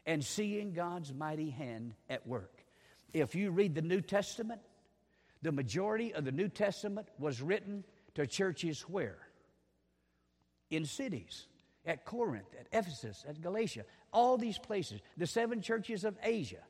and 0.05 0.23
seeing 0.23 0.73
God's 0.73 1.13
mighty 1.13 1.49
hand 1.49 1.93
at 2.09 2.25
work. 2.25 2.63
If 3.13 3.36
you 3.36 3.51
read 3.51 3.75
the 3.75 3.82
New 3.82 4.01
Testament, 4.01 4.61
the 5.41 5.51
majority 5.51 6.13
of 6.13 6.25
the 6.25 6.32
New 6.32 6.47
Testament 6.47 7.07
was 7.19 7.41
written 7.41 7.84
to 8.15 8.25
churches 8.25 8.82
where? 8.82 9.19
In 10.69 10.86
cities, 10.86 11.47
at 11.86 12.05
Corinth, 12.05 12.47
at 12.59 12.67
Ephesus, 12.71 13.25
at 13.27 13.41
Galatia, 13.41 13.84
all 14.13 14.38
these 14.38 14.57
places, 14.57 15.01
the 15.17 15.27
seven 15.27 15.61
churches 15.61 16.03
of 16.03 16.17
Asia, 16.23 16.63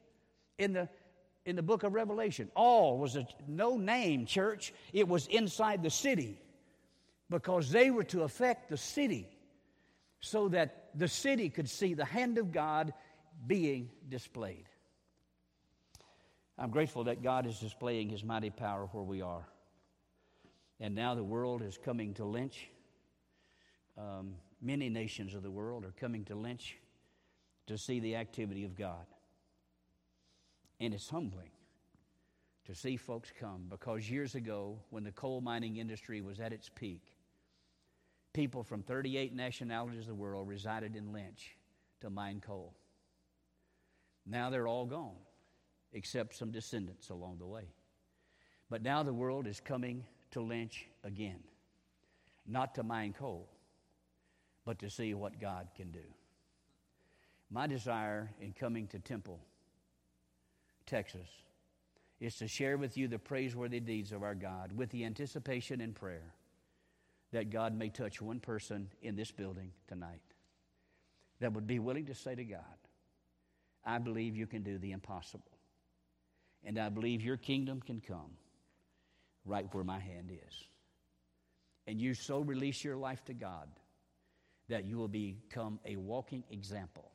in 0.58 0.74
the 0.74 0.90
in 1.44 1.56
the 1.56 1.64
book 1.64 1.82
of 1.82 1.94
Revelation, 1.94 2.52
all 2.56 3.00
was 3.00 3.16
a 3.16 3.26
no 3.48 3.76
name 3.76 4.28
church. 4.28 4.74
It 4.94 5.08
was 5.08 5.26
inside 5.28 5.82
the 5.82 5.90
city 5.90 6.40
because 7.32 7.72
they 7.72 7.90
were 7.90 8.04
to 8.04 8.24
affect 8.24 8.70
the 8.70 8.78
city 8.78 9.28
so 10.20 10.50
that 10.50 10.90
the 10.94 11.08
city 11.08 11.50
could 11.50 11.68
see 11.68 11.96
the 11.96 12.06
hand 12.06 12.38
of 12.38 12.52
God 12.52 12.94
being 13.48 13.90
displayed. 14.10 14.66
I'm 16.60 16.70
grateful 16.70 17.06
that 17.06 17.24
God 17.24 17.48
is 17.48 17.58
displaying 17.58 18.10
his 18.10 18.24
mighty 18.24 18.50
power 18.50 18.88
where 18.92 19.04
we 19.04 19.22
are. 19.22 19.48
And 20.80 20.94
now 20.94 21.16
the 21.16 21.24
world 21.24 21.64
is 21.64 21.78
coming 21.78 22.14
to 22.16 22.26
Lynch. 22.26 22.68
Um, 23.98 24.36
many 24.62 24.90
nations 24.90 25.34
of 25.34 25.42
the 25.42 25.50
world 25.50 25.86
are 25.86 25.94
coming 26.00 26.26
to 26.26 26.36
Lynch 26.36 26.78
to 27.68 27.78
see 27.78 28.00
the 28.02 28.18
activity 28.18 28.66
of 28.66 28.76
God. 28.76 29.06
And 30.82 30.94
it's 30.94 31.10
humbling 31.10 31.52
to 32.66 32.76
see 32.76 32.98
folks 32.98 33.32
come 33.40 33.66
because 33.70 34.10
years 34.10 34.36
ago, 34.36 34.80
when 34.90 35.04
the 35.04 35.12
coal 35.12 35.40
mining 35.40 35.78
industry 35.78 36.22
was 36.22 36.40
at 36.40 36.52
its 36.52 36.70
peak, 36.70 37.02
people 38.34 38.64
from 38.64 38.84
38 38.84 39.36
nationalities 39.36 40.02
of 40.02 40.08
the 40.08 40.16
world 40.16 40.48
resided 40.48 40.96
in 40.96 41.12
Lynch 41.12 41.56
to 42.02 42.10
mine 42.10 42.42
coal. 42.46 42.74
Now 44.26 44.50
they're 44.50 44.68
all 44.68 44.86
gone, 44.86 45.18
except 45.94 46.36
some 46.36 46.52
descendants 46.52 47.10
along 47.10 47.38
the 47.40 47.46
way. 47.46 47.74
But 48.70 48.84
now 48.84 49.04
the 49.04 49.14
world 49.14 49.48
is 49.48 49.60
coming 49.60 50.06
to 50.32 50.42
Lynch 50.42 50.88
again, 51.04 51.40
not 52.48 52.76
to 52.76 52.84
mine 52.84 53.14
coal, 53.18 53.50
but 54.66 54.80
to 54.80 54.90
see 54.90 55.14
what 55.14 55.40
God 55.42 55.68
can 55.76 55.92
do. 55.92 56.00
My 57.50 57.68
desire 57.68 58.32
in 58.40 58.54
coming 58.54 58.88
to 58.88 59.00
Temple, 59.00 59.40
Texas, 60.86 61.28
is 62.22 62.36
to 62.36 62.48
share 62.48 62.78
with 62.78 62.96
you 62.98 63.08
the 63.08 63.20
praiseworthy 63.20 63.82
deeds 63.82 64.14
of 64.14 64.24
our 64.24 64.36
God 64.36 64.72
with 64.72 64.90
the 64.92 65.04
anticipation 65.04 65.82
and 65.82 65.94
prayer 65.94 66.34
that 67.32 67.50
God 67.50 67.78
may 67.78 67.90
touch 67.90 68.22
one 68.22 68.40
person 68.40 68.90
in 69.02 69.16
this 69.16 69.32
building 69.32 69.72
tonight 69.88 70.22
that 71.40 71.54
would 71.54 71.68
be 71.68 71.80
willing 71.80 72.06
to 72.06 72.16
say 72.16 72.36
to 72.36 72.44
God, 72.44 72.60
I 73.86 73.98
believe 73.98 74.36
you 74.36 74.48
can 74.48 74.64
do 74.64 74.78
the 74.78 74.92
impossible. 74.92 75.52
And 76.64 76.78
I 76.78 76.90
believe 76.90 77.22
your 77.22 77.38
kingdom 77.38 77.82
can 77.82 78.02
come 78.02 78.38
right 79.46 79.66
where 79.74 79.84
my 79.84 80.00
hand 80.00 80.32
is. 80.32 80.68
And 81.88 82.00
you 82.00 82.14
so 82.14 82.40
release 82.40 82.84
your 82.84 82.96
life 82.96 83.24
to 83.26 83.34
God 83.34 83.68
that 84.70 84.86
you 84.86 84.98
will 84.98 85.08
become 85.08 85.80
a 85.86 85.96
walking 85.96 86.44
example 86.52 87.12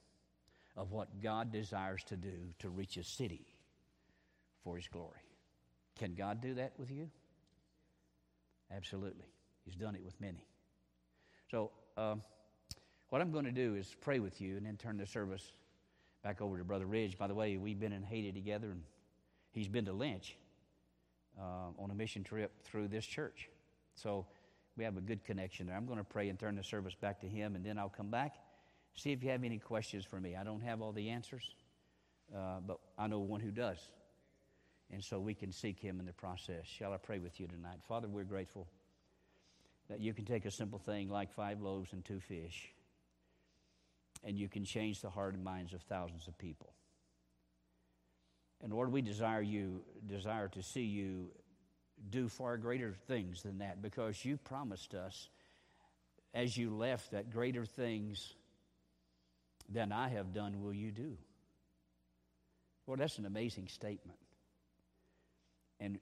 of 0.77 0.91
what 0.91 1.23
God 1.23 1.53
desires 1.53 2.03
to 2.05 2.17
do 2.17 2.35
to 2.59 2.69
reach 2.69 2.97
a 2.97 3.05
city 3.05 3.47
for 4.65 4.77
His 4.77 4.89
glory. 4.89 5.21
Can 5.99 6.15
God 6.15 6.41
do 6.41 6.55
that 6.55 6.73
with 6.79 6.91
you? 6.91 7.09
Absolutely. 8.75 9.27
He's 9.67 9.75
done 9.75 9.95
it 9.95 10.03
with 10.03 10.19
many. 10.21 10.47
So, 11.51 11.73
um, 11.99 12.23
what 13.11 13.21
I'm 13.21 13.31
going 13.31 13.45
to 13.45 13.53
do 13.53 13.75
is 13.75 13.95
pray 14.01 14.21
with 14.21 14.41
you 14.41 14.57
and 14.57 14.65
then 14.65 14.77
turn 14.77 14.97
the 14.97 15.07
service 15.07 15.53
back 16.23 16.41
over 16.41 16.59
to 16.59 16.65
Brother 16.65 16.87
Ridge. 16.87 17.19
By 17.19 17.27
the 17.27 17.35
way, 17.35 17.57
we've 17.57 17.79
been 17.79 17.93
in 17.93 18.03
Haiti 18.03 18.33
together, 18.33 18.71
and 18.71 18.83
he's 19.53 19.69
been 19.69 19.85
to 19.85 19.93
Lynch 19.93 20.37
uh, 21.39 21.71
on 21.79 21.91
a 21.91 21.95
mission 21.95 22.25
trip 22.25 22.53
through 22.65 22.89
this 22.89 23.05
church. 23.05 23.49
So 23.95 24.27
we 24.77 24.85
have 24.85 24.97
a 24.97 25.01
good 25.01 25.25
connection 25.25 25.67
there. 25.67 25.77
I'm 25.77 25.87
going 25.87 25.99
to 25.99 26.05
pray 26.05 26.29
and 26.29 26.39
turn 26.39 26.57
the 26.57 26.65
service 26.65 26.95
back 26.95 27.21
to 27.21 27.29
him, 27.29 27.55
and 27.55 27.65
then 27.65 27.79
I'll 27.79 27.89
come 27.89 28.11
back. 28.11 28.35
See 28.97 29.13
if 29.13 29.23
you 29.23 29.31
have 29.31 29.45
any 29.45 29.59
questions 29.59 30.05
for 30.05 30.21
me. 30.21 30.37
I 30.37 30.45
don't 30.45 30.63
have 30.63 30.81
all 30.81 30.93
the 30.93 31.11
answers, 31.11 31.55
uh, 32.35 32.61
but 32.67 32.79
I 32.99 33.07
know 33.07 33.21
one 33.21 33.41
who 33.41 33.51
does. 33.51 33.79
And 34.91 35.03
so 35.03 35.19
we 35.19 35.35
can 35.35 35.53
seek 35.53 35.79
him 35.79 36.01
in 36.01 36.07
the 36.07 36.13
process. 36.13 36.65
Shall 36.65 36.93
I 36.93 36.97
pray 36.97 37.19
with 37.19 37.41
you 37.41 37.47
tonight? 37.47 37.79
Father, 37.89 38.09
we're 38.09 38.25
grateful 38.25 38.67
that 39.89 40.01
you 40.01 40.13
can 40.13 40.25
take 40.25 40.45
a 40.45 40.51
simple 40.51 40.79
thing 40.79 41.09
like 41.09 41.33
five 41.33 41.61
loaves 41.61 41.93
and 41.93 42.05
two 42.05 42.21
fish 42.21 42.73
and 44.25 44.37
you 44.39 44.49
can 44.49 44.65
change 44.65 45.01
the 45.01 45.11
heart 45.11 45.35
and 45.35 45.45
minds 45.45 45.73
of 45.73 45.83
thousands 45.83 46.27
of 46.27 46.37
people. 46.37 46.73
And 48.63 48.73
Lord, 48.73 48.91
we 48.91 49.03
desire 49.03 49.43
you, 49.43 49.83
desire 50.07 50.49
to 50.49 50.63
see 50.63 50.83
you 50.83 51.29
do 52.11 52.29
far 52.29 52.57
greater 52.57 52.95
things 53.07 53.43
than 53.43 53.59
that 53.59 53.81
because 53.81 54.25
you 54.25 54.37
promised 54.37 54.95
us 54.95 55.29
as 56.35 56.57
you 56.57 56.71
left 56.71 57.13
that 57.13 57.31
greater 57.31 57.65
things 57.65 58.35
than 59.69 59.93
I 59.93 60.09
have 60.09 60.33
done 60.33 60.63
will 60.63 60.75
you 60.75 60.91
do. 60.91 61.17
Lord, 62.87 63.01
that's 63.01 63.19
an 63.19 63.27
amazing 63.27 63.69
statement. 63.69 64.19
And 65.81 65.99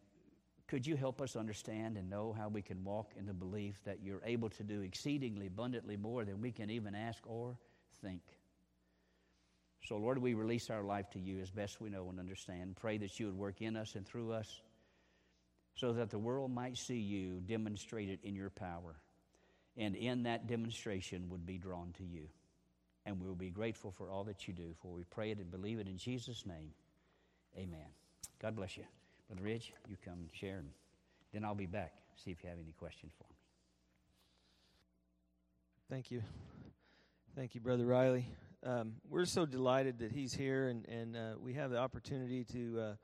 could 0.66 0.86
you 0.86 0.96
help 0.96 1.20
us 1.20 1.36
understand 1.36 1.96
and 1.96 2.08
know 2.08 2.34
how 2.36 2.48
we 2.48 2.62
can 2.62 2.82
walk 2.84 3.12
in 3.18 3.26
the 3.26 3.34
belief 3.34 3.78
that 3.84 3.98
you're 4.02 4.22
able 4.24 4.48
to 4.50 4.62
do 4.62 4.80
exceedingly 4.80 5.46
abundantly 5.46 5.96
more 5.96 6.24
than 6.24 6.40
we 6.40 6.50
can 6.50 6.70
even 6.70 6.94
ask 6.94 7.22
or 7.26 7.56
think. 8.00 8.22
So, 9.84 9.98
Lord, 9.98 10.16
we 10.18 10.32
release 10.32 10.70
our 10.70 10.82
life 10.82 11.10
to 11.10 11.18
you 11.18 11.40
as 11.40 11.50
best 11.50 11.80
we 11.80 11.90
know 11.90 12.08
and 12.08 12.18
understand. 12.18 12.76
Pray 12.76 12.96
that 12.98 13.20
you 13.20 13.26
would 13.26 13.36
work 13.36 13.60
in 13.60 13.76
us 13.76 13.94
and 13.94 14.06
through 14.06 14.32
us 14.32 14.62
so 15.74 15.92
that 15.92 16.10
the 16.10 16.18
world 16.18 16.50
might 16.50 16.78
see 16.78 16.98
you 16.98 17.40
demonstrated 17.46 18.18
in 18.22 18.34
your 18.34 18.50
power. 18.50 18.96
And 19.76 19.96
in 19.96 20.22
that 20.22 20.46
demonstration 20.46 21.28
would 21.28 21.44
be 21.44 21.58
drawn 21.58 21.92
to 21.98 22.04
you. 22.04 22.28
And 23.04 23.20
we 23.20 23.26
will 23.26 23.34
be 23.34 23.50
grateful 23.50 23.90
for 23.90 24.10
all 24.10 24.24
that 24.24 24.48
you 24.48 24.54
do, 24.54 24.74
for 24.80 24.92
we 24.92 25.04
pray 25.10 25.30
it 25.30 25.38
and 25.38 25.50
believe 25.50 25.78
it 25.78 25.88
in 25.88 25.98
Jesus' 25.98 26.46
name. 26.46 26.70
Amen. 27.58 27.86
God 28.40 28.56
bless 28.56 28.78
you. 28.78 28.84
Brother 29.28 29.42
Ridge, 29.42 29.72
you 29.88 29.96
come 30.04 30.14
and 30.14 30.28
share, 30.32 30.58
and 30.58 30.68
then 31.32 31.44
I'll 31.44 31.54
be 31.54 31.66
back. 31.66 31.94
See 32.22 32.30
if 32.30 32.42
you 32.42 32.50
have 32.50 32.58
any 32.58 32.72
questions 32.72 33.12
for 33.16 33.24
me. 33.24 33.36
Thank 35.90 36.10
you. 36.10 36.22
Thank 37.34 37.54
you, 37.54 37.60
Brother 37.60 37.86
Riley. 37.86 38.26
Um, 38.64 38.94
we're 39.08 39.24
so 39.24 39.46
delighted 39.46 39.98
that 40.00 40.12
he's 40.12 40.34
here, 40.34 40.68
and, 40.68 40.86
and 40.86 41.16
uh, 41.16 41.32
we 41.40 41.54
have 41.54 41.70
the 41.70 41.78
opportunity 41.78 42.44
to 42.44 42.78
uh, 42.80 42.94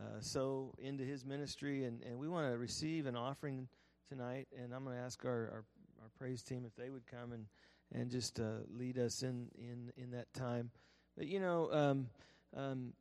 uh, 0.00 0.20
sow 0.20 0.74
into 0.78 1.04
his 1.04 1.24
ministry, 1.24 1.84
and, 1.84 2.02
and 2.02 2.18
we 2.18 2.28
want 2.28 2.50
to 2.50 2.58
receive 2.58 3.06
an 3.06 3.16
offering 3.16 3.68
tonight. 4.08 4.48
And 4.58 4.74
I'm 4.74 4.84
going 4.84 4.96
to 4.96 5.02
ask 5.02 5.24
our, 5.24 5.30
our, 5.30 5.64
our, 6.02 6.08
praise 6.18 6.42
team 6.42 6.64
if 6.66 6.74
they 6.74 6.90
would 6.90 7.06
come 7.06 7.32
and, 7.32 7.46
and 7.92 8.10
just 8.10 8.40
uh, 8.40 8.60
lead 8.70 8.98
us 8.98 9.22
in, 9.22 9.48
in, 9.58 9.92
in 9.96 10.10
that 10.12 10.32
time. 10.34 10.70
But 11.16 11.26
you 11.26 11.40
know, 11.40 11.70
um, 11.72 12.08
um, 12.56 12.92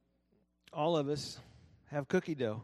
all 0.71 0.97
of 0.97 1.09
us 1.09 1.37
have 1.95 2.09
cookie 2.09 2.35
dough. 2.35 2.61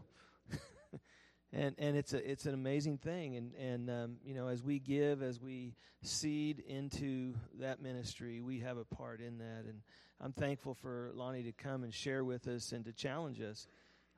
and 1.53 1.73
and 1.79 1.95
it's 1.95 2.13
a 2.13 2.29
it's 2.29 2.45
an 2.45 2.53
amazing 2.53 2.97
thing. 2.97 3.37
And 3.37 3.53
and 3.55 3.89
um, 3.89 4.17
you 4.25 4.35
know 4.35 4.47
as 4.47 4.61
we 4.61 4.77
give 4.77 5.23
as 5.23 5.39
we 5.39 5.73
seed 6.03 6.59
into 6.67 7.35
that 7.59 7.81
ministry 7.81 8.41
we 8.41 8.59
have 8.59 8.77
a 8.77 8.83
part 8.83 9.21
in 9.21 9.37
that. 9.37 9.63
And 9.67 9.81
I'm 10.19 10.33
thankful 10.33 10.73
for 10.73 11.11
Lonnie 11.13 11.43
to 11.43 11.53
come 11.53 11.83
and 11.83 11.93
share 11.93 12.25
with 12.25 12.45
us 12.47 12.73
and 12.73 12.83
to 12.83 12.91
challenge 12.91 13.39
us. 13.39 13.67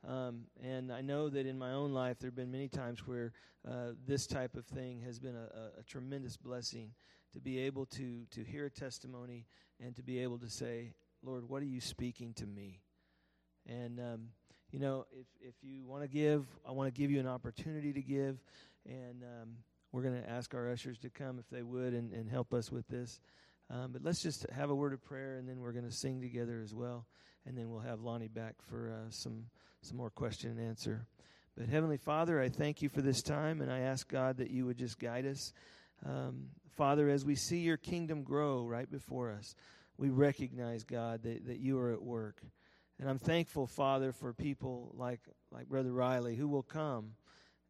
Um, 0.06 0.46
and 0.64 0.92
I 0.92 1.02
know 1.02 1.30
that 1.30 1.46
in 1.46 1.60
my 1.60 1.74
own 1.74 1.94
life 1.94 2.18
there 2.18 2.30
have 2.30 2.36
been 2.36 2.52
many 2.52 2.68
times 2.68 3.06
where 3.06 3.34
uh, 3.70 3.92
this 4.08 4.26
type 4.26 4.56
of 4.56 4.66
thing 4.66 5.00
has 5.02 5.20
been 5.20 5.36
a, 5.36 5.80
a, 5.80 5.84
tremendous 5.84 6.36
blessing 6.36 6.92
to 7.32 7.40
be 7.40 7.60
able 7.60 7.86
to 7.86 8.26
to 8.32 8.44
hear 8.44 8.66
a 8.66 8.72
testimony 8.72 9.46
and 9.80 9.96
to 9.96 10.04
be 10.04 10.20
able 10.20 10.40
to 10.40 10.50
say 10.50 10.92
Lord 11.22 11.48
what 11.48 11.62
are 11.62 11.68
you 11.68 11.82
speaking 11.82 12.34
to 12.34 12.48
me? 12.48 12.82
And 13.66 14.00
um, 14.00 14.30
you 14.74 14.80
know, 14.80 15.06
if, 15.12 15.28
if 15.40 15.54
you 15.62 15.86
want 15.86 16.02
to 16.02 16.08
give, 16.08 16.48
I 16.68 16.72
want 16.72 16.94
to 16.94 17.00
give 17.00 17.12
you 17.12 17.20
an 17.20 17.28
opportunity 17.28 17.94
to 17.94 18.02
give. 18.02 18.40
And 18.88 19.22
um, 19.24 19.50
we're 19.92 20.02
going 20.02 20.20
to 20.20 20.28
ask 20.28 20.56
our 20.56 20.72
ushers 20.72 20.98
to 21.00 21.12
come 21.12 21.38
if 21.38 21.48
they 21.52 21.62
would 21.62 21.94
and, 21.94 22.12
and 22.12 22.28
help 22.28 22.56
us 22.56 22.72
with 22.72 22.88
this. 22.88 23.22
Um, 23.70 23.92
but 23.94 24.04
let's 24.04 24.22
just 24.22 24.50
have 24.50 24.72
a 24.72 24.76
word 24.76 24.92
of 24.92 25.04
prayer, 25.04 25.38
and 25.38 25.48
then 25.48 25.60
we're 25.60 25.74
going 25.74 25.86
to 25.86 25.92
sing 25.92 26.22
together 26.22 26.60
as 26.62 26.74
well. 26.74 27.06
And 27.46 27.56
then 27.56 27.70
we'll 27.70 27.82
have 27.82 28.02
Lonnie 28.02 28.28
back 28.28 28.56
for 28.68 28.92
uh, 28.92 29.12
some, 29.12 29.46
some 29.82 29.96
more 29.96 30.10
question 30.10 30.50
and 30.50 30.60
answer. 30.60 31.06
But 31.56 31.68
Heavenly 31.68 31.98
Father, 31.98 32.42
I 32.42 32.50
thank 32.50 32.82
you 32.82 32.90
for 32.90 33.04
this 33.04 33.22
time, 33.22 33.62
and 33.62 33.72
I 33.72 33.82
ask 33.82 34.10
God 34.10 34.38
that 34.38 34.50
you 34.50 34.66
would 34.66 34.78
just 34.78 34.98
guide 34.98 35.28
us. 35.28 35.54
Um, 36.04 36.48
Father, 36.76 37.10
as 37.10 37.24
we 37.24 37.36
see 37.36 37.60
your 37.60 37.78
kingdom 37.78 38.24
grow 38.24 38.66
right 38.66 38.90
before 38.90 39.32
us, 39.32 39.54
we 40.00 40.10
recognize, 40.10 40.84
God, 40.84 41.22
that, 41.24 41.46
that 41.46 41.60
you 41.60 41.78
are 41.78 41.92
at 41.92 42.02
work. 42.02 42.42
And 43.04 43.10
I'm 43.10 43.20
thankful, 43.20 43.68
Father, 43.68 44.14
for 44.14 44.32
people 44.32 44.94
like, 44.98 45.20
like 45.52 45.68
Brother 45.68 45.92
Riley 45.92 46.38
who 46.38 46.48
will 46.48 46.64
come 46.64 47.16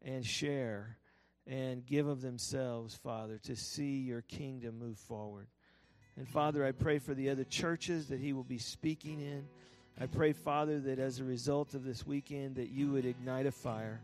and 0.00 0.24
share 0.24 0.96
and 1.44 1.84
give 1.84 2.06
of 2.06 2.20
themselves, 2.20 2.94
Father, 2.94 3.38
to 3.38 3.56
see 3.56 3.98
your 3.98 4.22
kingdom 4.22 4.78
move 4.78 4.96
forward. 4.96 5.48
And 6.16 6.28
Father, 6.28 6.64
I 6.64 6.70
pray 6.70 7.00
for 7.00 7.14
the 7.14 7.30
other 7.30 7.42
churches 7.42 8.06
that 8.10 8.20
he 8.20 8.32
will 8.32 8.44
be 8.44 8.58
speaking 8.58 9.20
in. 9.20 9.44
I 10.00 10.06
pray, 10.06 10.32
Father, 10.32 10.78
that 10.78 11.00
as 11.00 11.18
a 11.18 11.24
result 11.24 11.74
of 11.74 11.82
this 11.82 12.06
weekend, 12.06 12.54
that 12.54 12.68
you 12.68 12.92
would 12.92 13.04
ignite 13.04 13.46
a 13.46 13.50
fire 13.50 14.00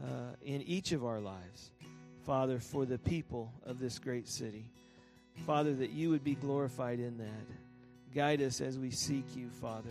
uh, 0.00 0.36
in 0.42 0.62
each 0.62 0.92
of 0.92 1.04
our 1.04 1.18
lives, 1.18 1.72
Father, 2.24 2.60
for 2.60 2.86
the 2.86 2.98
people 2.98 3.52
of 3.66 3.80
this 3.80 3.98
great 3.98 4.28
city. 4.28 4.70
Father, 5.44 5.74
that 5.74 5.90
you 5.90 6.10
would 6.10 6.22
be 6.22 6.36
glorified 6.36 7.00
in 7.00 7.18
that. 7.18 8.14
Guide 8.14 8.40
us 8.42 8.60
as 8.60 8.78
we 8.78 8.92
seek 8.92 9.24
you, 9.34 9.50
Father. 9.50 9.90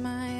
my 0.00 0.33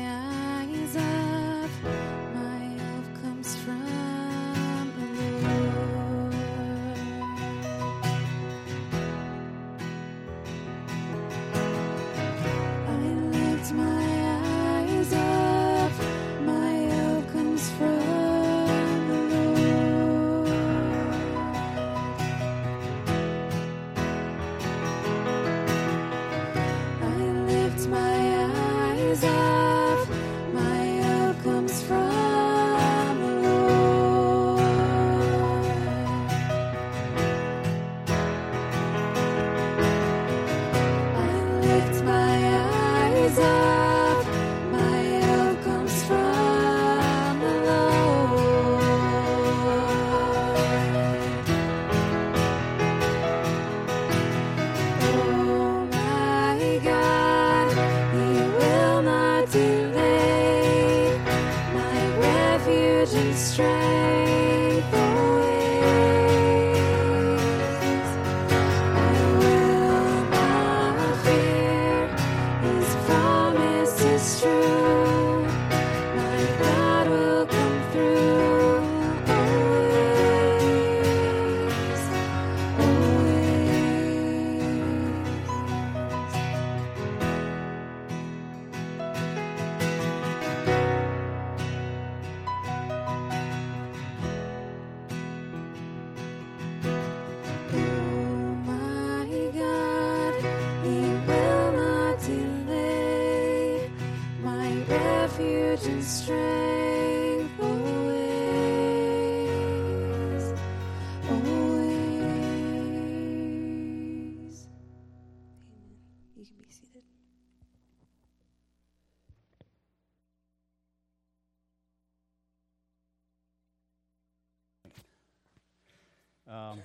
Um, 126.55 126.79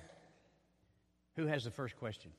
who 1.36 1.46
has 1.46 1.62
the 1.62 1.70
first 1.70 1.96
question? 1.96 2.32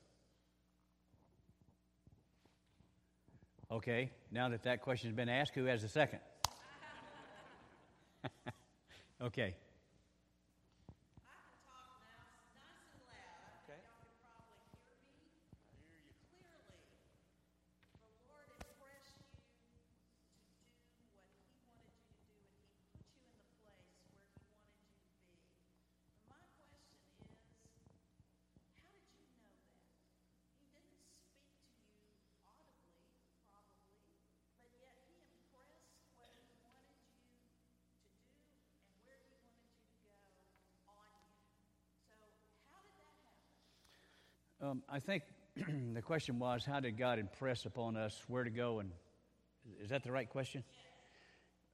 Okay, 3.70 4.10
now 4.30 4.50
that 4.50 4.64
that 4.64 4.82
question's 4.82 5.14
been 5.14 5.30
asked, 5.30 5.54
who 5.54 5.64
has 5.64 5.80
the 5.80 5.88
second? 5.88 6.18
okay. 9.22 9.54
Um, 44.72 44.82
I 44.88 45.00
think 45.00 45.24
the 45.92 46.00
question 46.00 46.38
was, 46.38 46.64
how 46.64 46.80
did 46.80 46.96
God 46.96 47.18
impress 47.18 47.66
upon 47.66 47.94
us 47.94 48.18
where 48.26 48.42
to 48.42 48.48
go? 48.48 48.78
And 48.78 48.90
is 49.82 49.90
that 49.90 50.02
the 50.02 50.10
right 50.10 50.30
question? 50.30 50.64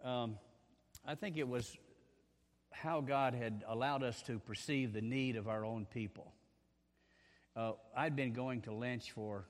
Um, 0.03 0.37
I 1.07 1.15
think 1.15 1.37
it 1.37 1.47
was 1.47 1.77
how 2.73 3.01
God 3.01 3.35
had 3.35 3.63
allowed 3.69 4.03
us 4.03 4.21
to 4.23 4.41
perceive 4.41 4.93
the 4.93 5.01
need 5.01 5.37
of 5.37 5.47
our 5.47 5.65
own 5.65 5.87
people. 5.87 6.33
Uh, 7.55 7.73
I'd 7.97 8.17
been 8.17 8.33
going 8.33 8.63
to 8.63 8.73
Lynch 8.73 9.13
for 9.13 9.45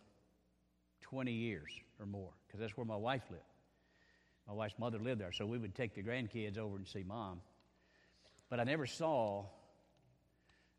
20 1.01 1.33
years 1.33 1.71
or 1.99 2.05
more 2.05 2.33
because 2.47 2.61
that's 2.61 2.77
where 2.77 2.85
my 2.85 2.97
wife 2.97 3.23
lived. 3.31 3.43
My 4.47 4.53
wife's 4.53 4.79
mother 4.79 4.99
lived 4.99 5.23
there, 5.23 5.33
so 5.33 5.47
we 5.47 5.57
would 5.57 5.75
take 5.75 5.95
the 5.95 6.03
grandkids 6.03 6.59
over 6.59 6.77
and 6.77 6.87
see 6.87 7.03
mom. 7.03 7.41
But 8.51 8.61
I 8.61 8.65
never 8.65 8.85
saw, 8.85 9.47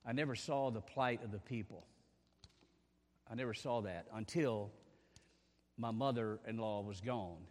I 0.06 0.12
never 0.12 0.36
saw 0.36 0.70
the 0.70 0.82
plight 0.82 1.24
of 1.24 1.32
the 1.32 1.40
people. 1.40 1.88
I 3.32 3.36
never 3.36 3.54
saw 3.54 3.82
that 3.82 4.08
until 4.14 4.72
my 5.78 5.92
mother 5.92 6.40
in 6.48 6.58
law 6.58 6.82
was 6.82 7.00
gone 7.00 7.46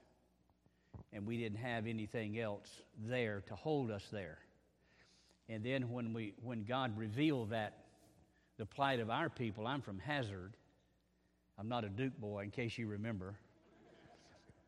and 1.12 1.26
we 1.26 1.38
didn't 1.38 1.58
have 1.58 1.86
anything 1.86 2.38
else 2.38 2.68
there 3.06 3.42
to 3.48 3.54
hold 3.54 3.90
us 3.90 4.06
there. 4.10 4.38
And 5.48 5.64
then 5.64 5.90
when, 5.90 6.12
we, 6.12 6.34
when 6.42 6.64
God 6.64 6.96
revealed 6.98 7.50
that, 7.50 7.84
the 8.58 8.66
plight 8.66 9.00
of 9.00 9.08
our 9.08 9.28
people, 9.28 9.66
I'm 9.66 9.80
from 9.80 9.98
Hazard. 10.00 10.56
I'm 11.58 11.68
not 11.68 11.84
a 11.84 11.88
Duke 11.88 12.18
boy, 12.18 12.42
in 12.42 12.50
case 12.50 12.76
you 12.76 12.88
remember. 12.88 13.36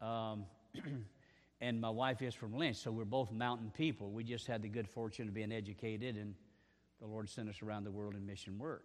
Um, 0.01 0.45
and 1.61 1.81
my 1.81 1.91
wife 1.91 2.23
is 2.23 2.35
from 2.35 2.55
Lynch, 2.55 2.77
so 2.77 2.91
we're 2.91 3.05
both 3.05 3.33
mountain 3.33 3.71
people. 3.77 4.11
We 4.13 4.25
just 4.25 4.47
had 4.47 4.63
the 4.63 4.69
good 4.69 4.89
fortune 4.89 5.29
of 5.29 5.35
being 5.35 5.53
educated, 5.53 6.17
and 6.17 6.35
the 7.01 7.07
Lord 7.07 7.29
sent 7.29 7.49
us 7.49 7.63
around 7.63 7.85
the 7.85 7.91
world 7.91 8.15
in 8.15 8.25
mission 8.25 8.59
work. 8.59 8.85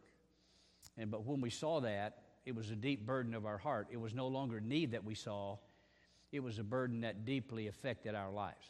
And 0.98 1.12
but 1.12 1.26
when 1.26 1.42
we 1.42 1.50
saw 1.50 1.82
that, 1.82 2.20
it 2.46 2.56
was 2.56 2.70
a 2.70 2.76
deep 2.76 3.06
burden 3.06 3.34
of 3.34 3.46
our 3.46 3.58
heart. 3.58 3.88
It 3.92 3.98
was 3.98 4.14
no 4.14 4.28
longer 4.28 4.60
need 4.60 4.92
that 4.92 5.04
we 5.04 5.16
saw, 5.16 5.58
it 6.32 6.42
was 6.42 6.60
a 6.60 6.64
burden 6.64 7.02
that 7.02 7.26
deeply 7.26 7.68
affected 7.68 8.14
our 8.14 8.32
lives. 8.32 8.66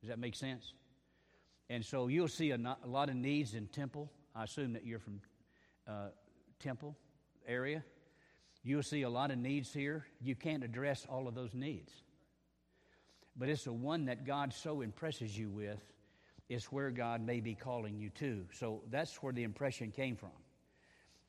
Does 0.00 0.10
that 0.10 0.18
make 0.18 0.34
sense? 0.34 0.74
And 1.70 1.84
so 1.84 2.08
you'll 2.08 2.28
see 2.28 2.50
a, 2.50 2.58
not, 2.58 2.80
a 2.84 2.88
lot 2.88 3.08
of 3.08 3.16
needs 3.16 3.54
in 3.54 3.66
Temple. 3.68 4.10
I 4.34 4.44
assume 4.44 4.74
that 4.74 4.84
you're 4.84 4.98
from 4.98 5.20
uh, 5.88 6.08
Temple 6.60 6.94
area. 7.46 7.82
You'll 8.62 8.82
see 8.82 9.02
a 9.02 9.10
lot 9.10 9.30
of 9.30 9.38
needs 9.38 9.72
here. 9.72 10.04
You 10.20 10.34
can't 10.34 10.62
address 10.62 11.06
all 11.08 11.26
of 11.26 11.34
those 11.34 11.54
needs. 11.54 11.92
But 13.36 13.48
it's 13.48 13.64
the 13.64 13.72
one 13.72 14.06
that 14.06 14.26
God 14.26 14.52
so 14.52 14.80
impresses 14.80 15.36
you 15.36 15.50
with, 15.50 15.80
it's 16.48 16.70
where 16.70 16.90
God 16.90 17.20
may 17.20 17.40
be 17.40 17.54
calling 17.54 17.98
you 17.98 18.10
to. 18.10 18.44
So 18.52 18.82
that's 18.90 19.22
where 19.22 19.32
the 19.32 19.42
impression 19.42 19.90
came 19.90 20.16
from. 20.16 20.30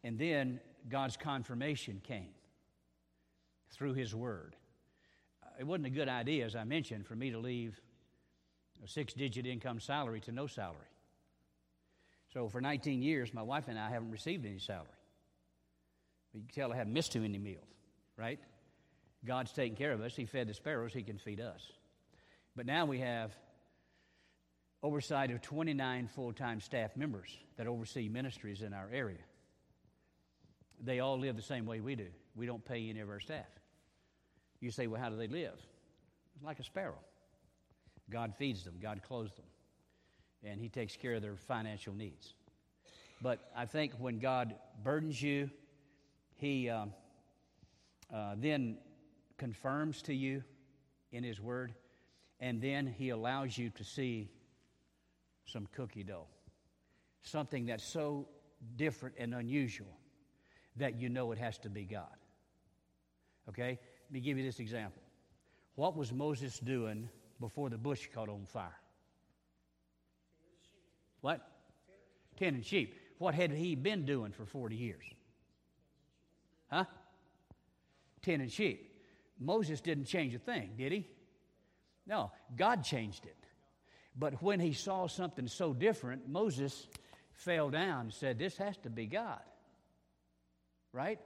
And 0.05 0.19
then 0.19 0.59
God's 0.87 1.17
confirmation 1.17 1.99
came 2.03 2.29
through 3.71 3.95
His 3.95 4.13
Word. 4.13 4.55
Uh, 5.41 5.47
it 5.59 5.63
wasn't 5.63 5.87
a 5.87 5.89
good 5.89 6.07
idea, 6.07 6.45
as 6.45 6.55
I 6.55 6.63
mentioned, 6.63 7.07
for 7.07 7.15
me 7.15 7.31
to 7.31 7.39
leave 7.39 7.81
a 8.83 8.87
six 8.87 9.15
digit 9.15 9.47
income 9.47 9.79
salary 9.79 10.21
to 10.21 10.31
no 10.31 10.45
salary. 10.45 10.77
So 12.31 12.47
for 12.49 12.61
19 12.61 13.01
years, 13.01 13.33
my 13.33 13.41
wife 13.41 13.67
and 13.67 13.79
I 13.79 13.89
haven't 13.89 14.11
received 14.11 14.45
any 14.45 14.59
salary. 14.59 14.85
But 16.31 16.41
you 16.41 16.47
can 16.49 16.53
tell 16.53 16.71
I 16.71 16.77
haven't 16.77 16.93
missed 16.93 17.11
too 17.11 17.21
many 17.21 17.39
meals, 17.39 17.65
right? 18.15 18.39
God's 19.25 19.53
taking 19.53 19.75
care 19.75 19.91
of 19.91 20.01
us. 20.01 20.15
He 20.15 20.25
fed 20.25 20.47
the 20.47 20.53
sparrows, 20.53 20.93
He 20.93 21.01
can 21.01 21.17
feed 21.17 21.41
us. 21.41 21.71
But 22.55 22.67
now 22.67 22.85
we 22.85 22.99
have 22.99 23.35
oversight 24.83 25.31
of 25.31 25.41
29 25.41 26.07
full 26.09 26.31
time 26.31 26.61
staff 26.61 26.95
members 26.95 27.35
that 27.57 27.65
oversee 27.65 28.07
ministries 28.07 28.61
in 28.61 28.71
our 28.71 28.87
area 28.93 29.17
they 30.83 30.99
all 30.99 31.17
live 31.17 31.35
the 31.35 31.41
same 31.41 31.65
way 31.65 31.79
we 31.79 31.95
do. 31.95 32.07
We 32.35 32.45
don't 32.45 32.63
pay 32.63 32.89
any 32.89 32.99
of 32.99 33.09
our 33.09 33.19
staff. 33.19 33.47
You 34.59 34.71
say, 34.71 34.87
well, 34.87 35.01
how 35.01 35.09
do 35.09 35.15
they 35.15 35.27
live? 35.27 35.59
Like 36.43 36.59
a 36.59 36.63
sparrow. 36.63 36.99
God 38.09 38.33
feeds 38.35 38.63
them, 38.63 38.75
God 38.81 39.01
clothes 39.01 39.33
them, 39.33 39.45
and 40.43 40.59
He 40.59 40.69
takes 40.69 40.95
care 40.95 41.15
of 41.15 41.21
their 41.21 41.35
financial 41.35 41.93
needs. 41.93 42.33
But 43.21 43.49
I 43.55 43.65
think 43.65 43.93
when 43.97 44.19
God 44.19 44.55
burdens 44.83 45.19
you, 45.21 45.49
He 46.35 46.69
um, 46.69 46.93
uh, 48.13 48.35
then 48.37 48.77
confirms 49.37 50.03
to 50.03 50.13
you 50.13 50.43
in 51.11 51.23
His 51.23 51.41
Word, 51.41 51.73
and 52.39 52.61
then 52.61 52.85
He 52.85 53.09
allows 53.09 53.57
you 53.57 53.71
to 53.71 53.83
see 53.83 54.29
some 55.47 55.67
cookie 55.71 56.03
dough. 56.03 56.27
Something 57.23 57.65
that's 57.65 57.83
so 57.83 58.27
different 58.75 59.15
and 59.17 59.33
unusual 59.33 59.97
that 60.77 60.99
you 60.99 61.09
know 61.09 61.31
it 61.31 61.37
has 61.37 61.57
to 61.59 61.69
be 61.69 61.83
God. 61.83 62.15
Okay? 63.49 63.79
Let 64.07 64.11
me 64.11 64.19
give 64.19 64.37
you 64.37 64.43
this 64.43 64.59
example. 64.59 65.01
What 65.75 65.95
was 65.95 66.11
Moses 66.11 66.59
doing 66.59 67.09
before 67.39 67.69
the 67.69 67.77
bush 67.77 68.07
caught 68.13 68.29
on 68.29 68.45
fire? 68.45 68.79
What? 71.21 71.41
Tending 72.37 72.63
sheep. 72.63 72.95
What 73.17 73.33
had 73.33 73.51
he 73.51 73.75
been 73.75 74.05
doing 74.05 74.31
for 74.31 74.45
40 74.45 74.75
years? 74.75 75.05
Huh? 76.69 76.85
Tending 78.21 78.49
sheep. 78.49 78.91
Moses 79.39 79.81
didn't 79.81 80.05
change 80.05 80.33
a 80.33 80.39
thing, 80.39 80.71
did 80.77 80.91
he? 80.91 81.07
No, 82.07 82.31
God 82.55 82.83
changed 82.83 83.25
it. 83.25 83.35
But 84.17 84.41
when 84.41 84.59
he 84.59 84.73
saw 84.73 85.07
something 85.07 85.47
so 85.47 85.73
different, 85.73 86.29
Moses 86.29 86.87
fell 87.33 87.69
down 87.69 88.01
and 88.01 88.13
said, 88.13 88.39
This 88.39 88.55
has 88.57 88.77
to 88.77 88.89
be 88.89 89.07
God 89.07 89.41
right? 90.95 91.19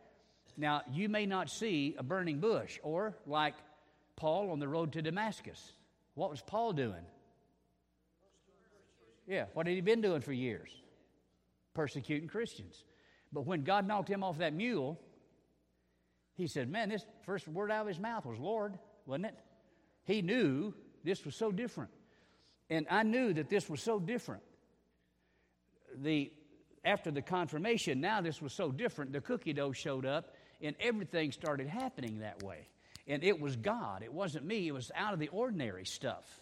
Now, 0.58 0.82
you 0.92 1.08
may 1.08 1.26
not 1.26 1.50
see 1.50 1.96
a 1.98 2.04
burning 2.04 2.40
bush, 2.40 2.80
or 2.84 3.16
like 3.26 3.54
Paul 4.16 4.52
on 4.52 4.60
the 4.60 4.68
road 4.68 4.94
to 4.94 5.02
Damascus. 5.02 5.74
What 6.16 6.30
was 6.30 6.42
Paul 6.42 6.74
doing? 6.74 7.06
Yeah, 9.28 9.46
what 9.54 9.68
had 9.68 9.76
he 9.76 9.82
been 9.82 10.02
doing 10.02 10.22
for 10.22 10.34
years? 10.34 10.70
Persecuting 11.76 12.28
Christians. 12.28 12.84
But 13.32 13.46
when 13.46 13.64
God 13.64 13.88
knocked 13.88 14.10
him 14.10 14.24
off 14.24 14.40
that 14.40 14.54
mule, 14.54 15.00
he 16.34 16.48
said, 16.48 16.68
Man, 16.70 16.90
this 16.90 17.06
first 17.22 17.48
word 17.48 17.70
out 17.72 17.82
of 17.82 17.88
his 17.88 18.00
mouth 18.00 18.26
was 18.26 18.40
Lord, 18.40 18.78
wasn't 19.06 19.28
it? 19.28 19.36
He 20.04 20.24
knew 20.24 20.74
this 21.04 21.24
was 21.24 21.36
so 21.36 21.52
different. 21.52 21.92
And 22.72 22.88
I 22.90 23.04
knew 23.04 23.34
that 23.34 23.50
this 23.50 23.70
was 23.70 23.82
so 23.82 24.00
different. 24.00 24.42
The 25.96 26.32
after 26.86 27.12
the 27.12 27.22
confirmation, 27.22 28.02
now 28.02 28.22
this 28.22 28.42
was 28.42 28.54
so 28.54 28.72
different. 28.72 29.14
The 29.14 29.22
cookie 29.22 29.54
dough 29.54 29.72
showed 29.72 30.06
up, 30.06 30.36
and 30.62 30.76
everything 30.80 31.32
started 31.32 31.68
happening 31.68 32.20
that 32.20 32.44
way. 32.44 32.68
And 33.08 33.24
it 33.24 33.40
was 33.40 33.56
God, 33.56 34.04
it 34.04 34.14
wasn't 34.14 34.46
me, 34.46 34.68
it 34.68 34.72
was 34.72 34.92
out 34.96 35.14
of 35.14 35.20
the 35.20 35.30
ordinary 35.30 35.86
stuff. 35.86 36.42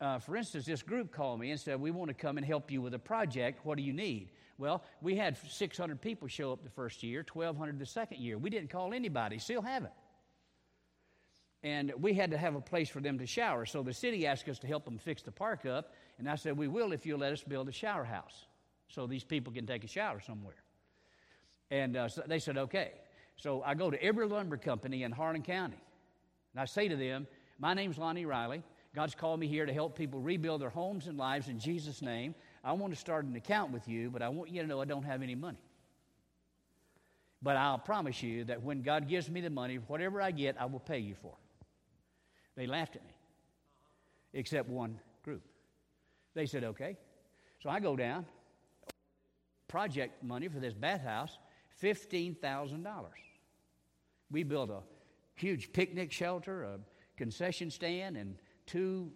Uh, 0.00 0.18
for 0.18 0.36
instance, 0.36 0.66
this 0.66 0.82
group 0.82 1.12
called 1.12 1.40
me 1.40 1.50
and 1.50 1.60
said, 1.60 1.80
We 1.80 1.90
want 1.90 2.08
to 2.08 2.14
come 2.14 2.36
and 2.36 2.46
help 2.46 2.70
you 2.70 2.82
with 2.82 2.94
a 2.94 2.98
project. 2.98 3.64
What 3.64 3.76
do 3.76 3.82
you 3.82 3.92
need? 3.92 4.30
Well, 4.58 4.82
we 5.00 5.16
had 5.16 5.36
600 5.48 6.00
people 6.00 6.28
show 6.28 6.52
up 6.52 6.62
the 6.62 6.70
first 6.70 7.02
year, 7.02 7.24
1,200 7.32 7.78
the 7.78 7.86
second 7.86 8.20
year. 8.20 8.38
We 8.38 8.50
didn't 8.50 8.70
call 8.70 8.92
anybody, 8.92 9.38
still 9.38 9.62
haven't. 9.62 9.92
And 11.62 11.92
we 11.98 12.12
had 12.12 12.32
to 12.32 12.38
have 12.38 12.54
a 12.54 12.60
place 12.60 12.88
for 12.88 13.00
them 13.00 13.18
to 13.18 13.26
shower. 13.26 13.66
So 13.66 13.82
the 13.82 13.94
city 13.94 14.26
asked 14.26 14.48
us 14.48 14.58
to 14.60 14.66
help 14.66 14.84
them 14.84 14.98
fix 14.98 15.22
the 15.22 15.32
park 15.32 15.64
up. 15.64 15.92
And 16.18 16.28
I 16.28 16.36
said, 16.36 16.56
We 16.56 16.68
will 16.68 16.92
if 16.92 17.06
you'll 17.06 17.20
let 17.20 17.32
us 17.32 17.42
build 17.42 17.68
a 17.68 17.72
shower 17.72 18.04
house 18.04 18.46
so 18.88 19.06
these 19.06 19.24
people 19.24 19.52
can 19.52 19.66
take 19.66 19.84
a 19.84 19.88
shower 19.88 20.20
somewhere. 20.20 20.56
And 21.70 21.96
uh, 21.96 22.08
so 22.08 22.22
they 22.26 22.38
said, 22.38 22.58
okay. 22.58 22.92
So 23.36 23.62
I 23.62 23.74
go 23.74 23.90
to 23.90 24.02
every 24.02 24.26
lumber 24.26 24.56
company 24.56 25.02
in 25.02 25.12
Harlan 25.12 25.42
County, 25.42 25.78
and 26.52 26.60
I 26.60 26.64
say 26.66 26.88
to 26.88 26.96
them, 26.96 27.26
My 27.58 27.74
name's 27.74 27.98
Lonnie 27.98 28.26
Riley. 28.26 28.62
God's 28.94 29.16
called 29.16 29.40
me 29.40 29.48
here 29.48 29.66
to 29.66 29.72
help 29.72 29.98
people 29.98 30.20
rebuild 30.20 30.60
their 30.60 30.70
homes 30.70 31.08
and 31.08 31.18
lives 31.18 31.48
in 31.48 31.58
Jesus' 31.58 32.00
name. 32.00 32.34
I 32.62 32.72
want 32.72 32.92
to 32.92 32.98
start 32.98 33.24
an 33.24 33.34
account 33.34 33.72
with 33.72 33.88
you, 33.88 34.08
but 34.08 34.22
I 34.22 34.28
want 34.28 34.50
you 34.50 34.62
to 34.62 34.68
know 34.68 34.80
I 34.80 34.84
don't 34.84 35.02
have 35.02 35.20
any 35.20 35.34
money. 35.34 35.58
But 37.42 37.56
I'll 37.56 37.78
promise 37.78 38.22
you 38.22 38.44
that 38.44 38.62
when 38.62 38.82
God 38.82 39.08
gives 39.08 39.28
me 39.28 39.40
the 39.40 39.50
money, 39.50 39.76
whatever 39.88 40.22
I 40.22 40.30
get, 40.30 40.56
I 40.60 40.66
will 40.66 40.78
pay 40.78 41.00
you 41.00 41.16
for. 41.20 41.34
They 42.56 42.66
laughed 42.66 42.94
at 42.94 43.04
me, 43.04 43.14
except 44.32 44.68
one 44.68 45.00
group. 45.24 45.42
They 46.34 46.46
said, 46.46 46.62
okay. 46.62 46.96
So 47.62 47.68
I 47.68 47.80
go 47.80 47.96
down, 47.96 48.26
project 49.74 50.22
money 50.22 50.46
for 50.46 50.60
this 50.60 50.72
bathhouse, 50.72 51.36
$15,000. 51.82 52.86
We 54.30 54.44
built 54.44 54.70
a 54.70 54.82
huge 55.34 55.72
picnic 55.72 56.12
shelter, 56.12 56.62
a 56.62 56.78
concession 57.16 57.72
stand, 57.72 58.16
and 58.16 58.36
two, 58.66 59.10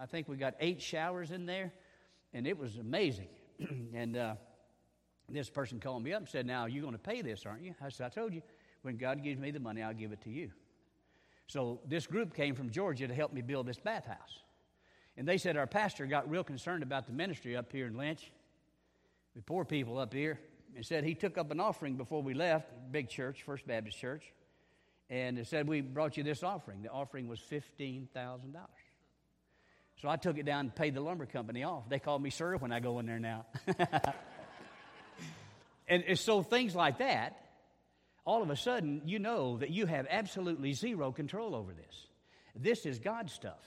I 0.00 0.06
think 0.06 0.26
we 0.26 0.38
got 0.38 0.54
eight 0.58 0.80
showers 0.80 1.32
in 1.32 1.44
there, 1.44 1.70
and 2.32 2.46
it 2.46 2.56
was 2.56 2.78
amazing. 2.78 3.28
and 3.94 4.16
uh, 4.16 4.36
this 5.28 5.50
person 5.50 5.78
called 5.78 6.02
me 6.02 6.14
up 6.14 6.20
and 6.20 6.28
said, 6.30 6.46
Now, 6.46 6.64
you're 6.64 6.80
going 6.80 6.94
to 6.94 6.98
pay 6.98 7.20
this, 7.20 7.44
aren't 7.44 7.62
you? 7.62 7.74
I 7.78 7.90
said, 7.90 8.06
I 8.06 8.08
told 8.08 8.32
you, 8.32 8.40
when 8.80 8.96
God 8.96 9.22
gives 9.22 9.38
me 9.38 9.50
the 9.50 9.60
money, 9.60 9.82
I'll 9.82 9.92
give 9.92 10.12
it 10.12 10.22
to 10.22 10.30
you. 10.30 10.50
So 11.46 11.78
this 11.86 12.06
group 12.06 12.32
came 12.32 12.54
from 12.54 12.70
Georgia 12.70 13.06
to 13.06 13.14
help 13.14 13.34
me 13.34 13.42
build 13.42 13.66
this 13.66 13.78
bathhouse. 13.78 14.44
And 15.18 15.28
they 15.28 15.36
said 15.36 15.58
our 15.58 15.66
pastor 15.66 16.06
got 16.06 16.30
real 16.30 16.42
concerned 16.42 16.82
about 16.82 17.06
the 17.06 17.12
ministry 17.12 17.54
up 17.54 17.70
here 17.70 17.86
in 17.86 17.98
Lynch, 17.98 18.32
the 19.34 19.42
poor 19.42 19.64
people 19.64 19.98
up 19.98 20.12
here, 20.12 20.40
and 20.74 20.84
said 20.84 21.04
he 21.04 21.14
took 21.14 21.38
up 21.38 21.50
an 21.50 21.60
offering 21.60 21.96
before 21.96 22.22
we 22.22 22.34
left, 22.34 22.68
big 22.90 23.08
church, 23.08 23.42
First 23.42 23.66
Baptist 23.66 23.98
Church, 23.98 24.24
and 25.08 25.38
it 25.38 25.46
said 25.46 25.68
we 25.68 25.80
brought 25.80 26.16
you 26.16 26.22
this 26.22 26.42
offering. 26.42 26.82
The 26.82 26.90
offering 26.90 27.28
was 27.28 27.40
$15,000. 27.40 28.06
So 30.00 30.08
I 30.08 30.16
took 30.16 30.38
it 30.38 30.46
down 30.46 30.60
and 30.60 30.74
paid 30.74 30.94
the 30.94 31.00
lumber 31.00 31.26
company 31.26 31.62
off. 31.62 31.88
They 31.88 31.98
call 31.98 32.18
me 32.18 32.30
sir 32.30 32.56
when 32.56 32.72
I 32.72 32.80
go 32.80 32.98
in 33.00 33.06
there 33.06 33.18
now. 33.18 33.44
and 35.88 36.18
so 36.18 36.42
things 36.42 36.74
like 36.74 36.98
that, 36.98 37.36
all 38.24 38.42
of 38.42 38.50
a 38.50 38.56
sudden 38.56 39.02
you 39.04 39.18
know 39.18 39.58
that 39.58 39.70
you 39.70 39.86
have 39.86 40.06
absolutely 40.08 40.72
zero 40.72 41.12
control 41.12 41.54
over 41.54 41.74
this. 41.74 42.06
This 42.56 42.86
is 42.86 42.98
God's 42.98 43.32
stuff. 43.32 43.60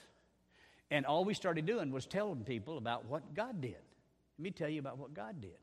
And 0.89 1.05
all 1.05 1.25
we 1.25 1.33
started 1.33 1.65
doing 1.65 1.91
was 1.91 2.05
telling 2.05 2.43
people 2.43 2.77
about 2.77 3.05
what 3.05 3.35
God 3.35 3.61
did. 3.61 3.77
Let 4.37 4.43
me 4.43 4.51
tell 4.51 4.69
you 4.69 4.79
about 4.79 4.97
what 4.97 5.13
God 5.13 5.41
did. 5.41 5.57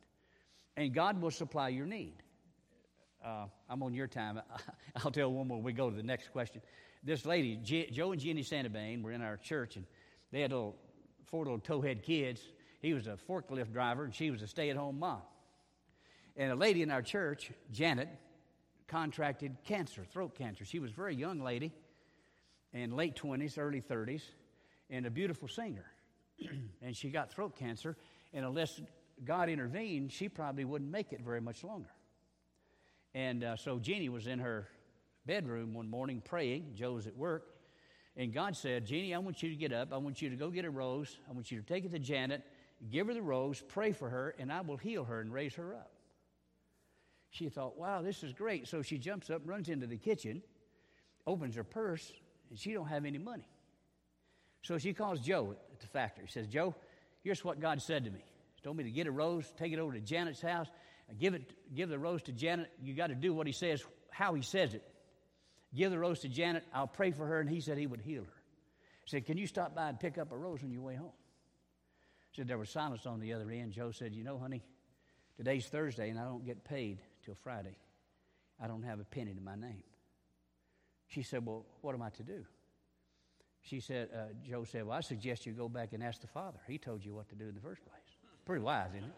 And 0.76 0.94
God 0.94 1.20
will 1.20 1.30
supply 1.30 1.68
your 1.68 1.86
need. 1.86 2.22
Uh, 3.24 3.46
I'm 3.68 3.82
on 3.82 3.92
your 3.92 4.06
time. 4.06 4.40
I'll 5.04 5.10
tell 5.10 5.30
one 5.30 5.48
more. 5.48 5.60
We 5.60 5.72
go 5.72 5.90
to 5.90 5.96
the 5.96 6.02
next 6.02 6.32
question. 6.32 6.62
This 7.02 7.26
lady, 7.26 7.56
Joe 7.56 8.12
and 8.12 8.20
Jenny 8.20 8.42
Santabane, 8.42 9.02
were 9.02 9.12
in 9.12 9.22
our 9.22 9.36
church, 9.36 9.76
and 9.76 9.84
they 10.32 10.42
had 10.42 10.52
little, 10.52 10.76
four 11.26 11.44
little 11.44 11.58
towhead 11.58 12.02
kids. 12.02 12.40
He 12.80 12.94
was 12.94 13.06
a 13.06 13.18
forklift 13.28 13.72
driver, 13.72 14.04
and 14.04 14.14
she 14.14 14.30
was 14.30 14.42
a 14.42 14.46
stay 14.46 14.70
at 14.70 14.76
home 14.76 14.98
mom. 14.98 15.22
And 16.36 16.52
a 16.52 16.54
lady 16.54 16.82
in 16.82 16.90
our 16.90 17.02
church, 17.02 17.50
Janet, 17.70 18.08
contracted 18.86 19.56
cancer, 19.64 20.04
throat 20.04 20.34
cancer. 20.34 20.64
She 20.64 20.78
was 20.78 20.90
a 20.90 20.94
very 20.94 21.14
young 21.14 21.40
lady, 21.40 21.72
in 22.72 22.94
late 22.96 23.16
20s, 23.16 23.58
early 23.58 23.80
30s, 23.80 24.22
and 24.88 25.06
a 25.06 25.10
beautiful 25.10 25.48
singer. 25.48 25.86
and 26.82 26.96
she 26.96 27.10
got 27.10 27.30
throat 27.30 27.56
cancer, 27.56 27.96
and 28.32 28.44
unless 28.44 28.80
God 29.24 29.48
intervened, 29.48 30.12
she 30.12 30.28
probably 30.28 30.64
wouldn't 30.64 30.90
make 30.90 31.12
it 31.12 31.20
very 31.20 31.40
much 31.40 31.64
longer. 31.64 31.90
And 33.14 33.42
uh, 33.42 33.56
so 33.56 33.78
Jeannie 33.78 34.08
was 34.08 34.26
in 34.26 34.38
her 34.38 34.68
bedroom 35.26 35.74
one 35.74 35.88
morning 35.88 36.22
praying. 36.24 36.72
Joe 36.74 36.92
was 36.92 37.06
at 37.06 37.16
work. 37.16 37.54
And 38.16 38.32
God 38.32 38.56
said, 38.56 38.86
Jeannie, 38.86 39.14
I 39.14 39.18
want 39.18 39.42
you 39.42 39.50
to 39.50 39.56
get 39.56 39.72
up. 39.72 39.92
I 39.92 39.96
want 39.96 40.20
you 40.20 40.30
to 40.30 40.36
go 40.36 40.50
get 40.50 40.64
a 40.64 40.70
rose. 40.70 41.18
I 41.28 41.32
want 41.32 41.50
you 41.50 41.60
to 41.60 41.66
take 41.66 41.84
it 41.84 41.92
to 41.92 41.98
Janet, 41.98 42.42
give 42.90 43.06
her 43.06 43.14
the 43.14 43.22
rose, 43.22 43.62
pray 43.68 43.92
for 43.92 44.10
her, 44.10 44.34
and 44.38 44.52
I 44.52 44.60
will 44.60 44.76
heal 44.76 45.04
her 45.04 45.20
and 45.20 45.32
raise 45.32 45.54
her 45.54 45.74
up. 45.74 45.92
She 47.30 47.48
thought, 47.48 47.78
wow, 47.78 48.02
this 48.02 48.22
is 48.22 48.32
great. 48.32 48.66
So 48.66 48.82
she 48.82 48.98
jumps 48.98 49.30
up, 49.30 49.42
runs 49.44 49.68
into 49.68 49.86
the 49.86 49.96
kitchen, 49.96 50.42
opens 51.26 51.54
her 51.54 51.64
purse, 51.64 52.12
and 52.50 52.58
she 52.58 52.72
don't 52.72 52.88
have 52.88 53.04
any 53.04 53.18
money. 53.18 53.46
So 54.62 54.78
she 54.78 54.92
calls 54.92 55.20
Joe 55.20 55.54
at 55.72 55.80
the 55.80 55.86
factory. 55.86 56.24
She 56.26 56.32
Says, 56.32 56.48
Joe, 56.48 56.74
here's 57.22 57.44
what 57.44 57.60
God 57.60 57.82
said 57.82 58.04
to 58.04 58.10
me. 58.10 58.24
He 58.56 58.62
told 58.62 58.76
me 58.76 58.84
to 58.84 58.90
get 58.90 59.06
a 59.06 59.10
rose, 59.10 59.50
take 59.58 59.72
it 59.72 59.78
over 59.78 59.92
to 59.92 60.00
Janet's 60.00 60.40
house, 60.40 60.68
give 61.18 61.34
it, 61.34 61.52
give 61.74 61.88
the 61.88 61.98
rose 61.98 62.22
to 62.24 62.32
Janet. 62.32 62.70
You 62.82 62.94
got 62.94 63.08
to 63.08 63.14
do 63.14 63.32
what 63.32 63.46
he 63.46 63.52
says, 63.52 63.82
how 64.10 64.34
he 64.34 64.42
says 64.42 64.74
it. 64.74 64.82
Give 65.74 65.90
the 65.90 65.98
rose 65.98 66.20
to 66.20 66.28
Janet. 66.28 66.64
I'll 66.74 66.86
pray 66.86 67.12
for 67.12 67.26
her, 67.26 67.40
and 67.40 67.48
he 67.48 67.60
said 67.60 67.78
he 67.78 67.86
would 67.86 68.00
heal 68.00 68.24
her. 68.24 68.42
He 69.04 69.10
said, 69.10 69.26
Can 69.26 69.38
you 69.38 69.46
stop 69.46 69.74
by 69.74 69.88
and 69.88 70.00
pick 70.00 70.18
up 70.18 70.32
a 70.32 70.36
rose 70.36 70.62
on 70.62 70.70
your 70.72 70.82
way 70.82 70.96
home? 70.96 71.12
He 72.32 72.36
Said 72.36 72.48
there 72.48 72.58
was 72.58 72.70
silence 72.70 73.06
on 73.06 73.20
the 73.20 73.32
other 73.34 73.50
end. 73.50 73.72
Joe 73.72 73.92
said, 73.92 74.14
You 74.14 74.24
know, 74.24 74.38
honey, 74.38 74.62
today's 75.36 75.66
Thursday, 75.66 76.10
and 76.10 76.18
I 76.18 76.24
don't 76.24 76.44
get 76.44 76.64
paid 76.64 76.98
till 77.24 77.36
Friday. 77.42 77.76
I 78.62 78.66
don't 78.66 78.82
have 78.82 79.00
a 79.00 79.04
penny 79.04 79.32
to 79.32 79.40
my 79.40 79.54
name. 79.54 79.82
She 81.08 81.22
said, 81.22 81.46
Well, 81.46 81.66
what 81.82 81.94
am 81.94 82.02
I 82.02 82.10
to 82.10 82.22
do? 82.22 82.44
She 83.62 83.80
said, 83.80 84.08
uh, 84.14 84.32
Joe 84.48 84.64
said, 84.64 84.86
Well, 84.86 84.96
I 84.96 85.00
suggest 85.00 85.46
you 85.46 85.52
go 85.52 85.68
back 85.68 85.92
and 85.92 86.02
ask 86.02 86.20
the 86.20 86.26
Father. 86.26 86.58
He 86.66 86.78
told 86.78 87.04
you 87.04 87.14
what 87.14 87.28
to 87.28 87.34
do 87.34 87.48
in 87.48 87.54
the 87.54 87.60
first 87.60 87.84
place. 87.84 88.00
Pretty 88.44 88.62
wise, 88.62 88.88
isn't 88.96 89.04
it? 89.04 89.14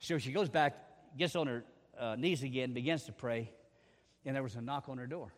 So 0.00 0.18
she 0.18 0.32
goes 0.32 0.48
back, 0.48 0.74
gets 1.16 1.36
on 1.36 1.46
her 1.46 1.64
uh, 1.98 2.16
knees 2.16 2.42
again, 2.42 2.72
begins 2.72 3.04
to 3.04 3.12
pray, 3.12 3.50
and 4.26 4.34
there 4.34 4.42
was 4.42 4.56
a 4.56 4.60
knock 4.60 4.88
on 4.88 4.98
her 4.98 5.06
door. 5.06 5.32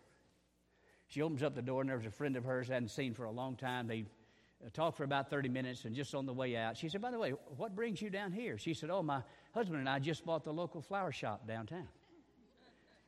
She 1.08 1.22
opens 1.22 1.42
up 1.42 1.54
the 1.54 1.62
door, 1.62 1.82
and 1.82 1.90
there 1.90 1.96
was 1.96 2.06
a 2.06 2.10
friend 2.10 2.36
of 2.36 2.44
hers 2.44 2.70
I 2.70 2.74
hadn't 2.74 2.88
seen 2.88 3.14
for 3.14 3.24
a 3.24 3.30
long 3.30 3.54
time. 3.54 3.86
They 3.86 4.06
uh, 4.64 4.70
talked 4.72 4.96
for 4.96 5.04
about 5.04 5.30
30 5.30 5.48
minutes, 5.50 5.84
and 5.84 5.94
just 5.94 6.14
on 6.14 6.26
the 6.26 6.32
way 6.32 6.56
out, 6.56 6.76
she 6.76 6.88
said, 6.88 7.00
By 7.00 7.10
the 7.10 7.18
way, 7.18 7.30
what 7.56 7.76
brings 7.76 8.02
you 8.02 8.10
down 8.10 8.32
here? 8.32 8.58
She 8.58 8.74
said, 8.74 8.90
Oh, 8.90 9.02
my 9.02 9.22
husband 9.52 9.78
and 9.78 9.88
I 9.88 9.98
just 9.98 10.24
bought 10.24 10.42
the 10.42 10.52
local 10.52 10.80
flower 10.80 11.12
shop 11.12 11.46
downtown. 11.46 11.88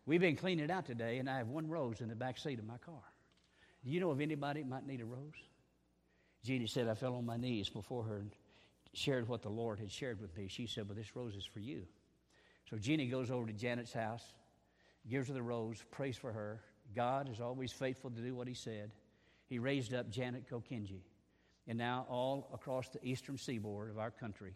We've 0.07 0.21
been 0.21 0.37
cleaning 0.37 0.65
it 0.65 0.71
out 0.71 0.87
today, 0.87 1.19
and 1.19 1.29
I 1.29 1.39
have 1.39 1.49
one 1.49 1.69
rose 1.69 2.01
in 2.01 2.09
the 2.09 2.15
back 2.15 2.39
seat 2.39 2.59
of 2.59 2.67
my 2.67 2.79
car. 2.79 3.03
Do 3.85 3.91
you 3.91 4.01
know 4.01 4.11
of 4.11 4.21
anybody 4.21 4.63
that 4.63 4.69
might 4.69 4.87
need 4.87 5.01
a 5.01 5.05
rose? 5.05 5.35
Jeannie 6.45 6.67
said, 6.67 6.89
I 6.89 6.95
fell 6.95 7.15
on 7.15 7.27
my 7.27 7.37
knees 7.37 7.69
before 7.69 8.05
her 8.05 8.19
and 8.19 8.31
shared 8.93 9.29
what 9.29 9.43
the 9.43 9.49
Lord 9.49 9.79
had 9.79 9.91
shared 9.91 10.21
with 10.21 10.37
me. 10.37 10.49
She 10.49 10.67
said, 10.67 10.89
Well, 10.89 10.97
this 10.97 11.15
rose 11.15 11.37
is 11.37 11.45
for 11.45 11.61
you. 11.61 11.85
So 12.69 12.77
Jeannie 12.77 13.07
goes 13.07 13.31
over 13.31 13.47
to 13.47 13.53
Janet's 13.53 13.93
house, 13.93 14.33
gives 15.09 15.29
her 15.29 15.35
the 15.35 15.43
rose, 15.43 15.83
prays 15.91 16.17
for 16.17 16.33
her. 16.33 16.61
God 16.95 17.29
is 17.31 17.41
always 17.41 17.73
faithful 17.73 18.11
to 18.11 18.21
do 18.21 18.35
what 18.35 18.49
he 18.49 18.55
said. 18.55 18.93
He 19.47 19.59
raised 19.59 19.95
up 19.95 20.11
Janet 20.11 20.49
Kokinji. 20.51 21.01
And 21.67 21.77
now, 21.77 22.07
all 22.09 22.49
across 22.53 22.89
the 22.89 23.05
eastern 23.05 23.37
seaboard 23.37 23.91
of 23.91 23.99
our 23.99 24.11
country 24.11 24.55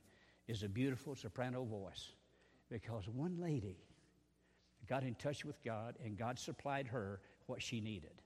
is 0.48 0.62
a 0.62 0.68
beautiful 0.68 1.14
soprano 1.14 1.64
voice 1.64 2.12
because 2.70 3.06
one 3.06 3.38
lady 3.38 3.76
got 4.88 5.02
in 5.02 5.14
touch 5.14 5.44
with 5.44 5.62
God 5.62 5.96
and 6.02 6.16
God 6.16 6.38
supplied 6.38 6.86
her 6.86 7.20
what 7.46 7.62
she 7.62 7.80
needed. 7.80 8.22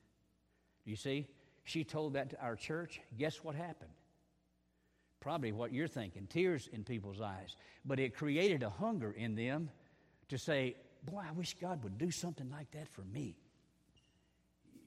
You 0.86 0.96
see, 0.96 1.26
she 1.64 1.84
told 1.84 2.14
that 2.14 2.30
to 2.30 2.40
our 2.40 2.56
church. 2.56 3.00
Guess 3.18 3.42
what 3.42 3.54
happened? 3.54 3.90
Probably 5.20 5.52
what 5.52 5.72
you're 5.72 5.88
thinking 5.88 6.28
tears 6.28 6.68
in 6.72 6.84
people's 6.84 7.20
eyes. 7.20 7.56
But 7.84 7.98
it 7.98 8.14
created 8.14 8.62
a 8.62 8.70
hunger 8.70 9.10
in 9.10 9.34
them 9.34 9.68
to 10.28 10.38
say, 10.38 10.76
Boy, 11.04 11.22
I 11.28 11.32
wish 11.32 11.56
God 11.60 11.84
would 11.84 11.98
do 11.98 12.10
something 12.10 12.50
like 12.50 12.70
that 12.72 12.88
for 12.88 13.02
me. 13.02 13.36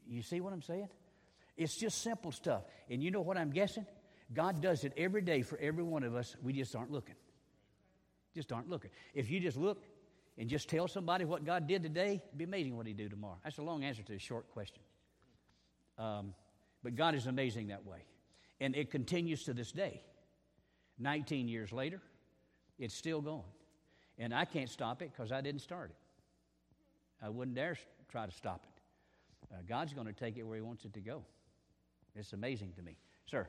You 0.07 0.21
see 0.21 0.41
what 0.41 0.53
I'm 0.53 0.61
saying? 0.61 0.89
It's 1.55 1.75
just 1.75 2.01
simple 2.01 2.31
stuff. 2.31 2.63
And 2.89 3.03
you 3.03 3.11
know 3.11 3.21
what 3.21 3.37
I'm 3.37 3.51
guessing? 3.51 3.85
God 4.33 4.61
does 4.61 4.83
it 4.83 4.93
every 4.97 5.21
day 5.21 5.41
for 5.41 5.57
every 5.59 5.83
one 5.83 6.03
of 6.03 6.15
us. 6.15 6.35
We 6.41 6.53
just 6.53 6.75
aren't 6.75 6.91
looking. 6.91 7.15
Just 8.35 8.51
aren't 8.51 8.69
looking. 8.69 8.91
If 9.13 9.29
you 9.29 9.39
just 9.39 9.57
look 9.57 9.83
and 10.37 10.49
just 10.49 10.69
tell 10.69 10.87
somebody 10.87 11.25
what 11.25 11.45
God 11.45 11.67
did 11.67 11.83
today, 11.83 12.21
it'd 12.25 12.37
be 12.37 12.43
amazing 12.45 12.77
what 12.77 12.85
He'd 12.87 12.97
do 12.97 13.09
tomorrow. 13.09 13.37
That's 13.43 13.57
a 13.57 13.63
long 13.63 13.83
answer 13.83 14.03
to 14.03 14.13
a 14.13 14.19
short 14.19 14.49
question. 14.51 14.81
Um, 15.99 16.33
but 16.81 16.95
God 16.95 17.13
is 17.13 17.27
amazing 17.27 17.67
that 17.67 17.85
way. 17.85 17.99
And 18.61 18.75
it 18.75 18.89
continues 18.89 19.43
to 19.43 19.53
this 19.53 19.71
day. 19.71 20.01
19 20.97 21.47
years 21.47 21.71
later, 21.71 22.01
it's 22.77 22.95
still 22.95 23.21
going. 23.21 23.43
And 24.17 24.33
I 24.33 24.45
can't 24.45 24.69
stop 24.69 25.01
it 25.01 25.11
because 25.15 25.31
I 25.31 25.41
didn't 25.41 25.61
start 25.61 25.91
it. 25.91 27.25
I 27.25 27.29
wouldn't 27.29 27.55
dare 27.55 27.77
try 28.09 28.25
to 28.25 28.31
stop 28.31 28.65
it. 28.65 29.53
Uh, 29.53 29.57
God's 29.67 29.93
going 29.93 30.07
to 30.07 30.13
take 30.13 30.37
it 30.37 30.43
where 30.43 30.55
He 30.55 30.61
wants 30.61 30.85
it 30.85 30.93
to 30.93 31.01
go. 31.01 31.23
It's 32.15 32.33
amazing 32.33 32.73
to 32.77 32.81
me. 32.81 32.97
Sir. 33.29 33.47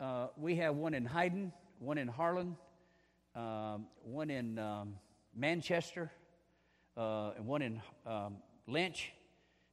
Uh, 0.00 0.28
we 0.36 0.54
have 0.56 0.76
one 0.76 0.94
in 0.94 1.04
Hyden, 1.04 1.52
one 1.80 1.98
in 1.98 2.06
Harlan, 2.06 2.56
um, 3.34 3.86
one 4.04 4.30
in 4.30 4.56
um, 4.58 4.94
Manchester, 5.34 6.12
uh, 6.98 7.30
and 7.36 7.46
one 7.46 7.62
in 7.62 7.80
um, 8.06 8.36
Lynch, 8.66 9.12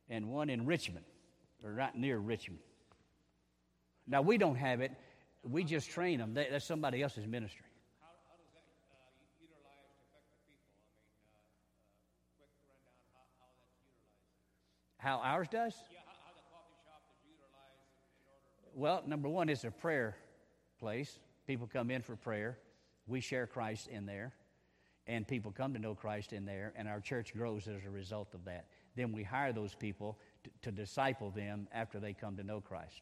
and 0.10 0.30
one 0.30 0.50
in 0.50 0.66
Richmond 0.66 1.06
or 1.64 1.74
right 1.74 1.96
near 1.96 2.18
Richmond. 2.20 2.62
Now, 4.08 4.22
we 4.22 4.38
don't 4.38 4.56
have 4.56 4.82
it. 4.82 4.92
We 5.44 5.64
just 5.64 5.90
train 5.90 6.20
them. 6.20 6.34
They, 6.34 6.48
that's 6.50 6.66
somebody 6.66 7.02
else's 7.02 7.26
ministry. 7.26 7.66
How, 8.00 8.08
how 8.30 8.38
does 8.38 8.54
that 8.54 8.66
uh, 8.94 9.02
utilize 9.42 9.90
to 9.90 9.98
affect 10.06 10.30
the 10.30 10.46
people? 10.54 10.70
I 10.70 10.86
mean, 10.86 10.94
uh, 10.94 11.66
uh, 12.14 12.38
quick 12.38 12.54
rundown 12.62 12.94
how, 13.14 13.26
how 13.34 13.50
that's 13.50 13.82
utilized. 13.82 15.26
How 15.26 15.26
ours 15.26 15.48
does? 15.50 15.74
Yeah, 15.90 16.06
how, 16.06 16.14
how 16.22 16.34
the 16.38 16.46
coffee 16.54 16.78
shop 16.86 17.02
is 17.10 17.18
utilized 17.26 18.78
Well, 18.78 19.02
number 19.10 19.30
one, 19.30 19.50
it's 19.50 19.64
a 19.64 19.72
prayer 19.72 20.16
place. 20.80 21.18
People 21.48 21.68
come 21.72 21.90
in 21.90 22.02
for 22.04 22.16
prayer. 22.16 22.60
We 23.08 23.22
share 23.22 23.46
Christ 23.48 23.88
in 23.88 24.06
there, 24.06 24.34
and 25.08 25.28
people 25.28 25.52
come 25.52 25.74
to 25.74 25.80
know 25.80 25.94
Christ 25.94 26.34
in 26.34 26.46
there, 26.46 26.74
and 26.76 26.88
our 26.88 27.00
church 27.00 27.34
grows 27.34 27.68
as 27.68 27.86
a 27.86 27.90
result 27.90 28.34
of 28.34 28.46
that. 28.46 28.66
Then 28.96 29.12
we 29.12 29.24
hire 29.24 29.54
those 29.54 29.76
people 29.76 30.18
to, 30.44 30.50
to 30.64 30.72
disciple 30.72 31.30
them 31.30 31.68
after 31.74 32.00
they 32.00 32.14
come 32.14 32.38
to 32.38 32.44
know 32.44 32.62
Christ. 32.62 33.02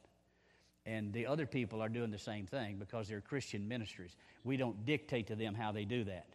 And 0.86 1.14
the 1.14 1.28
other 1.28 1.46
people 1.46 1.82
are 1.82 1.90
doing 1.90 2.12
the 2.12 2.18
same 2.18 2.46
thing 2.46 2.78
because 2.78 3.08
they're 3.08 3.22
Christian 3.22 3.68
ministries. 3.68 4.18
We 4.44 4.58
don't 4.58 4.86
dictate 4.86 5.28
to 5.28 5.36
them 5.36 5.54
how 5.54 5.72
they 5.72 5.86
do 5.86 6.04
that. 6.04 6.28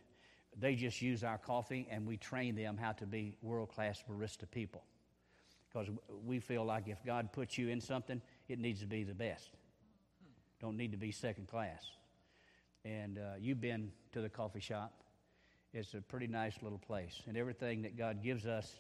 They 0.58 0.74
just 0.74 1.02
use 1.02 1.22
our 1.22 1.38
coffee 1.38 1.86
and 1.90 2.06
we 2.06 2.16
train 2.16 2.54
them 2.54 2.78
how 2.78 2.92
to 2.92 3.06
be 3.06 3.36
world 3.42 3.68
class 3.68 4.02
barista 4.10 4.50
people. 4.50 4.82
Because 5.70 5.88
we 6.24 6.40
feel 6.40 6.64
like 6.64 6.88
if 6.88 7.04
God 7.04 7.30
puts 7.32 7.58
you 7.58 7.68
in 7.68 7.80
something, 7.80 8.22
it 8.48 8.58
needs 8.58 8.80
to 8.80 8.86
be 8.86 9.04
the 9.04 9.14
best. 9.14 9.50
Don't 10.60 10.78
need 10.78 10.92
to 10.92 10.98
be 10.98 11.12
second 11.12 11.46
class. 11.46 11.84
And 12.86 13.18
uh, 13.18 13.34
you've 13.38 13.60
been 13.60 13.92
to 14.12 14.22
the 14.22 14.30
coffee 14.30 14.60
shop. 14.60 14.92
It's 15.72 15.94
a 15.94 16.00
pretty 16.00 16.26
nice 16.26 16.54
little 16.62 16.78
place. 16.78 17.22
And 17.26 17.36
everything 17.36 17.82
that 17.82 17.96
God 17.96 18.22
gives 18.22 18.46
us 18.46 18.76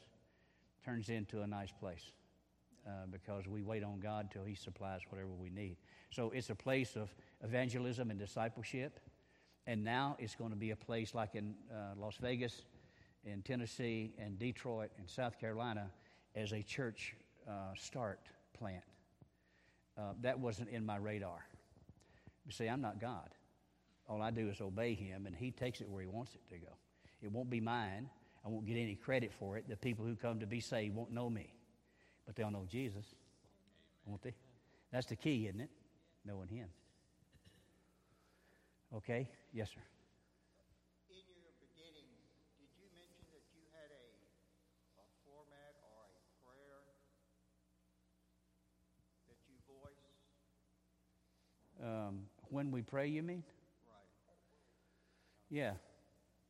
turns 0.84 1.08
into 1.10 1.42
a 1.42 1.46
nice 1.46 1.70
place 1.70 2.12
uh, 2.86 2.90
because 3.10 3.46
we 3.46 3.62
wait 3.62 3.84
on 3.84 4.00
God 4.00 4.30
till 4.32 4.44
He 4.44 4.54
supplies 4.54 5.00
whatever 5.10 5.30
we 5.38 5.50
need. 5.50 5.76
So 6.10 6.30
it's 6.30 6.50
a 6.50 6.54
place 6.54 6.96
of 6.96 7.14
evangelism 7.42 8.10
and 8.10 8.18
discipleship. 8.18 9.00
And 9.66 9.84
now 9.84 10.16
it's 10.18 10.34
going 10.34 10.50
to 10.50 10.56
be 10.56 10.70
a 10.70 10.76
place 10.76 11.14
like 11.14 11.34
in 11.34 11.54
uh, 11.70 11.94
Las 12.00 12.16
Vegas, 12.22 12.62
in 13.24 13.42
Tennessee, 13.42 14.14
and 14.18 14.38
Detroit, 14.38 14.90
and 14.98 15.08
South 15.08 15.38
Carolina 15.38 15.90
as 16.34 16.52
a 16.52 16.62
church 16.62 17.14
uh, 17.46 17.74
start 17.76 18.20
plant. 18.58 18.84
Uh, 19.98 20.12
that 20.22 20.38
wasn't 20.38 20.70
in 20.70 20.86
my 20.86 20.96
radar. 20.96 21.44
You 22.46 22.52
see, 22.52 22.66
I'm 22.66 22.80
not 22.80 22.98
God. 22.98 23.28
All 24.08 24.22
I 24.22 24.30
do 24.30 24.48
is 24.48 24.60
obey 24.60 24.94
Him, 24.94 25.26
and 25.26 25.36
He 25.36 25.50
takes 25.50 25.80
it 25.80 25.88
where 25.88 26.00
He 26.00 26.08
wants 26.08 26.34
it 26.34 26.40
to 26.54 26.58
go. 26.58 26.72
It 27.20 27.30
won't 27.30 27.50
be 27.50 27.60
mine. 27.60 28.08
I 28.44 28.48
won't 28.48 28.66
get 28.66 28.76
any 28.76 28.94
credit 28.94 29.32
for 29.38 29.58
it. 29.58 29.68
The 29.68 29.76
people 29.76 30.06
who 30.06 30.16
come 30.16 30.40
to 30.40 30.46
be 30.46 30.60
saved 30.60 30.94
won't 30.94 31.12
know 31.12 31.28
me, 31.28 31.52
but 32.24 32.34
they'll 32.36 32.50
know 32.50 32.64
Jesus, 32.70 33.04
won't 34.06 34.22
they? 34.22 34.34
That's 34.90 35.06
the 35.06 35.16
key, 35.16 35.46
isn't 35.46 35.60
it? 35.60 35.70
Knowing 36.24 36.48
Him. 36.48 36.68
Okay? 38.94 39.28
Yes, 39.52 39.68
sir. 39.68 39.82
In 41.10 41.20
your 41.36 41.52
beginning, 41.60 42.08
did 42.56 42.72
you 42.80 42.88
mention 42.96 43.28
that 43.36 43.44
you 43.52 43.60
had 43.76 43.92
a, 43.92 44.06
a 44.96 45.06
format 45.28 45.76
or 45.84 46.08
a 46.08 46.22
prayer 46.40 46.80
that 49.28 49.36
you 49.44 49.60
voice? 49.68 50.00
Um, 51.84 52.24
when 52.48 52.70
we 52.70 52.80
pray, 52.80 53.08
you 53.08 53.22
mean? 53.22 53.44
Yeah. 55.50 55.72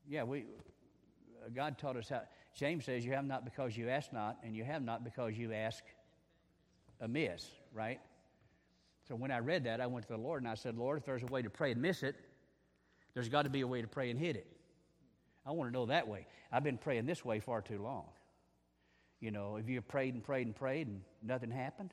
Yeah, 0.08 0.24
we, 0.24 0.44
God 1.54 1.78
taught 1.78 1.96
us 1.96 2.08
how. 2.08 2.22
James 2.54 2.84
says, 2.84 3.04
You 3.04 3.12
have 3.12 3.24
not 3.24 3.44
because 3.44 3.76
you 3.76 3.88
ask 3.88 4.12
not, 4.12 4.38
and 4.42 4.56
you 4.56 4.64
have 4.64 4.82
not 4.82 5.04
because 5.04 5.36
you 5.36 5.52
ask 5.52 5.84
amiss, 7.00 7.46
right? 7.72 8.00
So 9.06 9.14
when 9.14 9.30
I 9.30 9.38
read 9.38 9.64
that, 9.64 9.80
I 9.80 9.86
went 9.86 10.06
to 10.08 10.12
the 10.12 10.18
Lord 10.18 10.42
and 10.42 10.50
I 10.50 10.54
said, 10.54 10.76
Lord, 10.76 10.98
if 10.98 11.04
there's 11.04 11.22
a 11.22 11.26
way 11.26 11.40
to 11.40 11.50
pray 11.50 11.72
and 11.72 11.80
miss 11.80 12.02
it, 12.02 12.16
there's 13.14 13.28
got 13.28 13.42
to 13.42 13.50
be 13.50 13.62
a 13.62 13.66
way 13.66 13.80
to 13.80 13.88
pray 13.88 14.10
and 14.10 14.18
hit 14.18 14.36
it. 14.36 14.46
I 15.46 15.52
want 15.52 15.70
to 15.70 15.72
know 15.72 15.86
that 15.86 16.06
way. 16.06 16.26
I've 16.52 16.62
been 16.62 16.76
praying 16.76 17.06
this 17.06 17.24
way 17.24 17.40
far 17.40 17.62
too 17.62 17.82
long. 17.82 18.04
You 19.20 19.30
know, 19.30 19.56
if 19.56 19.68
you 19.68 19.80
prayed 19.80 20.14
and 20.14 20.22
prayed 20.22 20.46
and 20.46 20.54
prayed 20.54 20.88
and 20.88 21.00
nothing 21.22 21.50
happened, 21.50 21.92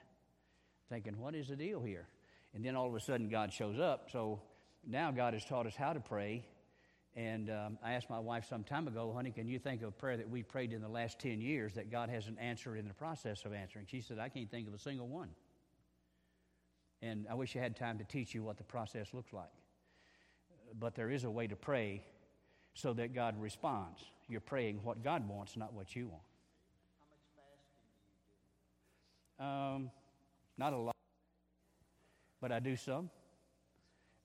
thinking, 0.89 1.17
what 1.17 1.35
is 1.35 1.47
the 1.47 1.55
deal 1.55 1.81
here? 1.81 2.07
And 2.53 2.63
then 2.65 2.75
all 2.75 2.87
of 2.87 2.95
a 2.95 2.99
sudden 2.99 3.29
God 3.29 3.53
shows 3.53 3.79
up. 3.79 4.09
So 4.11 4.41
now 4.85 5.11
God 5.11 5.33
has 5.33 5.45
taught 5.45 5.65
us 5.67 5.75
how 5.75 5.93
to 5.93 5.99
pray. 5.99 6.45
And 7.15 7.49
um, 7.49 7.77
I 7.81 7.93
asked 7.93 8.09
my 8.09 8.19
wife 8.19 8.45
some 8.49 8.63
time 8.63 8.89
ago, 8.89 9.13
honey, 9.15 9.31
can 9.31 9.47
you 9.47 9.57
think 9.57 9.81
of 9.81 9.87
a 9.87 9.91
prayer 9.91 10.17
that 10.17 10.29
we 10.29 10.43
prayed 10.43 10.73
in 10.73 10.81
the 10.81 10.89
last 10.89 11.17
10 11.19 11.39
years 11.39 11.73
that 11.75 11.89
God 11.89 12.09
hasn't 12.09 12.37
answered 12.39 12.77
in 12.77 12.87
the 12.87 12.93
process 12.93 13.45
of 13.45 13.53
answering? 13.53 13.85
She 13.89 14.01
said, 14.01 14.19
I 14.19 14.27
can't 14.27 14.51
think 14.51 14.67
of 14.67 14.73
a 14.73 14.79
single 14.79 15.07
one. 15.07 15.29
And 17.01 17.25
I 17.29 17.35
wish 17.35 17.55
I 17.55 17.59
had 17.59 17.75
time 17.77 17.97
to 17.99 18.03
teach 18.03 18.33
you 18.33 18.43
what 18.43 18.57
the 18.57 18.63
process 18.63 19.13
looks 19.13 19.31
like. 19.31 19.51
But 20.77 20.95
there 20.95 21.09
is 21.09 21.23
a 21.23 21.31
way 21.31 21.47
to 21.47 21.55
pray 21.55 22.03
so 22.73 22.91
that 22.93 23.13
God 23.13 23.39
responds. 23.39 24.03
You're 24.27 24.41
praying 24.41 24.81
what 24.83 25.01
God 25.01 25.27
wants, 25.27 25.55
not 25.55 25.73
what 25.73 25.95
you 25.95 26.07
want. 26.07 26.23
How 26.99 27.05
much 27.11 27.23
fasting 27.37 27.85
do 29.37 29.45
you 29.45 29.47
do? 29.47 29.85
Um, 29.85 29.91
not 30.57 30.73
a 30.73 30.77
lot, 30.77 30.95
but 32.41 32.51
I 32.51 32.59
do 32.59 32.75
some. 32.75 33.09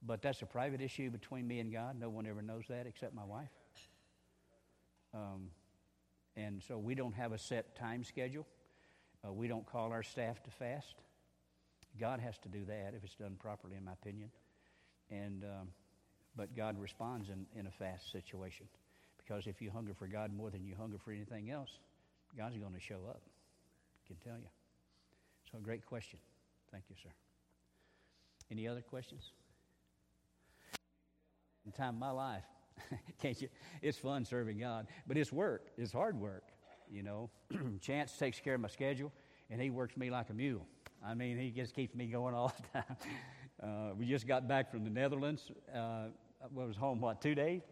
But 0.03 0.23
that's 0.23 0.41
a 0.43 0.47
private 0.47 0.81
issue 0.81 1.11
between 1.11 1.47
me 1.47 1.61
and 1.61 1.73
God. 1.73 1.99
No 1.99 2.09
one 2.09 2.27
ever 2.27 2.43
knows 2.43 2.65
that 2.69 2.87
except 2.87 3.15
my 3.15 3.25
wife. 3.25 3.51
Um, 5.13 5.51
and 6.37 6.63
so 6.63 6.79
we 6.79 6.95
don't 6.95 7.15
have 7.15 7.33
a 7.33 7.39
set 7.39 7.77
time 7.77 8.05
schedule. 8.05 8.47
Uh, 9.27 9.33
we 9.33 9.49
don't 9.49 9.67
call 9.67 9.93
our 9.93 10.03
staff 10.03 10.43
to 10.45 10.51
fast. 10.51 10.95
God 11.99 12.21
has 12.21 12.39
to 12.39 12.49
do 12.49 12.65
that 12.67 12.95
if 12.97 13.05
it's 13.05 13.17
done 13.17 13.37
properly, 13.39 13.77
in 13.77 13.85
my 13.85 13.93
opinion. 13.93 14.31
And 15.11 15.45
um, 15.45 15.69
but 16.37 16.57
God 16.57 16.79
responds 16.79 17.29
in, 17.29 17.47
in 17.59 17.67
a 17.67 17.71
fast 17.71 18.11
situation 18.13 18.67
because 19.19 19.47
if 19.47 19.61
you 19.61 19.71
hunger 19.71 19.93
for 19.95 20.07
God 20.07 20.33
more 20.33 20.51
than 20.51 20.65
you 20.65 20.75
hunger 20.79 20.99
for 20.99 21.13
anything 21.13 21.51
else, 21.51 21.79
God's 22.37 22.57
going 22.57 22.73
to 22.73 22.81
show 22.81 23.01
up. 23.09 23.21
I 23.25 24.07
can 24.07 24.17
tell 24.17 24.39
you. 24.39 24.49
So, 25.51 25.59
a 25.59 25.61
great 25.61 25.85
question. 25.85 26.19
Thank 26.71 26.85
you, 26.89 26.97
sir. 27.03 27.11
Any 28.51 28.69
other 28.69 28.81
questions? 28.81 29.33
Time 31.77 31.95
of 31.95 32.01
my 32.01 32.11
life, 32.11 32.45
can't 33.23 33.41
you? 33.41 33.49
It's 33.81 33.97
fun 33.97 34.25
serving 34.25 34.59
God, 34.59 34.89
but 35.07 35.17
it's 35.17 35.33
work. 35.33 35.69
It's 35.79 35.93
hard 35.93 36.19
work. 36.19 36.45
You 36.91 37.03
know, 37.05 37.31
Chance 37.81 38.17
takes 38.17 38.41
care 38.41 38.55
of 38.55 38.61
my 38.61 38.69
schedule, 38.69 39.13
and 39.51 39.61
he 39.61 39.71
works 39.71 39.97
me 39.97 40.11
like 40.11 40.31
a 40.31 40.35
mule. 40.35 40.67
I 41.05 41.15
mean, 41.15 41.39
he 41.39 41.51
just 41.51 41.75
keeps 41.75 41.95
me 41.95 42.07
going 42.07 42.35
all 42.35 42.53
the 42.73 42.81
time. 42.81 42.97
Uh, 43.63 43.95
we 43.97 44.07
just 44.07 44.27
got 44.27 44.49
back 44.49 44.71
from 44.71 44.85
the 44.85 44.91
Netherlands. 44.91 45.53
Uh, 45.73 46.07
I 46.43 46.47
was 46.53 46.77
home, 46.77 47.01
what, 47.01 47.21
two 47.21 47.35
days? 47.35 47.63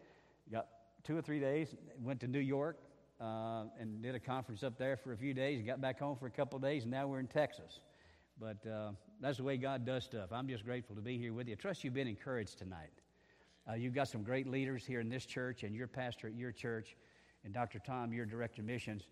Got 0.52 0.68
two 1.02 1.16
or 1.16 1.22
three 1.22 1.40
days. 1.40 1.74
Went 2.00 2.20
to 2.20 2.28
New 2.28 2.38
York 2.38 2.78
uh, 3.20 3.64
and 3.80 4.02
did 4.02 4.14
a 4.14 4.20
conference 4.20 4.62
up 4.62 4.78
there 4.78 4.96
for 4.96 5.12
a 5.12 5.16
few 5.16 5.34
days. 5.34 5.62
Got 5.62 5.80
back 5.80 5.98
home 5.98 6.16
for 6.16 6.26
a 6.26 6.30
couple 6.30 6.56
of 6.56 6.62
days, 6.62 6.82
and 6.84 6.92
now 6.92 7.06
we're 7.06 7.20
in 7.20 7.26
Texas. 7.26 7.80
But 8.38 8.64
uh, 8.66 8.92
that's 9.20 9.38
the 9.38 9.44
way 9.44 9.56
God 9.56 9.84
does 9.84 10.04
stuff. 10.04 10.30
I'm 10.30 10.46
just 10.46 10.64
grateful 10.64 10.94
to 10.94 11.02
be 11.02 11.18
here 11.18 11.32
with 11.32 11.48
you. 11.48 11.54
I 11.54 11.56
trust 11.56 11.82
you've 11.82 11.94
been 11.94 12.06
encouraged 12.06 12.58
tonight. 12.58 12.92
Uh, 13.68 13.74
you've 13.74 13.94
got 13.94 14.08
some 14.08 14.22
great 14.22 14.46
leaders 14.46 14.84
here 14.86 15.00
in 15.00 15.08
this 15.08 15.26
church, 15.26 15.62
and 15.62 15.74
your 15.74 15.86
pastor 15.86 16.28
at 16.28 16.34
your 16.34 16.52
church, 16.52 16.96
and 17.44 17.52
Dr. 17.52 17.78
Tom, 17.78 18.12
your 18.12 18.24
director 18.24 18.62
of 18.62 18.66
missions. 18.66 19.02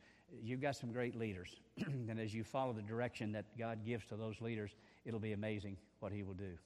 You've 0.43 0.63
got 0.63 0.77
some 0.77 0.93
great 0.93 1.15
leaders. 1.15 1.57
and 1.87 2.19
as 2.19 2.35
you 2.35 2.43
follow 2.43 2.73
the 2.73 2.83
direction 2.83 3.33
that 3.33 3.45
God 3.59 3.85
gives 3.85 4.07
to 4.07 4.17
those 4.17 4.41
leaders, 4.41 4.71
it'll 5.05 5.21
be 5.21 5.33
amazing 5.33 5.77
what 6.01 6.11
He 6.11 6.23
will 6.23 6.35
do. 6.35 6.57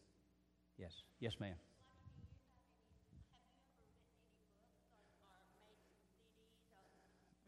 Yes. 0.78 0.93
Yes, 1.18 1.34
ma'am. 1.41 1.55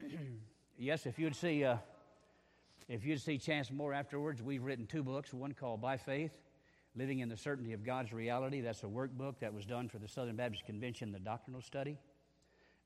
yes, 0.76 1.07
if 1.07 1.18
you'd 1.18 1.36
see, 1.36 1.64
uh, 1.64 1.76
if 2.88 3.05
you'd 3.05 3.20
see 3.20 3.38
Chance 3.38 3.70
Moore 3.70 3.95
afterwards, 3.95 4.43
we've 4.43 4.64
written 4.64 4.86
two 4.86 5.05
books. 5.05 5.32
One 5.32 5.53
called 5.53 5.80
By 5.80 5.97
Faith, 5.97 6.32
Living 6.95 7.20
in 7.20 7.28
the 7.28 7.36
Certainty 7.36 7.72
of 7.72 7.84
God's 7.84 8.12
Reality. 8.12 8.61
That's 8.61 8.82
a 8.82 8.86
workbook 8.86 9.38
that 9.40 9.55
was 9.55 9.64
done 9.64 9.88
for 9.88 9.99
the 9.99 10.09
Southern 10.09 10.36
Baptist 10.36 10.66
Convention, 10.66 11.11
the 11.11 11.18
doctrinal 11.18 11.62
study. 11.62 11.97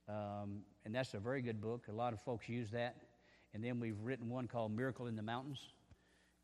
Um, 0.08 0.60
and 0.84 0.94
that's 0.94 1.14
a 1.14 1.18
very 1.18 1.42
good 1.42 1.60
book. 1.60 1.86
A 1.88 1.92
lot 1.92 2.12
of 2.12 2.20
folks 2.20 2.48
use 2.48 2.70
that. 2.70 2.96
And 3.52 3.64
then 3.64 3.80
we've 3.80 3.98
written 4.02 4.28
one 4.28 4.46
called 4.46 4.70
Miracle 4.70 5.06
in 5.06 5.16
the 5.16 5.22
Mountains. 5.22 5.58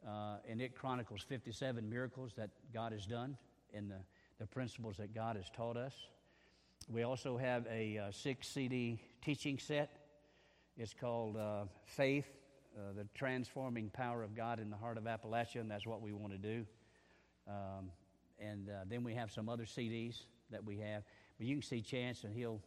Uh, 0.07 0.39
and 0.49 0.61
it 0.61 0.75
chronicles 0.75 1.23
57 1.23 1.89
miracles 1.89 2.33
that 2.37 2.51
God 2.75 2.91
has 2.93 3.07
done 3.07 3.37
and 3.73 3.91
the, 3.91 4.01
the 4.41 4.47
principles 4.47 4.97
that 4.97 5.15
God 5.15 5.37
has 5.37 5.49
taught 5.55 5.77
us. 5.77 5.95
We 6.89 7.05
also 7.05 7.37
have 7.37 7.65
a 7.71 7.99
uh, 7.99 8.11
six 8.11 8.49
CD 8.49 9.01
teaching 9.25 9.59
set. 9.59 9.91
It's 10.77 10.95
called 10.95 11.37
uh, 11.37 11.65
Faith, 11.85 12.27
uh, 12.77 12.93
the 12.97 13.07
Transforming 13.15 13.91
Power 13.91 14.25
of 14.25 14.35
God 14.35 14.59
in 14.59 14.69
the 14.69 14.77
Heart 14.77 14.99
of 14.99 15.05
Appalachia, 15.05 15.61
and 15.61 15.71
that's 15.71 15.87
what 15.87 16.01
we 16.03 16.13
want 16.13 16.33
to 16.33 16.39
do. 16.39 16.67
Um, 17.49 17.91
and 18.39 18.69
uh, 18.69 18.85
then 18.89 19.05
we 19.05 19.15
have 19.15 19.31
some 19.31 19.49
other 19.49 19.65
CDs 19.65 20.23
that 20.51 20.65
we 20.65 20.79
have. 20.79 21.03
But 21.39 21.47
you 21.47 21.57
can 21.57 21.63
see 21.63 21.81
Chance, 21.81 22.25
and 22.25 22.35
he'll 22.35 22.61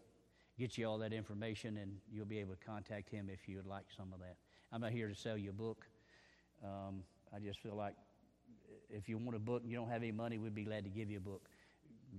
get 0.57 0.77
you 0.77 0.87
all 0.87 0.97
that 0.99 1.13
information, 1.13 1.77
and 1.77 1.97
you'll 2.11 2.25
be 2.25 2.39
able 2.39 2.55
to 2.55 2.65
contact 2.65 3.09
him 3.09 3.29
if 3.31 3.47
you 3.47 3.57
would 3.57 3.65
like 3.65 3.85
some 3.95 4.13
of 4.13 4.19
that. 4.19 4.35
I'm 4.71 4.81
not 4.81 4.91
here 4.91 5.07
to 5.07 5.15
sell 5.15 5.37
you 5.37 5.49
a 5.49 5.53
book. 5.53 5.85
Um, 6.63 7.03
I 7.33 7.39
just 7.39 7.59
feel 7.59 7.75
like 7.75 7.95
if 8.89 9.09
you 9.09 9.17
want 9.17 9.35
a 9.35 9.39
book 9.39 9.61
and 9.61 9.71
you 9.71 9.77
don't 9.77 9.89
have 9.89 10.01
any 10.01 10.11
money, 10.11 10.37
we'd 10.37 10.55
be 10.55 10.63
glad 10.63 10.83
to 10.83 10.89
give 10.89 11.09
you 11.09 11.17
a 11.17 11.21
book. 11.21 11.49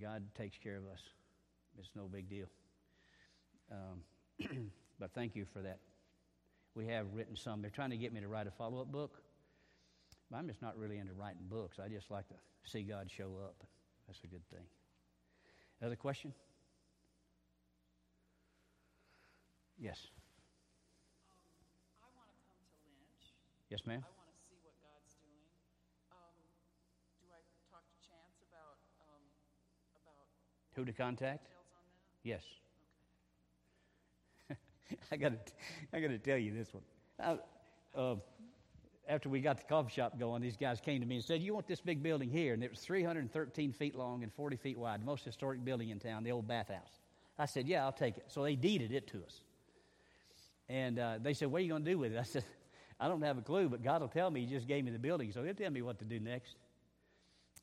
God 0.00 0.22
takes 0.34 0.59
care 0.59 0.76
of 0.76 0.86
us. 0.86 1.00
It's 1.78 1.90
no 1.94 2.07
big 2.07 2.28
deal. 2.28 2.46
Um, 3.70 4.70
but 5.00 5.12
thank 5.14 5.34
you 5.34 5.46
for 5.52 5.61
that. 5.61 5.78
We 6.74 6.86
have 6.86 7.07
written 7.14 7.36
some. 7.36 7.62
They're 7.62 7.70
trying 7.70 7.90
to 7.90 7.96
get 7.96 8.12
me 8.12 8.20
to 8.20 8.28
write 8.28 8.46
a 8.46 8.50
follow 8.50 8.80
up 8.82 8.92
book. 8.92 9.22
But 10.31 10.39
I'm 10.39 10.49
just 10.49 10.61
not 10.62 10.77
really 10.77 10.99
into 10.99 11.12
writing 11.14 11.47
books. 11.49 11.79
I 11.83 11.89
just 11.89 12.11
like 12.11 12.27
to 12.29 12.35
see 12.64 12.83
God 12.83 13.09
show 13.11 13.39
up. 13.45 13.62
That's 14.07 14.18
a 14.24 14.27
good 14.27 14.47
thing. 14.51 14.64
Other 15.85 15.97
question? 15.97 16.33
Yes. 19.79 19.99
I 22.03 22.09
want 22.16 22.27
to 22.33 22.37
come 22.49 22.64
to 22.64 22.89
Lynch. 22.97 23.35
Yes, 23.70 23.81
ma'am. 23.87 24.01
I 24.03 24.09
want 24.16 24.33
to 24.33 24.41
see 24.49 24.57
what 24.64 24.72
God's 24.81 25.12
doing. 25.20 25.53
Um, 26.11 26.35
do 27.20 27.29
I 27.29 27.39
talk 27.70 27.85
to 27.85 27.97
Chance 28.01 28.41
about 28.49 28.81
um, 29.05 29.22
about 30.01 30.27
Who 30.74 30.85
to 30.87 30.93
contact? 30.93 31.45
details 31.45 31.70
on 31.77 31.85
that? 31.85 32.24
Yes. 32.24 32.43
I 35.12 35.16
got 35.16 35.33
to, 35.47 35.53
I 35.93 36.01
got 36.01 36.09
to 36.09 36.18
tell 36.18 36.39
you 36.39 36.55
this 36.57 36.72
one. 36.72 36.83
I, 37.20 37.37
uh, 37.99 38.16
after 39.09 39.28
we 39.28 39.40
got 39.40 39.59
the 39.59 39.64
coffee 39.64 39.92
shop 39.92 40.18
going, 40.18 40.42
these 40.42 40.57
guys 40.57 40.80
came 40.80 41.00
to 41.00 41.07
me 41.07 41.16
and 41.16 41.24
said, 41.24 41.40
"You 41.40 41.54
want 41.54 41.66
this 41.66 41.80
big 41.80 42.02
building 42.02 42.28
here?" 42.28 42.54
And 42.54 42.62
it 42.62 42.70
was 42.70 42.80
313 42.80 43.72
feet 43.72 43.94
long 43.94 44.22
and 44.22 44.32
40 44.32 44.57
feet 44.57 44.78
wide, 44.78 45.00
the 45.00 45.04
most 45.04 45.24
historic 45.24 45.64
building 45.64 45.90
in 45.90 45.98
town, 45.98 46.24
the 46.24 46.32
old 46.32 46.46
bathhouse. 46.48 47.00
I 47.38 47.46
said, 47.46 47.68
"Yeah, 47.68 47.84
I'll 47.84 47.92
take 47.92 48.16
it." 48.16 48.24
So 48.28 48.42
they 48.42 48.57
deeded 48.57 48.92
it 48.92 49.07
to 49.09 49.18
us, 49.24 49.40
and 50.68 50.98
uh, 50.98 51.18
they 51.22 51.34
said, 51.34 51.50
"What 51.50 51.59
are 51.59 51.64
you 51.64 51.70
going 51.70 51.84
to 51.84 51.90
do 51.90 51.98
with 51.98 52.12
it?" 52.12 52.18
I 52.20 52.24
said, 52.24 52.44
"I 52.98 53.09
don't 53.09 53.22
have 53.22 53.38
a 53.38 53.42
clue, 53.42 53.68
but 53.68 53.82
God 53.82 54.00
will 54.00 54.09
tell 54.09 54.30
me. 54.30 54.44
He 54.44 54.46
just 54.46 54.66
gave 54.66 54.84
me 54.84 54.90
the 54.90 54.98
building, 54.98 55.32
so 55.32 55.42
He'll 55.42 55.54
tell 55.54 55.70
me 55.70 55.82
what 55.82 55.98
to 56.00 56.04
do 56.04 56.18
next." 56.20 56.57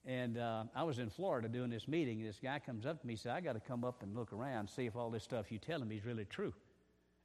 And 0.05 0.37
uh, 0.37 0.65
I 0.75 0.83
was 0.83 0.99
in 0.99 1.09
Florida 1.09 1.47
doing 1.47 1.69
this 1.69 1.87
meeting, 1.87 2.19
and 2.19 2.27
this 2.27 2.39
guy 2.41 2.59
comes 2.59 2.85
up 2.85 2.99
to 2.99 3.07
me 3.07 3.13
and 3.13 3.19
said, 3.19 3.31
I 3.31 3.39
got 3.39 3.53
to 3.53 3.61
come 3.61 3.85
up 3.85 4.03
and 4.03 4.13
look 4.13 4.33
around, 4.33 4.69
see 4.69 4.85
if 4.85 4.97
all 4.97 5.09
this 5.09 5.23
stuff 5.23 5.49
you're 5.49 5.59
telling 5.59 5.87
me 5.87 5.95
is 5.95 6.05
really 6.05 6.25
true. 6.25 6.53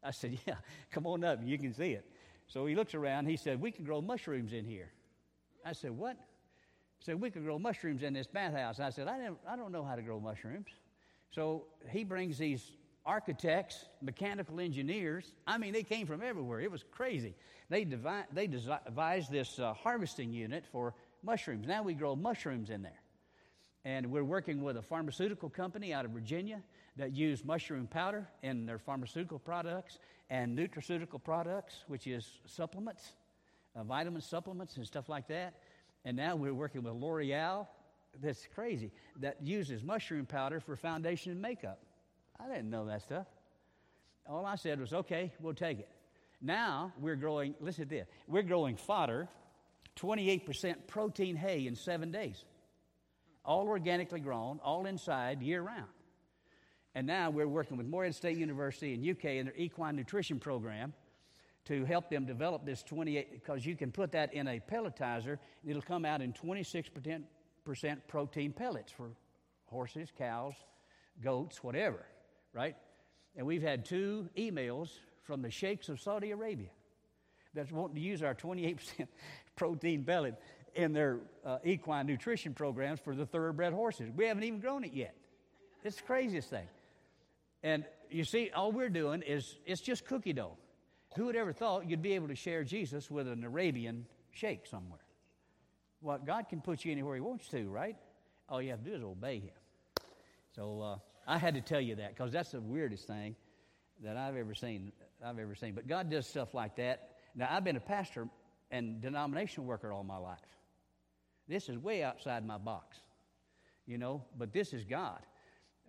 I 0.02 0.12
said, 0.12 0.38
Yeah, 0.46 0.54
come 0.92 1.06
on 1.06 1.24
up, 1.24 1.40
you 1.42 1.58
can 1.58 1.74
see 1.74 1.92
it. 1.92 2.08
So 2.48 2.64
he 2.64 2.74
looks 2.74 2.94
around, 2.94 3.26
he 3.26 3.36
said, 3.36 3.60
We 3.60 3.70
can 3.70 3.84
grow 3.84 4.00
mushrooms 4.00 4.52
in 4.52 4.64
here. 4.64 4.90
I 5.64 5.72
said, 5.72 5.90
What? 5.92 6.16
He 6.98 7.04
said, 7.04 7.20
We 7.20 7.30
can 7.30 7.44
grow 7.44 7.58
mushrooms 7.58 8.02
in 8.02 8.14
this 8.14 8.26
bathhouse. 8.26 8.80
I 8.80 8.90
said, 8.90 9.06
I, 9.06 9.18
never, 9.18 9.36
I 9.48 9.54
don't 9.56 9.70
know 9.70 9.84
how 9.84 9.94
to 9.94 10.02
grow 10.02 10.18
mushrooms. 10.18 10.68
So 11.30 11.64
he 11.90 12.04
brings 12.04 12.38
these 12.38 12.72
architects, 13.04 13.86
mechanical 14.00 14.60
engineers. 14.60 15.32
I 15.46 15.58
mean, 15.58 15.72
they 15.72 15.82
came 15.82 16.06
from 16.06 16.22
everywhere. 16.22 16.60
It 16.60 16.70
was 16.70 16.84
crazy. 16.90 17.34
They, 17.68 17.84
devi- 17.84 18.26
they 18.32 18.46
devised 18.46 19.30
this 19.30 19.58
uh, 19.58 19.74
harvesting 19.74 20.32
unit 20.32 20.64
for 20.72 20.94
mushrooms. 21.22 21.66
Now 21.66 21.82
we 21.82 21.94
grow 21.94 22.16
mushrooms 22.16 22.70
in 22.70 22.82
there. 22.82 23.00
And 23.84 24.10
we're 24.10 24.24
working 24.24 24.62
with 24.62 24.76
a 24.76 24.82
pharmaceutical 24.82 25.48
company 25.48 25.92
out 25.92 26.04
of 26.04 26.10
Virginia 26.10 26.62
that 26.98 27.14
use 27.14 27.44
mushroom 27.44 27.86
powder 27.86 28.28
in 28.42 28.66
their 28.66 28.78
pharmaceutical 28.78 29.38
products 29.38 29.98
and 30.30 30.58
nutraceutical 30.58 31.22
products, 31.22 31.84
which 31.86 32.06
is 32.06 32.40
supplements, 32.46 33.12
uh, 33.74 33.84
vitamin 33.84 34.20
supplements, 34.20 34.76
and 34.76 34.86
stuff 34.86 35.08
like 35.08 35.28
that. 35.28 35.54
And 36.04 36.16
now 36.16 36.36
we're 36.36 36.54
working 36.54 36.82
with 36.82 36.94
L'Oreal, 36.94 37.66
that's 38.20 38.46
crazy, 38.54 38.90
that 39.20 39.36
uses 39.42 39.82
mushroom 39.82 40.26
powder 40.26 40.60
for 40.60 40.76
foundation 40.76 41.32
and 41.32 41.40
makeup. 41.40 41.80
I 42.38 42.48
didn't 42.48 42.70
know 42.70 42.86
that 42.86 43.02
stuff. 43.02 43.26
All 44.28 44.44
I 44.44 44.56
said 44.56 44.80
was, 44.80 44.92
okay, 44.92 45.32
we'll 45.40 45.54
take 45.54 45.78
it. 45.78 45.88
Now 46.40 46.92
we're 46.98 47.16
growing, 47.16 47.54
listen 47.60 47.84
to 47.84 47.90
this, 47.90 48.06
we're 48.26 48.42
growing 48.42 48.76
fodder, 48.76 49.28
28% 49.96 50.86
protein 50.86 51.36
hay 51.36 51.66
in 51.66 51.74
seven 51.74 52.10
days. 52.10 52.44
All 53.44 53.66
organically 53.68 54.20
grown, 54.20 54.60
all 54.62 54.86
inside, 54.86 55.42
year 55.42 55.62
round. 55.62 55.88
And 56.94 57.06
now 57.06 57.30
we're 57.30 57.48
working 57.48 57.76
with 57.76 57.86
Morehead 57.86 58.14
State 58.14 58.38
University 58.38 58.94
in 58.94 59.08
UK 59.08 59.24
in 59.36 59.46
their 59.46 59.56
equine 59.56 59.96
nutrition 59.96 60.40
program 60.40 60.92
to 61.66 61.84
help 61.84 62.08
them 62.08 62.24
develop 62.24 62.64
this 62.64 62.82
28, 62.82 63.32
because 63.32 63.66
you 63.66 63.76
can 63.76 63.92
put 63.92 64.10
that 64.12 64.32
in 64.32 64.48
a 64.48 64.58
pelletizer, 64.58 65.38
and 65.62 65.70
it'll 65.70 65.82
come 65.82 66.04
out 66.04 66.22
in 66.22 66.32
26% 66.32 67.24
protein 68.08 68.52
pellets 68.52 68.90
for 68.90 69.10
horses, 69.66 70.10
cows, 70.16 70.54
goats, 71.22 71.62
whatever, 71.62 72.06
right? 72.54 72.74
And 73.36 73.46
we've 73.46 73.62
had 73.62 73.84
two 73.84 74.30
emails 74.36 74.88
from 75.22 75.42
the 75.42 75.50
sheikhs 75.50 75.90
of 75.90 76.00
Saudi 76.00 76.30
Arabia 76.30 76.70
that's 77.54 77.70
wanting 77.70 77.96
to 77.96 78.00
use 78.00 78.22
our 78.22 78.34
28% 78.34 79.06
protein 79.56 80.04
pellet 80.04 80.34
in 80.74 80.92
their 80.92 81.18
uh, 81.44 81.58
equine 81.64 82.06
nutrition 82.06 82.54
programs 82.54 83.00
for 83.00 83.14
the 83.14 83.26
thoroughbred 83.26 83.72
horses. 83.72 84.10
We 84.16 84.26
haven't 84.26 84.44
even 84.44 84.60
grown 84.60 84.84
it 84.84 84.94
yet. 84.94 85.14
It's 85.84 85.96
the 85.96 86.02
craziest 86.02 86.50
thing. 86.50 86.66
And 87.62 87.84
you 88.10 88.24
see, 88.24 88.50
all 88.54 88.72
we're 88.72 88.88
doing 88.88 89.22
is 89.22 89.56
it's 89.66 89.80
just 89.80 90.04
cookie 90.06 90.32
dough. 90.32 90.56
Who 91.16 91.26
would 91.26 91.36
ever 91.36 91.52
thought 91.52 91.88
you'd 91.88 92.02
be 92.02 92.14
able 92.14 92.28
to 92.28 92.34
share 92.34 92.64
Jesus 92.64 93.10
with 93.10 93.26
an 93.28 93.42
Arabian 93.44 94.06
sheikh 94.30 94.66
somewhere? 94.66 95.00
Well, 96.00 96.18
God 96.24 96.48
can 96.48 96.60
put 96.60 96.84
you 96.84 96.92
anywhere 96.92 97.14
He 97.14 97.20
wants 97.20 97.48
to, 97.48 97.68
right? 97.68 97.96
All 98.48 98.62
you 98.62 98.70
have 98.70 98.84
to 98.84 98.90
do 98.90 98.96
is 98.96 99.02
obey 99.02 99.40
Him. 99.40 99.50
So 100.54 100.80
uh, 100.80 100.96
I 101.26 101.38
had 101.38 101.54
to 101.54 101.60
tell 101.60 101.80
you 101.80 101.96
that 101.96 102.14
because 102.14 102.32
that's 102.32 102.52
the 102.52 102.60
weirdest 102.60 103.06
thing 103.06 103.36
that 104.04 104.16
I've 104.16 104.36
ever 104.36 104.54
seen. 104.54 104.92
I've 105.24 105.38
ever 105.38 105.54
seen. 105.54 105.74
But 105.74 105.88
God 105.88 106.10
does 106.10 106.26
stuff 106.26 106.54
like 106.54 106.76
that. 106.76 107.10
Now 107.34 107.48
I've 107.50 107.64
been 107.64 107.76
a 107.76 107.80
pastor 107.80 108.28
and 108.70 109.00
denominational 109.00 109.66
worker 109.66 109.92
all 109.92 110.04
my 110.04 110.18
life. 110.18 110.38
This 111.48 111.68
is 111.68 111.78
way 111.78 112.02
outside 112.02 112.46
my 112.46 112.58
box, 112.58 112.98
you 113.86 113.98
know. 113.98 114.22
But 114.36 114.52
this 114.52 114.72
is 114.72 114.84
God. 114.84 115.20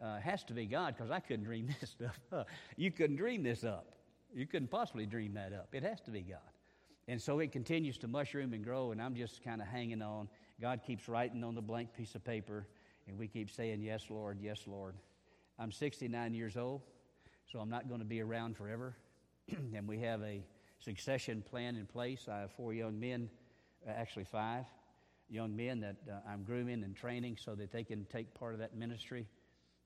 Uh, 0.01 0.17
has 0.19 0.43
to 0.45 0.53
be 0.53 0.65
God 0.65 0.95
because 0.95 1.11
I 1.11 1.19
couldn't 1.19 1.43
dream 1.43 1.67
this 1.81 1.89
stuff 1.89 2.19
up. 2.31 2.47
You 2.77 2.89
couldn't 2.91 3.17
dream 3.17 3.43
this 3.43 3.63
up. 3.63 3.93
You 4.33 4.45
couldn't 4.45 4.69
possibly 4.69 5.05
dream 5.05 5.33
that 5.33 5.51
up. 5.53 5.69
It 5.73 5.83
has 5.83 5.99
to 6.01 6.11
be 6.11 6.21
God. 6.21 6.39
And 7.07 7.21
so 7.21 7.39
it 7.39 7.51
continues 7.51 7.97
to 7.99 8.07
mushroom 8.07 8.53
and 8.53 8.63
grow, 8.63 8.91
and 8.91 9.01
I'm 9.01 9.15
just 9.15 9.43
kind 9.43 9.61
of 9.61 9.67
hanging 9.67 10.01
on. 10.01 10.29
God 10.61 10.81
keeps 10.85 11.09
writing 11.09 11.43
on 11.43 11.55
the 11.55 11.61
blank 11.61 11.93
piece 11.93 12.15
of 12.15 12.23
paper, 12.23 12.67
and 13.07 13.17
we 13.17 13.27
keep 13.27 13.49
saying, 13.49 13.81
Yes, 13.81 14.05
Lord, 14.09 14.37
yes, 14.39 14.61
Lord. 14.67 14.95
I'm 15.57 15.71
69 15.71 16.33
years 16.33 16.55
old, 16.55 16.81
so 17.51 17.59
I'm 17.59 17.69
not 17.69 17.89
going 17.89 17.99
to 17.99 18.05
be 18.05 18.21
around 18.21 18.55
forever. 18.55 18.95
and 19.75 19.87
we 19.87 19.99
have 19.99 20.21
a 20.21 20.43
succession 20.79 21.41
plan 21.41 21.75
in 21.75 21.85
place. 21.85 22.27
I 22.31 22.41
have 22.41 22.51
four 22.51 22.73
young 22.73 22.99
men, 22.99 23.29
uh, 23.85 23.91
actually 23.91 24.25
five 24.25 24.65
young 25.29 25.55
men 25.55 25.79
that 25.81 25.95
uh, 26.09 26.15
I'm 26.27 26.43
grooming 26.43 26.83
and 26.83 26.95
training 26.95 27.37
so 27.39 27.55
that 27.55 27.71
they 27.71 27.83
can 27.83 28.05
take 28.05 28.33
part 28.33 28.53
of 28.53 28.59
that 28.59 28.75
ministry, 28.75 29.27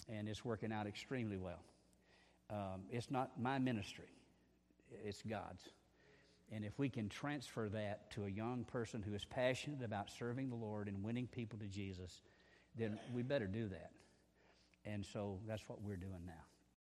and 0.10 0.28
it's 0.28 0.44
working 0.44 0.72
out 0.72 0.88
extremely 0.88 1.38
well. 1.38 1.64
Um, 2.50 2.84
it's 2.90 3.10
not 3.10 3.40
my 3.40 3.60
ministry, 3.60 4.10
it's 5.04 5.22
God's. 5.22 5.64
And 6.52 6.64
if 6.64 6.78
we 6.78 6.90
can 6.90 7.10
transfer 7.10 7.68
that 7.70 8.12
to 8.12 8.26
a 8.26 8.30
young 8.30 8.64
person 8.64 9.02
who 9.02 9.16
is 9.16 9.26
passionate 9.26 9.84
about 9.84 10.12
serving 10.12 10.50
the 10.50 10.56
Lord 10.56 10.88
and 10.88 11.04
winning 11.04 11.26
people 11.26 11.58
to 11.60 11.66
Jesus, 11.66 12.22
then 12.78 13.00
we 13.12 13.24
better 13.24 13.48
do 13.48 13.70
that. 13.70 13.92
And 14.86 15.04
so 15.06 15.40
that's 15.48 15.64
what 15.68 15.82
we're 15.82 15.96
doing 15.96 16.26
now. 16.26 16.53